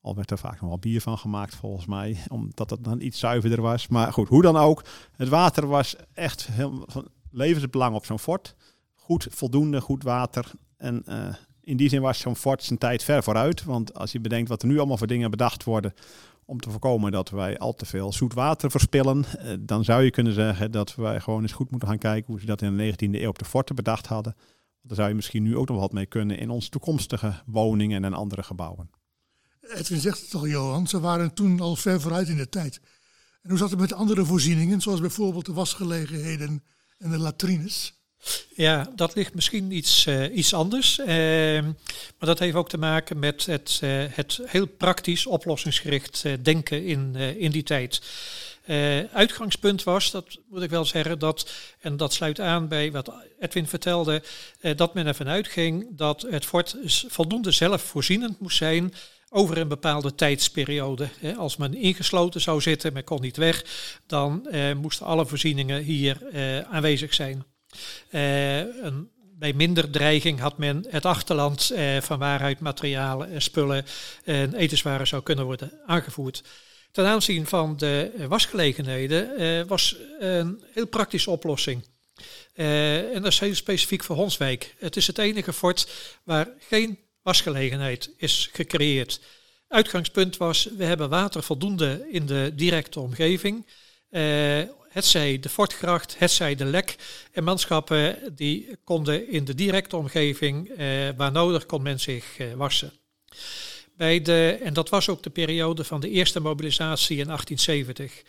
Al 0.00 0.14
werd 0.14 0.30
er 0.30 0.38
vaak 0.38 0.60
nog 0.60 0.68
wel 0.68 0.78
bier 0.78 1.00
van 1.00 1.18
gemaakt 1.18 1.54
volgens 1.54 1.86
mij, 1.86 2.18
omdat 2.28 2.70
het 2.70 2.84
dan 2.84 3.00
iets 3.00 3.18
zuiverder 3.18 3.60
was. 3.60 3.88
Maar 3.88 4.12
goed, 4.12 4.28
hoe 4.28 4.42
dan 4.42 4.56
ook. 4.56 4.84
Het 5.16 5.28
water 5.28 5.66
was 5.66 5.96
echt 6.12 6.46
heel, 6.46 6.84
van 6.86 7.08
levensbelang 7.30 7.94
op 7.94 8.04
zo'n 8.04 8.18
fort. 8.18 8.54
Goed, 8.94 9.26
voldoende, 9.30 9.80
goed 9.80 10.02
water. 10.02 10.50
En 10.76 11.04
in 11.60 11.76
die 11.76 11.88
zin 11.88 12.00
was 12.00 12.18
zo'n 12.18 12.36
fort 12.36 12.62
zijn 12.62 12.78
tijd 12.78 13.02
ver 13.02 13.22
vooruit. 13.22 13.64
Want 13.64 13.94
als 13.94 14.12
je 14.12 14.20
bedenkt 14.20 14.48
wat 14.48 14.62
er 14.62 14.68
nu 14.68 14.78
allemaal 14.78 14.96
voor 14.96 15.06
dingen 15.06 15.30
bedacht 15.30 15.64
worden 15.64 15.94
om 16.44 16.60
te 16.60 16.70
voorkomen 16.70 17.12
dat 17.12 17.30
wij 17.30 17.58
al 17.58 17.74
te 17.74 17.86
veel 17.86 18.12
zoet 18.12 18.34
water 18.34 18.70
verspillen, 18.70 19.24
uh, 19.38 19.54
dan 19.60 19.84
zou 19.84 20.02
je 20.02 20.10
kunnen 20.10 20.32
zeggen 20.32 20.70
dat 20.70 20.94
wij 20.94 21.20
gewoon 21.20 21.42
eens 21.42 21.52
goed 21.52 21.70
moeten 21.70 21.88
gaan 21.88 21.98
kijken 21.98 22.30
hoe 22.32 22.40
ze 22.40 22.46
dat 22.46 22.62
in 22.62 22.76
de 22.76 22.92
19e 22.92 23.20
eeuw 23.20 23.28
op 23.28 23.38
de 23.38 23.44
forten 23.44 23.74
bedacht 23.74 24.06
hadden. 24.06 24.36
Daar 24.82 24.96
zou 24.96 25.08
je 25.08 25.14
misschien 25.14 25.42
nu 25.42 25.56
ook 25.56 25.68
nog 25.68 25.78
wat 25.78 25.92
mee 25.92 26.06
kunnen 26.06 26.38
in 26.38 26.50
onze 26.50 26.68
toekomstige 26.68 27.42
woningen 27.46 28.04
en 28.04 28.12
andere 28.12 28.42
gebouwen. 28.42 28.90
Edwin 29.60 30.00
zegt 30.00 30.20
het 30.20 30.34
al, 30.34 30.46
Johan, 30.46 30.86
ze 30.86 31.00
waren 31.00 31.34
toen 31.34 31.60
al 31.60 31.76
ver 31.76 32.00
vooruit 32.00 32.28
in 32.28 32.36
de 32.36 32.48
tijd. 32.48 32.80
En 33.42 33.50
hoe 33.50 33.58
zat 33.58 33.70
het 33.70 33.80
met 33.80 33.92
andere 33.92 34.24
voorzieningen, 34.24 34.80
zoals 34.80 35.00
bijvoorbeeld 35.00 35.46
de 35.46 35.52
wasgelegenheden 35.52 36.64
en 36.98 37.10
de 37.10 37.18
latrines? 37.18 38.01
Ja, 38.54 38.90
dat 38.94 39.14
ligt 39.14 39.34
misschien 39.34 39.70
iets, 39.70 40.06
uh, 40.06 40.36
iets 40.36 40.54
anders. 40.54 40.98
Uh, 40.98 41.06
maar 42.18 42.28
dat 42.28 42.38
heeft 42.38 42.54
ook 42.54 42.68
te 42.68 42.78
maken 42.78 43.18
met 43.18 43.46
het, 43.46 43.80
uh, 43.84 44.04
het 44.10 44.40
heel 44.44 44.66
praktisch 44.66 45.26
oplossingsgericht 45.26 46.24
denken 46.42 46.84
in, 46.84 47.14
in 47.16 47.50
die 47.50 47.62
tijd. 47.62 48.02
uitgangspunt 49.12 49.82
was, 49.82 50.10
dat 50.10 50.38
moet 50.48 50.62
ik 50.62 50.70
wel 50.70 50.84
zeggen, 50.84 51.18
dat, 51.18 51.50
en 51.80 51.96
dat 51.96 52.12
sluit 52.12 52.40
aan 52.40 52.68
bij 52.68 52.92
wat 52.92 53.12
Edwin 53.40 53.66
vertelde, 53.66 54.22
dat 54.76 54.94
men 54.94 55.06
ervan 55.06 55.28
uitging 55.28 55.86
dat 55.90 56.26
het 56.30 56.44
fort 56.44 56.76
voldoende 57.08 57.50
zelfvoorzienend 57.50 58.40
moest 58.40 58.56
zijn 58.56 58.94
over 59.28 59.58
een 59.58 59.68
bepaalde 59.68 60.14
tijdsperiode. 60.14 61.08
Als 61.36 61.56
men 61.56 61.74
ingesloten 61.74 62.40
zou 62.40 62.60
zitten, 62.60 62.92
men 62.92 63.04
kon 63.04 63.20
niet 63.20 63.36
weg, 63.36 63.64
dan 64.06 64.48
moesten 64.76 65.06
alle 65.06 65.26
voorzieningen 65.26 65.82
hier 65.82 66.18
aanwezig 66.70 67.14
zijn. 67.14 67.51
Een 68.10 69.10
bij 69.42 69.52
minder 69.52 69.90
dreiging 69.90 70.40
had 70.40 70.58
men 70.58 70.86
het 70.88 71.04
achterland 71.04 71.70
eh, 71.70 72.00
van 72.00 72.18
waaruit 72.18 72.60
materialen 72.60 73.30
en 73.32 73.42
spullen 73.42 73.84
en 74.24 74.54
etenswaren 74.54 75.06
zou 75.06 75.22
kunnen 75.22 75.44
worden 75.44 75.72
aangevoerd. 75.86 76.42
Ten 76.90 77.06
aanzien 77.06 77.46
van 77.46 77.76
de 77.76 78.12
eh, 78.16 78.26
wasgelegenheden 78.26 79.36
eh, 79.36 79.66
was 79.66 79.96
een 80.18 80.62
heel 80.72 80.86
praktische 80.86 81.30
oplossing. 81.30 81.84
En 82.54 83.22
dat 83.22 83.32
is 83.32 83.38
heel 83.38 83.54
specifiek 83.54 84.04
voor 84.04 84.16
Honswijk. 84.16 84.74
Het 84.78 84.96
is 84.96 85.06
het 85.06 85.18
enige 85.18 85.52
fort 85.52 85.88
waar 86.24 86.48
geen 86.68 86.98
wasgelegenheid 87.22 88.10
is 88.16 88.48
gecreëerd. 88.52 89.20
Uitgangspunt 89.68 90.36
was, 90.36 90.68
we 90.76 90.84
hebben 90.84 91.08
water 91.08 91.42
voldoende 91.42 92.06
in 92.10 92.26
de 92.26 92.52
directe 92.54 93.00
omgeving. 93.00 93.66
Het 94.92 95.04
zij 95.04 95.38
de 95.40 95.48
Fortgracht, 95.48 96.18
het 96.18 96.30
zij 96.30 96.54
de 96.54 96.64
Lek. 96.64 96.96
En 97.32 97.44
manschappen 97.44 98.34
die 98.36 98.76
konden 98.84 99.28
in 99.28 99.44
de 99.44 99.54
directe 99.54 99.96
omgeving, 99.96 100.68
eh, 100.68 100.86
waar 101.16 101.32
nodig, 101.32 101.66
kon 101.66 101.82
men 101.82 102.00
zich 102.00 102.38
eh, 102.38 102.52
wassen. 102.52 102.92
Bij 103.96 104.22
de, 104.22 104.58
en 104.62 104.74
dat 104.74 104.88
was 104.88 105.08
ook 105.08 105.22
de 105.22 105.30
periode 105.30 105.84
van 105.84 106.00
de 106.00 106.10
eerste 106.10 106.40
mobilisatie 106.40 107.18
in 107.18 107.26
1870. 107.26 108.22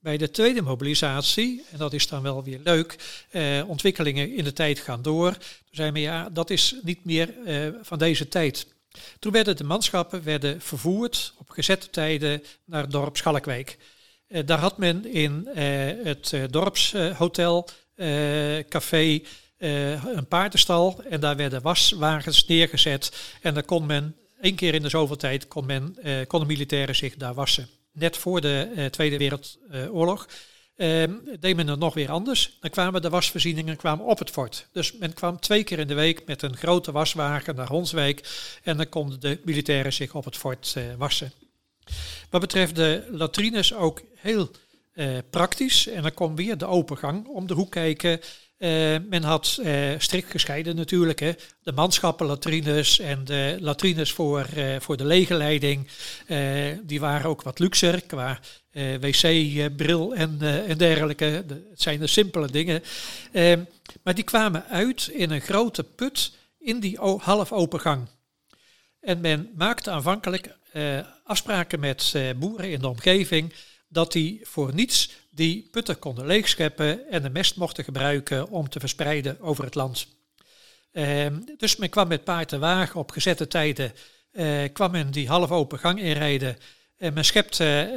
Bij 0.00 0.16
de 0.16 0.30
tweede 0.30 0.62
mobilisatie, 0.62 1.64
en 1.70 1.78
dat 1.78 1.92
is 1.92 2.08
dan 2.08 2.22
wel 2.22 2.44
weer 2.44 2.60
leuk, 2.64 2.96
eh, 3.30 3.62
ontwikkelingen 3.66 4.36
in 4.36 4.44
de 4.44 4.52
tijd 4.52 4.78
gaan 4.78 5.02
door. 5.02 5.32
Toen 5.32 5.42
zeiden 5.70 5.96
we 5.96 6.08
ja, 6.08 6.30
dat 6.30 6.50
is 6.50 6.74
niet 6.82 7.04
meer 7.04 7.34
eh, 7.44 7.68
van 7.82 7.98
deze 7.98 8.28
tijd. 8.28 8.66
Toen 9.18 9.32
werden 9.32 9.56
de 9.56 9.64
manschappen 9.64 10.24
werden 10.24 10.60
vervoerd 10.60 11.32
op 11.36 11.50
gezette 11.50 11.90
tijden 11.90 12.42
naar 12.64 12.82
het 12.82 12.90
dorp 12.90 13.16
Schalkwijk. 13.16 13.78
Eh, 14.28 14.46
daar 14.46 14.58
had 14.58 14.78
men 14.78 15.06
in 15.12 15.48
eh, 15.54 15.64
het 16.04 16.32
eh, 16.32 16.42
dorpshotel, 16.50 17.68
café, 18.68 19.20
een 19.58 20.26
paardenstal. 20.28 21.02
En 21.10 21.20
daar 21.20 21.36
werden 21.36 21.62
waswagens 21.62 22.46
neergezet. 22.46 23.36
En 23.42 23.54
dan 23.54 23.64
kon 23.64 23.86
men, 23.86 24.16
één 24.40 24.54
keer 24.54 24.74
in 24.74 24.82
de 24.82 24.88
zoveel 24.88 25.16
tijd, 25.16 25.48
kon 25.48 25.66
men, 25.66 25.96
konden 26.26 26.48
militairen 26.48 26.96
zich 26.96 27.16
daar 27.16 27.34
wassen. 27.34 27.68
Net 27.92 28.16
voor 28.16 28.40
de 28.40 28.88
Tweede 28.90 29.18
Wereldoorlog. 29.18 30.28
Uh, 30.76 31.04
deed 31.40 31.56
men 31.56 31.68
het 31.68 31.78
nog 31.78 31.94
weer 31.94 32.10
anders. 32.10 32.56
Dan 32.60 32.70
kwamen 32.70 33.02
de 33.02 33.08
wasvoorzieningen 33.08 33.76
kwamen 33.76 34.04
op 34.04 34.18
het 34.18 34.30
fort. 34.30 34.68
Dus 34.72 34.92
men 34.92 35.12
kwam 35.12 35.40
twee 35.40 35.64
keer 35.64 35.78
in 35.78 35.86
de 35.86 35.94
week 35.94 36.26
met 36.26 36.42
een 36.42 36.56
grote 36.56 36.92
waswagen 36.92 37.54
naar 37.54 37.68
Honswijk. 37.68 38.28
En 38.62 38.76
dan 38.76 38.88
konden 38.88 39.20
de 39.20 39.40
militairen 39.44 39.92
zich 39.92 40.14
op 40.14 40.24
het 40.24 40.36
fort 40.36 40.76
wassen. 40.98 41.32
Wat 42.30 42.40
betreft 42.40 42.76
de 42.76 43.08
latrines 43.10 43.74
ook 43.74 44.02
heel 44.14 44.50
eh, 44.98 45.08
praktisch. 45.30 45.86
En 45.86 46.02
dan 46.02 46.14
komt 46.14 46.38
weer 46.38 46.58
de 46.58 46.66
opengang 46.66 47.26
om 47.26 47.46
de 47.46 47.54
hoek 47.54 47.70
kijken. 47.70 48.20
Uh, 48.58 48.96
men 49.08 49.22
had 49.22 49.58
uh, 49.60 49.94
strikt 49.98 50.30
gescheiden 50.30 50.76
natuurlijk. 50.76 51.20
Hè. 51.20 51.32
De 51.62 51.72
manschappenlatrines 51.72 52.98
en 52.98 53.24
de 53.24 53.56
latrines 53.60 54.12
voor, 54.12 54.46
voor 54.78 54.96
de 54.96 55.04
legerleiding. 55.04 55.88
die 56.82 57.00
waren 57.00 57.30
ook 57.30 57.42
wat 57.42 57.58
luxer 57.58 58.02
qua 58.02 58.40
wc-bril 59.00 60.14
en, 60.14 60.38
en 60.66 60.78
dergelijke. 60.78 61.44
De, 61.46 61.66
het 61.70 61.82
zijn 61.82 62.00
de 62.00 62.06
simpele 62.06 62.46
dingen. 62.50 62.82
Ehm, 63.32 63.62
maar 64.02 64.14
die 64.14 64.24
kwamen 64.24 64.64
uit 64.66 65.08
in 65.12 65.30
een 65.30 65.40
grote 65.40 65.84
put 65.84 66.32
in 66.58 66.80
die 66.80 66.98
half 67.00 67.52
open 67.52 67.80
gang. 67.80 68.08
En 69.00 69.20
men 69.20 69.50
maakte 69.54 69.90
aanvankelijk 69.90 70.56
afspraken 71.28 71.80
met 71.80 72.12
uh, 72.16 72.30
boeren 72.36 72.70
in 72.70 72.80
de 72.80 72.88
omgeving 72.88 73.52
dat 73.88 74.12
die 74.12 74.40
voor 74.42 74.74
niets 74.74 75.10
die 75.30 75.68
putten 75.70 75.98
konden 75.98 76.26
leegscheppen 76.26 77.08
en 77.10 77.22
de 77.22 77.30
mest 77.30 77.56
mochten 77.56 77.84
gebruiken 77.84 78.48
om 78.48 78.68
te 78.68 78.80
verspreiden 78.80 79.40
over 79.40 79.64
het 79.64 79.74
land. 79.74 80.06
Uh, 80.92 81.26
dus 81.56 81.76
men 81.76 81.88
kwam 81.88 82.08
met 82.08 82.24
paard 82.24 82.52
en 82.52 82.60
wagen 82.60 83.00
op 83.00 83.10
gezette 83.10 83.46
tijden, 83.46 83.92
uh, 84.32 84.64
kwam 84.72 84.90
men 84.90 85.10
die 85.10 85.28
half 85.28 85.50
open 85.50 85.78
gang 85.78 86.00
inrijden 86.00 86.56
en 86.96 87.12
men 87.12 87.24
schepte 87.24 87.92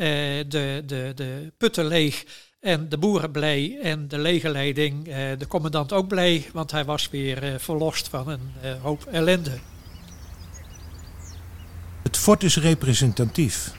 de, 0.47 0.83
de, 0.85 1.11
de 1.15 1.51
putten 1.57 1.85
leeg 1.85 2.23
en 2.59 2.89
de 2.89 2.97
boeren 2.97 3.31
blij 3.31 3.79
en 3.81 4.07
de 4.07 4.19
legerleiding, 4.19 5.03
de 5.37 5.47
commandant 5.47 5.93
ook 5.93 6.07
blij, 6.07 6.45
want 6.53 6.71
hij 6.71 6.85
was 6.85 7.09
weer 7.09 7.59
verlost 7.59 8.07
van 8.07 8.27
een 8.29 8.77
hoop 8.81 9.05
ellende. 9.05 9.59
Het 12.03 12.17
fort 12.17 12.43
is 12.43 12.57
representatief, 12.57 13.71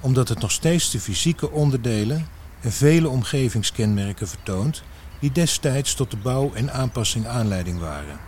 omdat 0.00 0.28
het 0.28 0.40
nog 0.40 0.50
steeds 0.50 0.90
de 0.90 1.00
fysieke 1.00 1.50
onderdelen 1.50 2.26
en 2.60 2.72
vele 2.72 3.08
omgevingskenmerken 3.08 4.28
vertoont 4.28 4.82
die 5.20 5.32
destijds 5.32 5.94
tot 5.94 6.10
de 6.10 6.16
bouw 6.16 6.52
en 6.54 6.72
aanpassing 6.72 7.26
aanleiding 7.26 7.78
waren. 7.78 8.18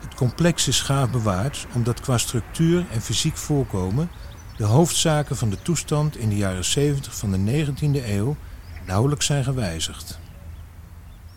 Het 0.00 0.14
complex 0.14 0.68
is 0.68 0.80
gaaf 0.80 1.10
bewaard 1.10 1.66
omdat 1.74 2.00
qua 2.00 2.18
structuur 2.18 2.86
en 2.90 3.00
fysiek 3.00 3.36
voorkomen 3.36 4.10
de 4.56 4.64
hoofdzaken 4.64 5.36
van 5.36 5.50
de 5.50 5.62
toestand 5.62 6.16
in 6.16 6.28
de 6.28 6.36
jaren 6.36 6.64
70 6.64 7.16
van 7.16 7.30
de 7.30 7.66
19e 7.66 8.08
eeuw 8.08 8.36
nauwelijks 8.86 9.26
zijn 9.26 9.44
gewijzigd. 9.44 10.18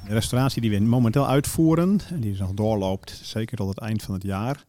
De 0.07 0.13
restauratie 0.13 0.61
die 0.61 0.71
we 0.71 0.79
momenteel 0.79 1.27
uitvoeren, 1.27 1.99
en 2.09 2.19
die 2.19 2.37
nog 2.37 2.53
doorloopt 2.53 3.19
zeker 3.23 3.57
tot 3.57 3.69
het 3.69 3.79
eind 3.79 4.03
van 4.03 4.13
het 4.13 4.23
jaar, 4.23 4.65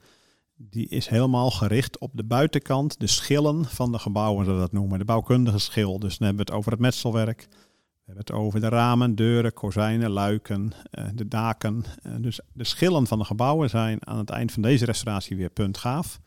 die 0.61 0.88
is 0.88 1.06
helemaal 1.06 1.50
gericht 1.50 1.98
op 1.98 2.11
de 2.14 2.24
buitenkant, 2.24 3.00
de 3.00 3.06
schillen 3.06 3.64
van 3.64 3.92
de 3.92 3.98
gebouwen, 3.98 4.44
zoals 4.44 4.61
we 4.61 4.64
dat 4.64 4.80
noemen. 4.80 4.98
De 4.98 5.04
bouwkundige 5.04 5.59
schil. 5.59 5.98
Dus 5.98 6.18
dan 6.18 6.26
hebben 6.26 6.46
we 6.46 6.52
het 6.52 6.61
over 6.61 6.72
het 6.72 6.80
metselwerk. 6.80 7.46
We 7.48 8.14
hebben 8.14 8.24
het 8.24 8.32
over 8.32 8.61
de 8.61 8.68
ramen, 8.68 9.14
deuren, 9.14 9.52
kozijnen, 9.52 10.11
luiken, 10.11 10.72
eh, 10.90 11.04
de 11.14 11.28
daken. 11.28 11.84
Eh, 12.02 12.12
dus 12.18 12.40
de 12.52 12.64
schillen 12.64 13.06
van 13.06 13.18
de 13.18 13.24
gebouwen 13.24 13.70
zijn 13.70 14.06
aan 14.06 14.18
het 14.18 14.30
eind 14.30 14.52
van 14.52 14.62
deze 14.62 14.84
restauratie 14.84 15.36
weer 15.36 15.50
puntgaaf. 15.50 16.20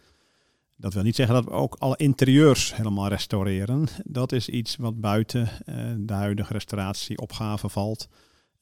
Dat 0.76 0.94
wil 0.94 1.04
niet 1.04 1.16
zeggen 1.16 1.36
dat 1.36 1.46
we 1.46 1.52
ook 1.52 1.76
alle 1.80 1.98
interieurs 1.98 2.76
helemaal 2.76 3.08
restaureren. 3.08 3.88
Dat 4.04 4.32
is 4.32 4.50
iets 4.50 4.76
wat 4.76 5.00
buiten 5.00 5.50
eh, 5.66 5.76
de 5.98 6.14
huidige 6.14 6.54
restauratieopgave 6.54 7.70
valt. 7.70 8.08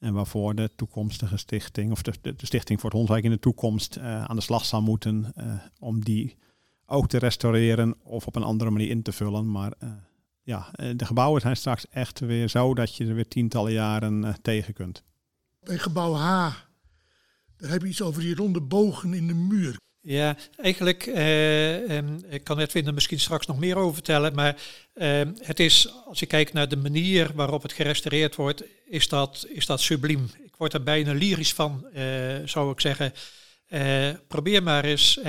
En 0.00 0.12
waarvoor 0.12 0.54
de 0.54 0.70
toekomstige 0.76 1.36
stichting, 1.36 1.92
of 1.92 2.02
de, 2.02 2.12
de, 2.20 2.46
Stichting 2.46 2.80
voor 2.80 2.90
het 2.90 2.98
Hondwijk 2.98 3.24
in 3.24 3.30
de 3.30 3.38
toekomst 3.38 3.96
uh, 3.96 4.24
aan 4.24 4.36
de 4.36 4.42
slag 4.42 4.64
zal 4.64 4.82
moeten 4.82 5.32
uh, 5.36 5.54
om 5.78 6.04
die 6.04 6.36
ook 6.86 7.08
te 7.08 7.18
restaureren 7.18 7.94
of 8.02 8.26
op 8.26 8.36
een 8.36 8.42
andere 8.42 8.70
manier 8.70 8.88
in 8.88 9.02
te 9.02 9.12
vullen. 9.12 9.50
Maar 9.50 9.72
uh, 9.82 9.90
ja, 10.42 10.70
de 10.96 11.04
gebouwen 11.04 11.40
zijn 11.40 11.56
straks 11.56 11.88
echt 11.88 12.20
weer 12.20 12.48
zo 12.48 12.74
dat 12.74 12.96
je 12.96 13.06
er 13.06 13.14
weer 13.14 13.28
tientallen 13.28 13.72
jaren 13.72 14.36
tegen 14.42 14.74
kunt. 14.74 15.02
Bij 15.60 15.78
gebouw 15.78 16.12
H, 16.14 16.54
daar 17.56 17.70
heb 17.70 17.82
je 17.82 17.88
iets 17.88 18.02
over 18.02 18.22
die 18.22 18.34
ronde 18.34 18.60
bogen 18.60 19.14
in 19.14 19.26
de 19.26 19.34
muur. 19.34 19.76
Ja, 20.02 20.36
eigenlijk 20.56 21.06
eh, 21.06 21.96
ik 22.32 22.44
kan 22.44 22.58
Edwin 22.58 22.86
er 22.86 22.94
misschien 22.94 23.20
straks 23.20 23.46
nog 23.46 23.58
meer 23.58 23.76
over 23.76 23.94
vertellen, 23.94 24.34
maar 24.34 24.56
eh, 25.00 25.20
het 25.38 25.60
is, 25.60 25.92
als 26.06 26.20
je 26.20 26.26
kijkt 26.26 26.52
naar 26.52 26.68
de 26.68 26.76
manier 26.76 27.30
waarop 27.34 27.62
het 27.62 27.72
gerestaureerd 27.72 28.36
wordt, 28.36 28.64
is 28.86 29.08
dat, 29.08 29.46
is 29.48 29.66
dat 29.66 29.80
subliem. 29.80 30.30
Ik 30.44 30.56
word 30.56 30.72
er 30.72 30.82
bijna 30.82 31.12
lyrisch 31.12 31.52
van, 31.52 31.86
eh, 31.92 32.04
zou 32.44 32.72
ik 32.72 32.80
zeggen. 32.80 33.12
Eh, 33.66 34.08
probeer 34.28 34.62
maar 34.62 34.84
eens 34.84 35.20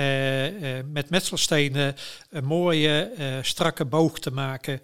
met 0.86 1.10
metselstenen 1.10 1.94
een 2.30 2.44
mooie, 2.44 3.12
strakke 3.42 3.84
boog 3.84 4.18
te 4.18 4.30
maken. 4.30 4.80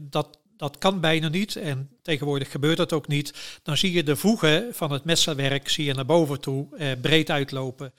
dat, 0.00 0.38
dat 0.56 0.78
kan 0.78 1.00
bijna 1.00 1.28
niet 1.28 1.56
en 1.56 1.90
tegenwoordig 2.02 2.50
gebeurt 2.50 2.76
dat 2.76 2.92
ook 2.92 3.08
niet. 3.08 3.60
Dan 3.62 3.76
zie 3.76 3.92
je 3.92 4.02
de 4.02 4.16
voegen 4.16 4.68
van 4.72 4.92
het 4.92 5.04
metselwerk 5.04 5.68
zie 5.68 5.84
je 5.84 5.94
naar 5.94 6.06
boven 6.06 6.40
toe 6.40 6.96
breed 7.00 7.30
uitlopen. 7.30 7.92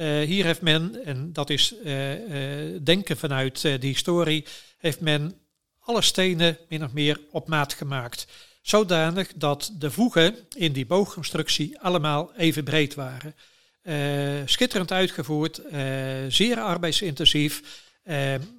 Uh, 0.00 0.20
hier 0.20 0.44
heeft 0.44 0.60
men, 0.60 1.04
en 1.04 1.32
dat 1.32 1.50
is 1.50 1.74
uh, 1.84 2.72
uh, 2.72 2.78
denken 2.82 3.16
vanuit 3.16 3.60
de 3.60 3.78
historie, 3.80 4.46
heeft 4.78 5.00
men 5.00 5.34
alle 5.78 6.02
stenen 6.02 6.58
min 6.68 6.84
of 6.84 6.92
meer 6.92 7.20
op 7.30 7.48
maat 7.48 7.72
gemaakt. 7.72 8.26
Zodanig 8.62 9.32
dat 9.34 9.72
de 9.78 9.90
voegen 9.90 10.36
in 10.56 10.72
die 10.72 10.86
boogconstructie 10.86 11.80
allemaal 11.80 12.32
even 12.36 12.64
breed 12.64 12.94
waren. 12.94 13.34
schitterend 14.48 14.92
uitgevoerd, 14.92 15.60
zeer 16.28 16.60
arbeidsintensief, 16.60 17.62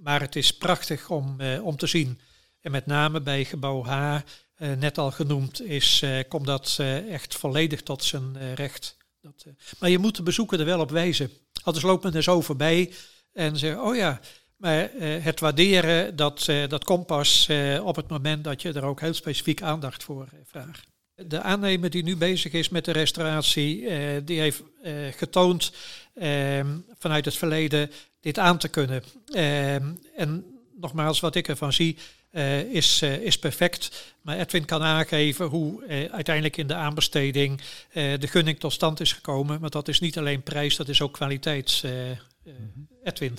maar 0.04 0.22
het 0.22 0.36
is 0.36 0.58
prachtig 0.58 1.10
om, 1.10 1.38
om 1.62 1.78
te 1.78 1.88
zien. 1.88 2.20
En 2.62 2.72
met 2.72 2.86
name 2.86 3.22
bij 3.22 3.46
gebouw 3.46 3.84
H, 3.84 4.20
net 4.58 4.98
al 4.98 5.12
genoemd, 5.12 5.62
is, 5.62 6.04
komt 6.28 6.46
dat 6.46 6.80
echt 7.10 7.36
volledig 7.36 7.82
tot 7.82 8.04
zijn 8.04 8.56
recht. 8.56 9.00
Dat, 9.22 9.46
maar 9.80 9.90
je 9.90 9.98
moet 9.98 10.16
de 10.16 10.24
bezoeker 10.24 10.60
er 10.60 10.66
wel 10.66 10.80
op 10.80 10.92
wijzen. 10.92 11.32
Anders 11.64 11.86
loopt 11.86 12.04
men 12.04 12.14
er 12.14 12.24
zo 12.24 12.42
voorbij 12.42 12.94
en 13.34 13.58
zegt, 13.58 13.80
oh 13.80 13.96
ja, 13.96 14.20
Maar 14.58 14.90
het 15.00 15.40
waarderen, 15.40 16.16
dat, 16.16 16.46
dat 16.68 16.84
komt 16.84 17.06
pas 17.06 17.50
op 17.82 17.96
het 17.96 18.08
moment 18.08 18.44
dat 18.44 18.62
je 18.62 18.74
er 18.74 18.84
ook 18.84 19.00
heel 19.00 19.14
specifiek 19.14 19.62
aandacht 19.62 20.04
voor 20.04 20.30
vraagt. 20.46 20.88
De 21.16 21.42
aannemer 21.42 21.90
die 21.90 22.04
nu 22.04 22.18
bezig 22.18 22.52
is 22.52 22.70
met 22.70 22.86
de 22.86 22.92
restauratie, 22.92 23.86
die 24.24 24.40
heeft 24.40 24.64
getoond 25.12 25.72
ehm, 26.14 26.78
vanuit 27.00 27.26
het 27.26 27.36
verleden 27.36 27.92
dit 28.20 28.40
aan 28.40 28.58
te 28.58 28.68
kunnen. 28.68 29.04
Ehm, 29.26 29.94
en 30.16 30.46
nogmaals, 30.76 31.20
wat 31.20 31.36
ik 31.36 31.48
ervan 31.48 31.74
zie, 31.74 31.98
uh, 32.32 32.60
is, 32.60 33.02
uh, 33.02 33.18
is 33.18 33.40
perfect. 33.40 34.14
Maar 34.22 34.38
Edwin 34.38 34.66
kan 34.66 34.82
aangeven 34.82 35.46
hoe 35.46 35.84
uh, 35.84 36.14
uiteindelijk 36.14 36.58
in 36.58 36.68
de 36.68 36.74
aanbesteding 36.74 37.62
de 37.94 38.28
gunning 38.28 38.60
tot 38.60 38.74
stand 38.74 39.00
is 39.00 39.14
gekomen. 39.14 39.62
Maar 39.62 39.70
dat 39.70 39.88
is 39.88 40.00
niet 40.00 40.18
alleen 40.18 40.44
prijs, 40.44 40.76
dat 40.76 40.90
is 40.90 41.02
ook 41.02 41.14
kwaliteit. 41.14 41.84
Edwin. 43.04 43.38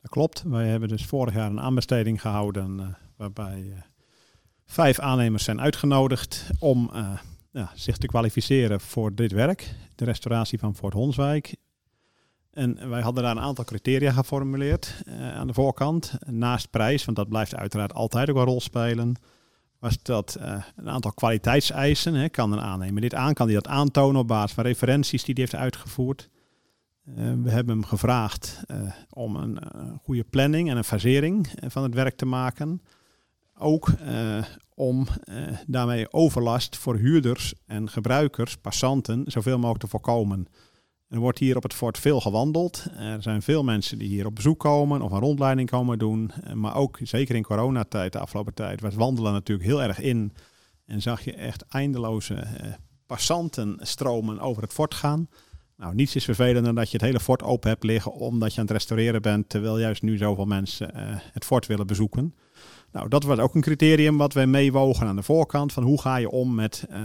Dat 0.00 0.10
klopt. 0.10 0.42
Wij 0.46 0.66
hebben 0.66 0.88
dus 0.88 1.04
vorig 1.04 1.34
jaar 1.34 1.50
een 1.50 1.60
aanbesteding 1.60 2.20
gehouden 2.20 2.96
waarbij 3.16 3.84
vijf 4.66 4.98
aannemers 4.98 5.44
zijn 5.44 5.60
uitgenodigd 5.60 6.46
om 6.58 6.90
zich 7.74 7.96
te 7.96 8.06
kwalificeren 8.06 8.80
voor 8.80 9.14
dit 9.14 9.32
werk. 9.32 9.74
De 9.94 10.04
restauratie 10.04 10.58
van 10.58 10.76
Fort 10.76 10.94
Honswijk 10.94 11.54
en 12.52 12.88
wij 12.88 13.00
hadden 13.00 13.22
daar 13.22 13.36
een 13.36 13.42
aantal 13.42 13.64
criteria 13.64 14.12
geformuleerd 14.12 15.02
uh, 15.08 15.34
aan 15.34 15.46
de 15.46 15.54
voorkant. 15.54 16.12
Naast 16.26 16.70
prijs, 16.70 17.04
want 17.04 17.16
dat 17.16 17.28
blijft 17.28 17.54
uiteraard 17.54 17.94
altijd 17.94 18.30
ook 18.30 18.36
een 18.36 18.44
rol 18.44 18.60
spelen, 18.60 19.14
was 19.78 20.02
dat 20.02 20.36
uh, 20.40 20.62
een 20.76 20.90
aantal 20.90 21.12
kwaliteitseisen. 21.12 22.14
Hè, 22.14 22.28
kan 22.28 22.52
een 22.52 22.60
aannemer 22.60 23.00
dit 23.00 23.14
aan? 23.14 23.34
Kan 23.34 23.46
hij 23.46 23.54
dat 23.54 23.66
aantonen 23.66 24.20
op 24.20 24.28
basis 24.28 24.52
van 24.52 24.64
referenties 24.64 25.24
die 25.24 25.34
hij 25.34 25.42
heeft 25.42 25.62
uitgevoerd? 25.62 26.28
Uh, 27.08 27.14
we 27.42 27.50
hebben 27.50 27.74
hem 27.74 27.84
gevraagd 27.84 28.60
om 29.10 29.36
een 29.36 29.58
goede 30.02 30.24
planning 30.24 30.70
en 30.70 30.76
een 30.76 30.84
fasering 30.84 31.48
van 31.66 31.82
het 31.82 31.94
werk 31.94 32.16
te 32.16 32.26
maken. 32.26 32.82
Ook 33.58 33.90
om 34.74 35.06
daarmee 35.66 36.12
overlast 36.12 36.76
voor 36.76 36.96
huurders 36.96 37.54
en 37.66 37.90
gebruikers, 37.90 38.56
passanten, 38.56 39.24
zoveel 39.26 39.56
mogelijk 39.56 39.80
te 39.80 39.90
voorkomen. 39.90 40.46
Er 41.12 41.18
wordt 41.18 41.38
hier 41.38 41.56
op 41.56 41.62
het 41.62 41.74
fort 41.74 41.98
veel 41.98 42.20
gewandeld. 42.20 42.86
Er 42.96 43.22
zijn 43.22 43.42
veel 43.42 43.64
mensen 43.64 43.98
die 43.98 44.08
hier 44.08 44.26
op 44.26 44.34
bezoek 44.34 44.58
komen 44.58 45.02
of 45.02 45.12
een 45.12 45.18
rondleiding 45.18 45.70
komen 45.70 45.98
doen. 45.98 46.30
Eh, 46.30 46.52
maar 46.52 46.76
ook 46.76 46.98
zeker 47.02 47.34
in 47.34 47.42
coronatijd, 47.42 48.12
de 48.12 48.18
afgelopen 48.18 48.54
tijd, 48.54 48.80
was 48.80 48.94
wandelen 48.94 49.32
natuurlijk 49.32 49.68
heel 49.68 49.82
erg 49.82 50.00
in. 50.00 50.32
En 50.86 51.02
zag 51.02 51.24
je 51.24 51.34
echt 51.34 51.64
eindeloze 51.68 52.34
eh, 52.34 52.72
passanten 53.06 53.78
stromen 53.80 54.40
over 54.40 54.62
het 54.62 54.72
fort 54.72 54.94
gaan. 54.94 55.28
Nou, 55.76 55.94
niets 55.94 56.16
is 56.16 56.24
vervelender 56.24 56.62
dan 56.62 56.74
dat 56.74 56.90
je 56.90 56.96
het 56.96 57.06
hele 57.06 57.20
fort 57.20 57.42
open 57.42 57.70
hebt 57.70 57.84
liggen 57.84 58.12
omdat 58.12 58.54
je 58.54 58.60
aan 58.60 58.66
het 58.66 58.74
restaureren 58.74 59.22
bent, 59.22 59.48
terwijl 59.48 59.78
juist 59.78 60.02
nu 60.02 60.16
zoveel 60.16 60.46
mensen 60.46 60.94
eh, 60.94 61.02
het 61.32 61.44
fort 61.44 61.66
willen 61.66 61.86
bezoeken. 61.86 62.34
Nou, 62.92 63.08
dat 63.08 63.24
was 63.24 63.38
ook 63.38 63.54
een 63.54 63.60
criterium 63.60 64.16
wat 64.16 64.32
wij 64.32 64.46
meewogen 64.46 65.06
aan 65.06 65.16
de 65.16 65.22
voorkant 65.22 65.72
van 65.72 65.82
hoe 65.82 66.00
ga 66.00 66.16
je 66.16 66.30
om 66.30 66.54
met 66.54 66.86
uh, 66.90 66.98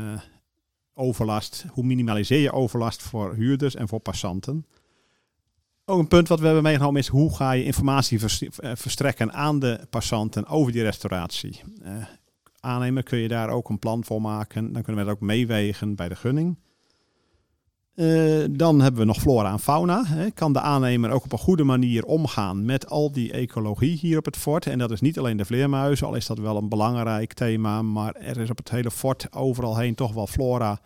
overlast, 0.98 1.66
hoe 1.70 1.84
minimaliseer 1.84 2.40
je 2.40 2.52
overlast 2.52 3.02
voor 3.02 3.34
huurders 3.34 3.76
en 3.76 3.88
voor 3.88 4.00
passanten. 4.00 4.66
Ook 5.86 6.00
een 6.00 6.08
punt 6.08 6.28
wat 6.28 6.40
we 6.40 6.46
hebben 6.46 6.64
meegenomen 6.64 7.00
is 7.00 7.08
hoe 7.08 7.36
ga 7.36 7.52
je 7.52 7.64
informatie 7.64 8.20
eh, 8.20 8.72
verstrekken 8.76 9.34
aan 9.34 9.60
de 9.60 9.80
passanten 9.90 10.48
over 10.48 10.72
die 10.72 10.84
restauratie. 10.84 11.62
Uh, 11.84 12.04
aannemer 12.60 13.04
kun 13.04 13.18
je 13.18 13.28
daar 13.28 13.50
ook 13.50 13.70
een 13.70 13.80
plan 13.80 14.06
voor 14.06 14.22
maken. 14.22 14.74
Dan 14.74 14.82
kunnen 14.82 15.02
we 15.02 15.08
dat 15.10 15.18
ook 15.18 15.28
meewegen 15.28 15.96
bij 15.96 16.10
de 16.10 16.16
gunning. 16.16 16.58
Uh, 18.00 18.46
dan 18.52 18.82
hebben 18.82 19.02
we 19.02 19.08
nog 19.08 19.20
flora 19.20 19.52
en 19.52 19.60
fauna. 19.60 20.04
Hè. 20.06 20.32
Kan 20.32 20.54
de 20.54 20.60
aannemer 20.60 21.12
ook 21.12 21.24
op 21.24 21.32
een 21.32 21.38
goede 21.38 21.64
manier 21.64 22.06
omgaan 22.06 22.66
met 22.66 22.90
al 22.90 23.12
die 23.12 23.32
ecologie 23.32 23.98
hier 23.98 24.18
op 24.18 24.26
het 24.26 24.38
fort? 24.38 24.68
En 24.68 24.78
dat 24.78 24.92
is 24.92 25.02
niet 25.02 25.20
alleen 25.20 25.38
de 25.38 25.46
vleermuizen, 25.46 26.08
al 26.08 26.16
is 26.16 26.26
dat 26.26 26.38
wel 26.38 26.58
een 26.58 26.70
belangrijk 26.70 27.34
thema, 27.34 27.82
maar 27.82 28.16
er 28.16 28.38
is 28.38 28.50
op 28.50 28.58
het 28.58 28.70
hele 28.70 28.92
fort 28.92 29.28
overal 29.34 29.78
heen 29.78 29.96
toch 29.96 30.14
wel 30.14 30.28
flora 30.28 30.80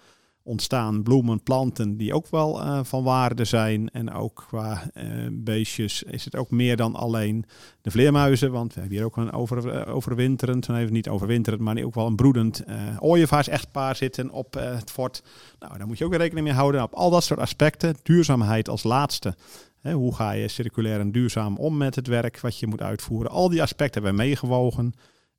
ontstaan 0.44 1.04
bloemen, 1.04 1.44
planten 1.44 1.98
die 1.98 2.14
ook 2.14 2.28
wel 2.28 2.62
uh, 2.62 2.80
van 2.84 3.04
waarde 3.04 3.46
zijn. 3.46 3.89
En 3.89 4.14
ook 4.14 4.44
qua 4.48 4.89
uh, 4.94 5.04
beestjes 5.32 6.04
is 6.04 6.26
het 6.26 6.36
ook 6.36 6.52
meer 6.52 6.76
dan 6.76 6.96
alleen 6.96 7.46
de 7.82 7.92
vleermuizen. 7.92 8.52
Want 8.52 8.74
we 8.74 8.80
hebben 8.80 8.98
hier 8.98 9.06
ook 9.08 9.18
een 9.18 9.32
over, 9.32 9.88
uh, 9.88 9.96
overwinterend, 9.96 10.70
even 10.70 10.94
niet 10.94 11.10
overwinterend, 11.10 11.62
maar 11.62 11.84
ook 11.84 11.96
wel 11.96 12.08
een 12.08 12.16
broedend 12.16 12.64
ooievaars 13.00 13.48
echtpaar 13.48 13.96
zitten 13.96 14.30
op 14.30 14.54
het 14.54 14.92
fort. 14.92 15.24
Nou, 15.60 15.78
daar 15.78 15.88
moet 15.88 15.98
je 15.98 16.06
ook 16.06 16.16
rekening 16.16 16.46
mee 16.46 16.56
houden. 16.56 16.84
Op 16.84 16.94
al 16.94 17.10
dat 17.10 17.24
soort 17.24 17.39
aspecten, 17.39 17.96
duurzaamheid 18.04 18.70
als 18.70 18.84
laatste. 18.84 19.36
Hoe 19.82 20.16
ga 20.16 20.32
je 20.32 20.48
circulair 20.48 21.00
en 21.00 21.12
duurzaam 21.12 21.58
om 21.58 21.78
met 21.78 21.96
het 21.96 22.08
werk 22.08 22.39
wat 22.39 22.60
je 22.60 22.68
moet 22.68 22.82
uitvoeren? 22.82 23.32
Al 23.32 23.50
die 23.50 23.62
aspecten 23.62 24.02
hebben 24.02 24.20
we 24.20 24.28
meegewogen. 24.28 24.94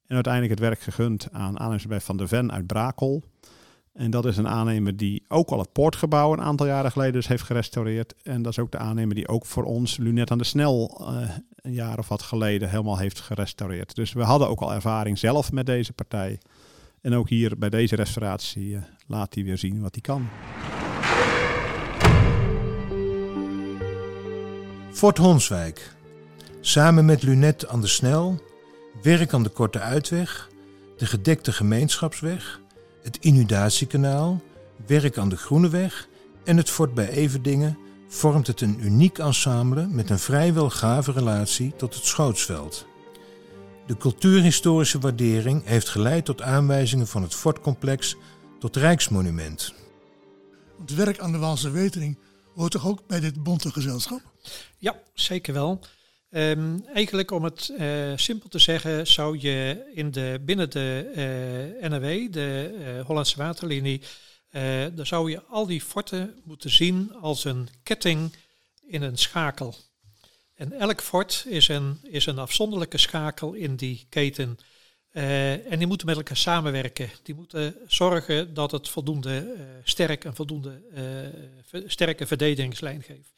En 0.06 0.14
uiteindelijk 0.14 0.60
het 0.60 0.68
werk 0.68 0.80
gegund 0.80 1.28
aan 1.32 1.58
aannemersbedrijf 1.58 2.04
Van 2.04 2.16
de 2.16 2.28
Ven 2.28 2.52
uit 2.52 2.66
Brakel. 2.66 3.22
En 3.92 4.10
dat 4.10 4.26
is 4.26 4.36
een 4.36 4.48
aannemer 4.48 4.96
die 4.96 5.24
ook 5.28 5.50
al 5.50 5.58
het 5.58 5.72
poortgebouw 5.72 6.32
een 6.32 6.40
aantal 6.40 6.66
jaren 6.66 6.90
geleden 6.90 7.12
dus 7.12 7.28
heeft 7.28 7.42
gerestaureerd. 7.42 8.14
En 8.22 8.42
dat 8.42 8.52
is 8.52 8.58
ook 8.58 8.70
de 8.70 8.78
aannemer 8.78 9.14
die 9.14 9.28
ook 9.28 9.46
voor 9.46 9.64
ons 9.64 9.96
Lunet 9.96 10.30
aan 10.30 10.38
de 10.38 10.44
Snel 10.44 10.98
uh, 11.00 11.30
een 11.56 11.72
jaar 11.72 11.98
of 11.98 12.08
wat 12.08 12.22
geleden 12.22 12.70
helemaal 12.70 12.98
heeft 12.98 13.20
gerestaureerd. 13.20 13.94
Dus 13.94 14.12
we 14.12 14.22
hadden 14.22 14.48
ook 14.48 14.60
al 14.60 14.72
ervaring 14.72 15.18
zelf 15.18 15.52
met 15.52 15.66
deze 15.66 15.92
partij. 15.92 16.38
En 17.00 17.14
ook 17.14 17.28
hier 17.28 17.58
bij 17.58 17.70
deze 17.70 17.96
restauratie 17.96 18.68
uh, 18.68 18.82
laat 19.06 19.34
hij 19.34 19.44
weer 19.44 19.58
zien 19.58 19.80
wat 19.80 19.92
hij 19.92 20.00
kan. 20.00 20.28
Fort 24.92 25.18
Honswijk. 25.18 25.94
Samen 26.60 27.04
met 27.04 27.22
Lunet 27.22 27.68
aan 27.68 27.80
de 27.80 27.86
Snel, 27.86 28.42
werk 29.02 29.32
aan 29.32 29.42
de 29.42 29.48
Korte 29.48 29.78
Uitweg, 29.78 30.48
de 30.96 31.06
gedekte 31.06 31.52
gemeenschapsweg 31.52 32.61
het 33.02 33.16
inundatiekanaal, 33.20 34.40
werk 34.86 35.18
aan 35.18 35.28
de 35.28 35.36
Groeneweg 35.36 36.08
en 36.44 36.56
het 36.56 36.70
fort 36.70 36.94
bij 36.94 37.08
Everdingen 37.08 37.78
vormt 38.08 38.46
het 38.46 38.60
een 38.60 38.84
uniek 38.84 39.18
ensemble 39.18 39.86
met 39.86 40.10
een 40.10 40.18
vrijwel 40.18 40.70
gave 40.70 41.12
relatie 41.12 41.76
tot 41.76 41.94
het 41.94 42.04
Schootsveld. 42.04 42.86
De 43.86 43.96
cultuurhistorische 43.96 44.98
waardering 44.98 45.64
heeft 45.64 45.88
geleid 45.88 46.24
tot 46.24 46.42
aanwijzingen 46.42 47.06
van 47.06 47.22
het 47.22 47.34
fortcomplex 47.34 48.16
tot 48.58 48.76
Rijksmonument. 48.76 49.74
Het 50.80 50.94
werk 50.94 51.18
aan 51.18 51.32
de 51.32 51.38
Waalse 51.38 51.70
Wetering 51.70 52.18
hoort 52.54 52.70
toch 52.70 52.86
ook 52.86 53.06
bij 53.06 53.20
dit 53.20 53.42
bonte 53.42 53.72
gezelschap? 53.72 54.20
Ja, 54.78 54.96
zeker 55.14 55.54
wel. 55.54 55.80
Um, 56.34 56.84
eigenlijk 56.86 57.30
om 57.30 57.44
het 57.44 57.72
uh, 57.78 58.12
simpel 58.16 58.48
te 58.48 58.58
zeggen, 58.58 59.06
zou 59.06 59.38
je 59.38 59.90
in 59.94 60.10
de, 60.10 60.40
binnen 60.44 60.70
de 60.70 61.12
uh, 61.16 61.84
eh, 61.84 61.90
NRW, 61.90 62.32
de 62.32 62.74
uh, 62.78 63.06
Hollandse 63.06 63.36
Waterlinie, 63.36 64.00
dan 64.94 65.06
zou 65.06 65.30
je 65.30 65.42
al 65.42 65.66
die 65.66 65.80
forten 65.80 66.40
moeten 66.44 66.70
zien 66.70 67.14
als 67.20 67.44
een 67.44 67.68
ketting 67.82 68.36
in 68.86 69.02
een 69.02 69.18
schakel. 69.18 69.74
En 70.54 70.72
elk 70.72 71.02
fort 71.02 71.44
is 71.48 71.68
een, 71.68 71.98
is 72.02 72.26
een 72.26 72.38
afzonderlijke 72.38 72.98
schakel 72.98 73.52
in 73.52 73.76
die 73.76 74.06
keten. 74.08 74.58
en 75.12 75.78
die 75.78 75.86
moeten 75.86 76.06
met 76.06 76.16
elkaar 76.16 76.36
samenwerken. 76.36 77.10
Die 77.22 77.34
moeten 77.34 77.76
zorgen 77.86 78.54
dat 78.54 78.70
het 78.70 78.88
voldoende 78.88 79.54
sterk 79.84 80.24
en 80.24 80.34
voldoende 80.34 80.82
sterke 81.86 82.26
verdedigingslijn 82.26 83.02
geeft. 83.02 83.32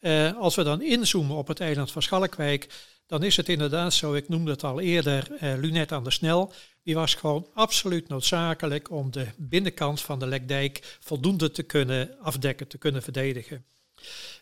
Uh, 0.00 0.36
als 0.36 0.54
we 0.54 0.62
dan 0.62 0.82
inzoomen 0.82 1.36
op 1.36 1.48
het 1.48 1.60
eiland 1.60 1.90
van 1.90 2.02
Schalkwijk, 2.02 2.68
dan 3.06 3.22
is 3.22 3.36
het 3.36 3.48
inderdaad 3.48 3.94
zo, 3.94 4.14
ik 4.14 4.28
noemde 4.28 4.50
het 4.50 4.64
al 4.64 4.80
eerder, 4.80 5.28
uh, 5.30 5.54
Lunet 5.56 5.92
aan 5.92 6.04
de 6.04 6.10
Snel. 6.10 6.52
Die 6.82 6.94
was 6.94 7.14
gewoon 7.14 7.46
absoluut 7.54 8.08
noodzakelijk 8.08 8.90
om 8.90 9.10
de 9.10 9.26
binnenkant 9.36 10.00
van 10.00 10.18
de 10.18 10.26
Lekdijk 10.26 10.96
voldoende 11.00 11.50
te 11.50 11.62
kunnen 11.62 12.18
afdekken, 12.20 12.68
te 12.68 12.78
kunnen 12.78 13.02
verdedigen. 13.02 13.64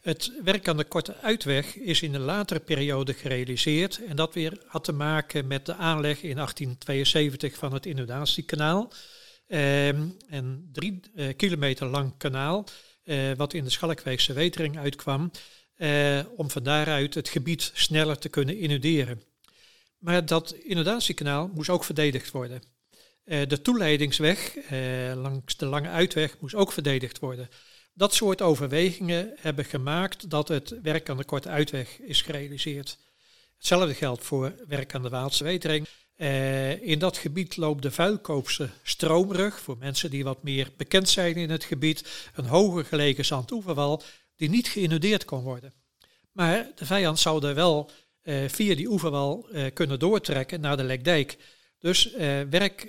Het 0.03 0.33
werk 0.45 0.69
aan 0.69 0.77
de 0.77 0.85
korte 0.85 1.17
uitweg 1.17 1.77
is 1.77 2.03
in 2.03 2.15
een 2.15 2.21
latere 2.21 2.61
periode 2.61 3.15
gerealiseerd 3.15 4.05
en 4.05 4.17
dat 4.17 4.35
weer 4.35 4.63
had 4.67 4.85
te 4.85 4.93
maken 4.93 5.47
met 5.47 5.67
de 5.67 5.75
aanleg 5.75 6.23
in 6.23 6.35
1872 6.35 7.55
van 7.55 7.73
het 7.73 7.87
inundatiekanaal. 7.87 8.93
Een 9.47 10.69
drie 10.73 11.01
uh, 11.15 11.37
kilometer 11.37 11.87
lang 11.87 12.15
kanaal 12.17 12.67
uh, 13.05 13.33
wat 13.37 13.53
in 13.53 13.65
de 13.65 13.71
Schalkwijkse 13.71 14.33
wetering 14.33 14.79
uitkwam, 14.79 15.31
uh, 15.77 16.21
om 16.37 16.51
van 16.51 16.63
daaruit 16.63 17.15
het 17.15 17.29
gebied 17.29 17.71
sneller 17.75 18.19
te 18.19 18.29
kunnen 18.29 18.59
inunderen. 18.59 19.23
Maar 19.99 20.27
dat 20.27 20.53
inundatiekanaal 20.53 21.51
moest 21.55 21.69
ook 21.69 21.85
verdedigd 21.85 22.31
worden. 22.31 22.63
Uh, 23.25 23.47
de 23.47 23.63
toeleidingsweg 23.63 24.57
langs 25.15 25.57
de 25.57 25.67
lange 25.67 25.89
uitweg 25.89 26.37
moest 26.41 26.55
ook 26.55 26.73
verdedigd 26.73 27.19
worden. 27.19 27.49
Dat 27.95 28.15
soort 28.15 28.43
overwegingen 28.43 29.33
hebben 29.37 29.65
gemaakt 29.65 30.31
dat 30.31 30.49
het 30.49 30.81
werk 30.83 31.09
aan 31.09 31.17
de 31.17 31.25
korte 31.25 31.49
uitweg 31.49 31.99
is 32.01 32.23
gerealiseerd. 32.23 32.99
Hetzelfde 33.57 33.95
geldt 33.95 34.25
voor 34.25 34.55
werk 34.69 34.95
aan 34.95 35.03
de 35.03 35.09
Waalse 35.09 35.45
wetering. 35.45 35.87
Uh, 36.17 36.83
in 36.83 36.99
dat 36.99 37.17
gebied 37.17 37.57
loopt 37.57 37.83
de 37.83 37.91
Vuilkoopse 37.91 38.69
stroomrug, 38.83 39.61
voor 39.61 39.77
mensen 39.79 40.11
die 40.11 40.25
wat 40.25 40.43
meer 40.43 40.71
bekend 40.77 41.09
zijn 41.09 41.35
in 41.35 41.51
het 41.51 41.65
gebied, 41.65 42.29
een 42.35 42.45
hoger 42.45 42.85
gelegen 42.85 43.25
zandoeverwal 43.25 44.03
die 44.37 44.49
niet 44.49 44.69
geïnundeerd 44.69 45.25
kon 45.25 45.43
worden. 45.43 45.73
Maar 46.33 46.71
de 46.75 46.87
vijand 46.87 47.19
zou 47.19 47.47
er 47.47 47.55
wel 47.55 47.91
via 48.47 48.75
die 48.75 48.91
oeverwal 48.91 49.49
kunnen 49.75 49.99
doortrekken 49.99 50.61
naar 50.61 50.77
de 50.77 50.83
Lekdijk. 50.83 51.37
Dus 51.79 52.13
werk 52.51 52.87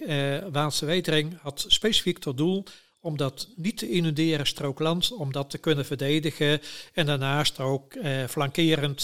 Waanse 0.51 0.85
Wetering 0.85 1.37
had 1.41 1.65
specifiek 1.67 2.17
tot 2.17 2.37
doel 2.37 2.63
om 2.99 3.17
dat 3.17 3.49
niet 3.55 3.77
te 3.77 3.89
inunderen 3.89 4.47
strookland, 4.47 5.11
om 5.11 5.31
dat 5.31 5.49
te 5.49 5.57
kunnen 5.57 5.85
verdedigen 5.85 6.61
en 6.93 7.05
daarnaast 7.05 7.59
ook 7.59 7.93
flankerend 8.27 8.97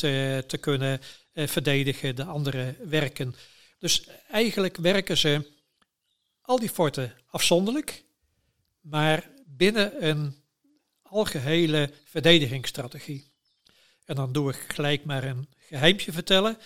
te 0.47 0.57
kunnen 0.59 0.99
verdedigen 1.33 2.15
de 2.15 2.23
andere 2.23 2.75
werken. 2.89 3.35
Dus 3.81 4.07
eigenlijk 4.29 4.77
werken 4.77 5.17
ze 5.17 5.51
al 6.41 6.59
die 6.59 6.69
forten 6.69 7.13
afzonderlijk, 7.27 8.03
maar 8.81 9.29
binnen 9.45 10.07
een 10.07 10.43
algehele 11.01 11.89
verdedigingsstrategie. 12.03 13.31
En 14.05 14.15
dan 14.15 14.31
doe 14.31 14.49
ik 14.49 14.65
gelijk 14.67 15.05
maar 15.05 15.23
een 15.23 15.49
geheimje 15.57 16.11
vertellen. 16.11 16.57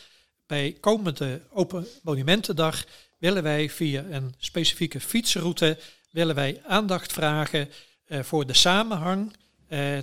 Bij 0.45 0.77
komende 0.79 1.41
Open 1.49 1.87
Monumentendag 2.01 2.85
willen 3.17 3.43
wij 3.43 3.69
via 3.69 4.03
een 4.03 4.33
specifieke 4.37 4.99
fietsroute 4.99 5.77
willen 6.11 6.35
wij 6.35 6.61
aandacht 6.65 7.13
vragen 7.13 7.69
uh, 8.07 8.23
voor 8.23 8.45
de 8.45 8.53
samenhang 8.53 9.35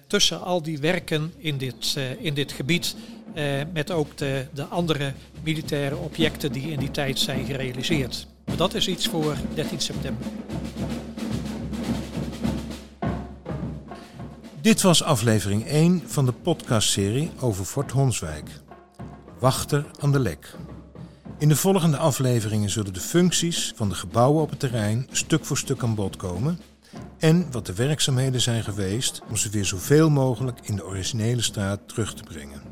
tussen 0.06 0.42
al 0.42 0.62
die 0.62 0.78
werken 0.78 1.32
in 1.36 1.58
dit, 1.58 1.94
uh, 1.98 2.24
in 2.24 2.34
dit 2.34 2.52
gebied. 2.52 2.96
met 3.72 3.90
ook 3.90 4.16
de, 4.16 4.46
de 4.54 4.64
andere 4.64 5.12
militaire 5.42 5.96
objecten 5.96 6.52
die 6.52 6.70
in 6.70 6.78
die 6.78 6.90
tijd 6.90 7.18
zijn 7.18 7.44
gerealiseerd. 7.44 8.26
Dat 8.56 8.74
is 8.74 8.88
iets 8.88 9.08
voor 9.08 9.36
13 9.54 9.80
september. 9.80 10.26
Dit 14.62 14.82
was 14.82 15.02
aflevering 15.02 15.66
1 15.66 16.02
van 16.06 16.24
de 16.24 16.32
podcastserie 16.32 17.30
over 17.40 17.64
Fort 17.64 17.90
Honswijk. 17.90 18.50
Wachter 19.38 19.86
aan 20.00 20.12
de 20.12 20.20
lek. 20.20 20.54
In 21.38 21.48
de 21.48 21.56
volgende 21.56 21.96
afleveringen 21.96 22.70
zullen 22.70 22.92
de 22.92 23.00
functies 23.00 23.72
van 23.76 23.88
de 23.88 23.94
gebouwen 23.94 24.42
op 24.42 24.50
het 24.50 24.60
terrein 24.60 25.08
stuk 25.10 25.44
voor 25.44 25.58
stuk 25.58 25.82
aan 25.82 25.94
bod 25.94 26.16
komen 26.16 26.58
en 27.18 27.50
wat 27.50 27.66
de 27.66 27.74
werkzaamheden 27.74 28.40
zijn 28.40 28.64
geweest 28.64 29.22
om 29.28 29.36
ze 29.36 29.50
weer 29.50 29.64
zoveel 29.64 30.10
mogelijk 30.10 30.58
in 30.62 30.76
de 30.76 30.86
originele 30.86 31.42
straat 31.42 31.80
terug 31.86 32.14
te 32.14 32.22
brengen. 32.22 32.62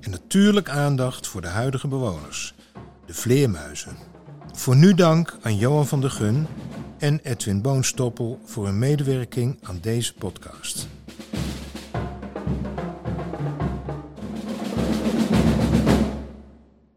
En 0.00 0.10
natuurlijk 0.10 0.68
aandacht 0.68 1.26
voor 1.26 1.40
de 1.40 1.48
huidige 1.48 1.88
bewoners, 1.88 2.54
de 3.06 3.14
vleermuizen. 3.14 3.96
Voor 4.52 4.76
nu 4.76 4.94
dank 4.94 5.36
aan 5.42 5.56
Johan 5.56 5.86
van 5.86 6.00
der 6.00 6.10
Gun 6.10 6.46
en 6.98 7.20
Edwin 7.22 7.62
Boonstoppel 7.62 8.40
voor 8.44 8.64
hun 8.64 8.78
medewerking 8.78 9.58
aan 9.62 9.78
deze 9.80 10.14
podcast. 10.14 10.88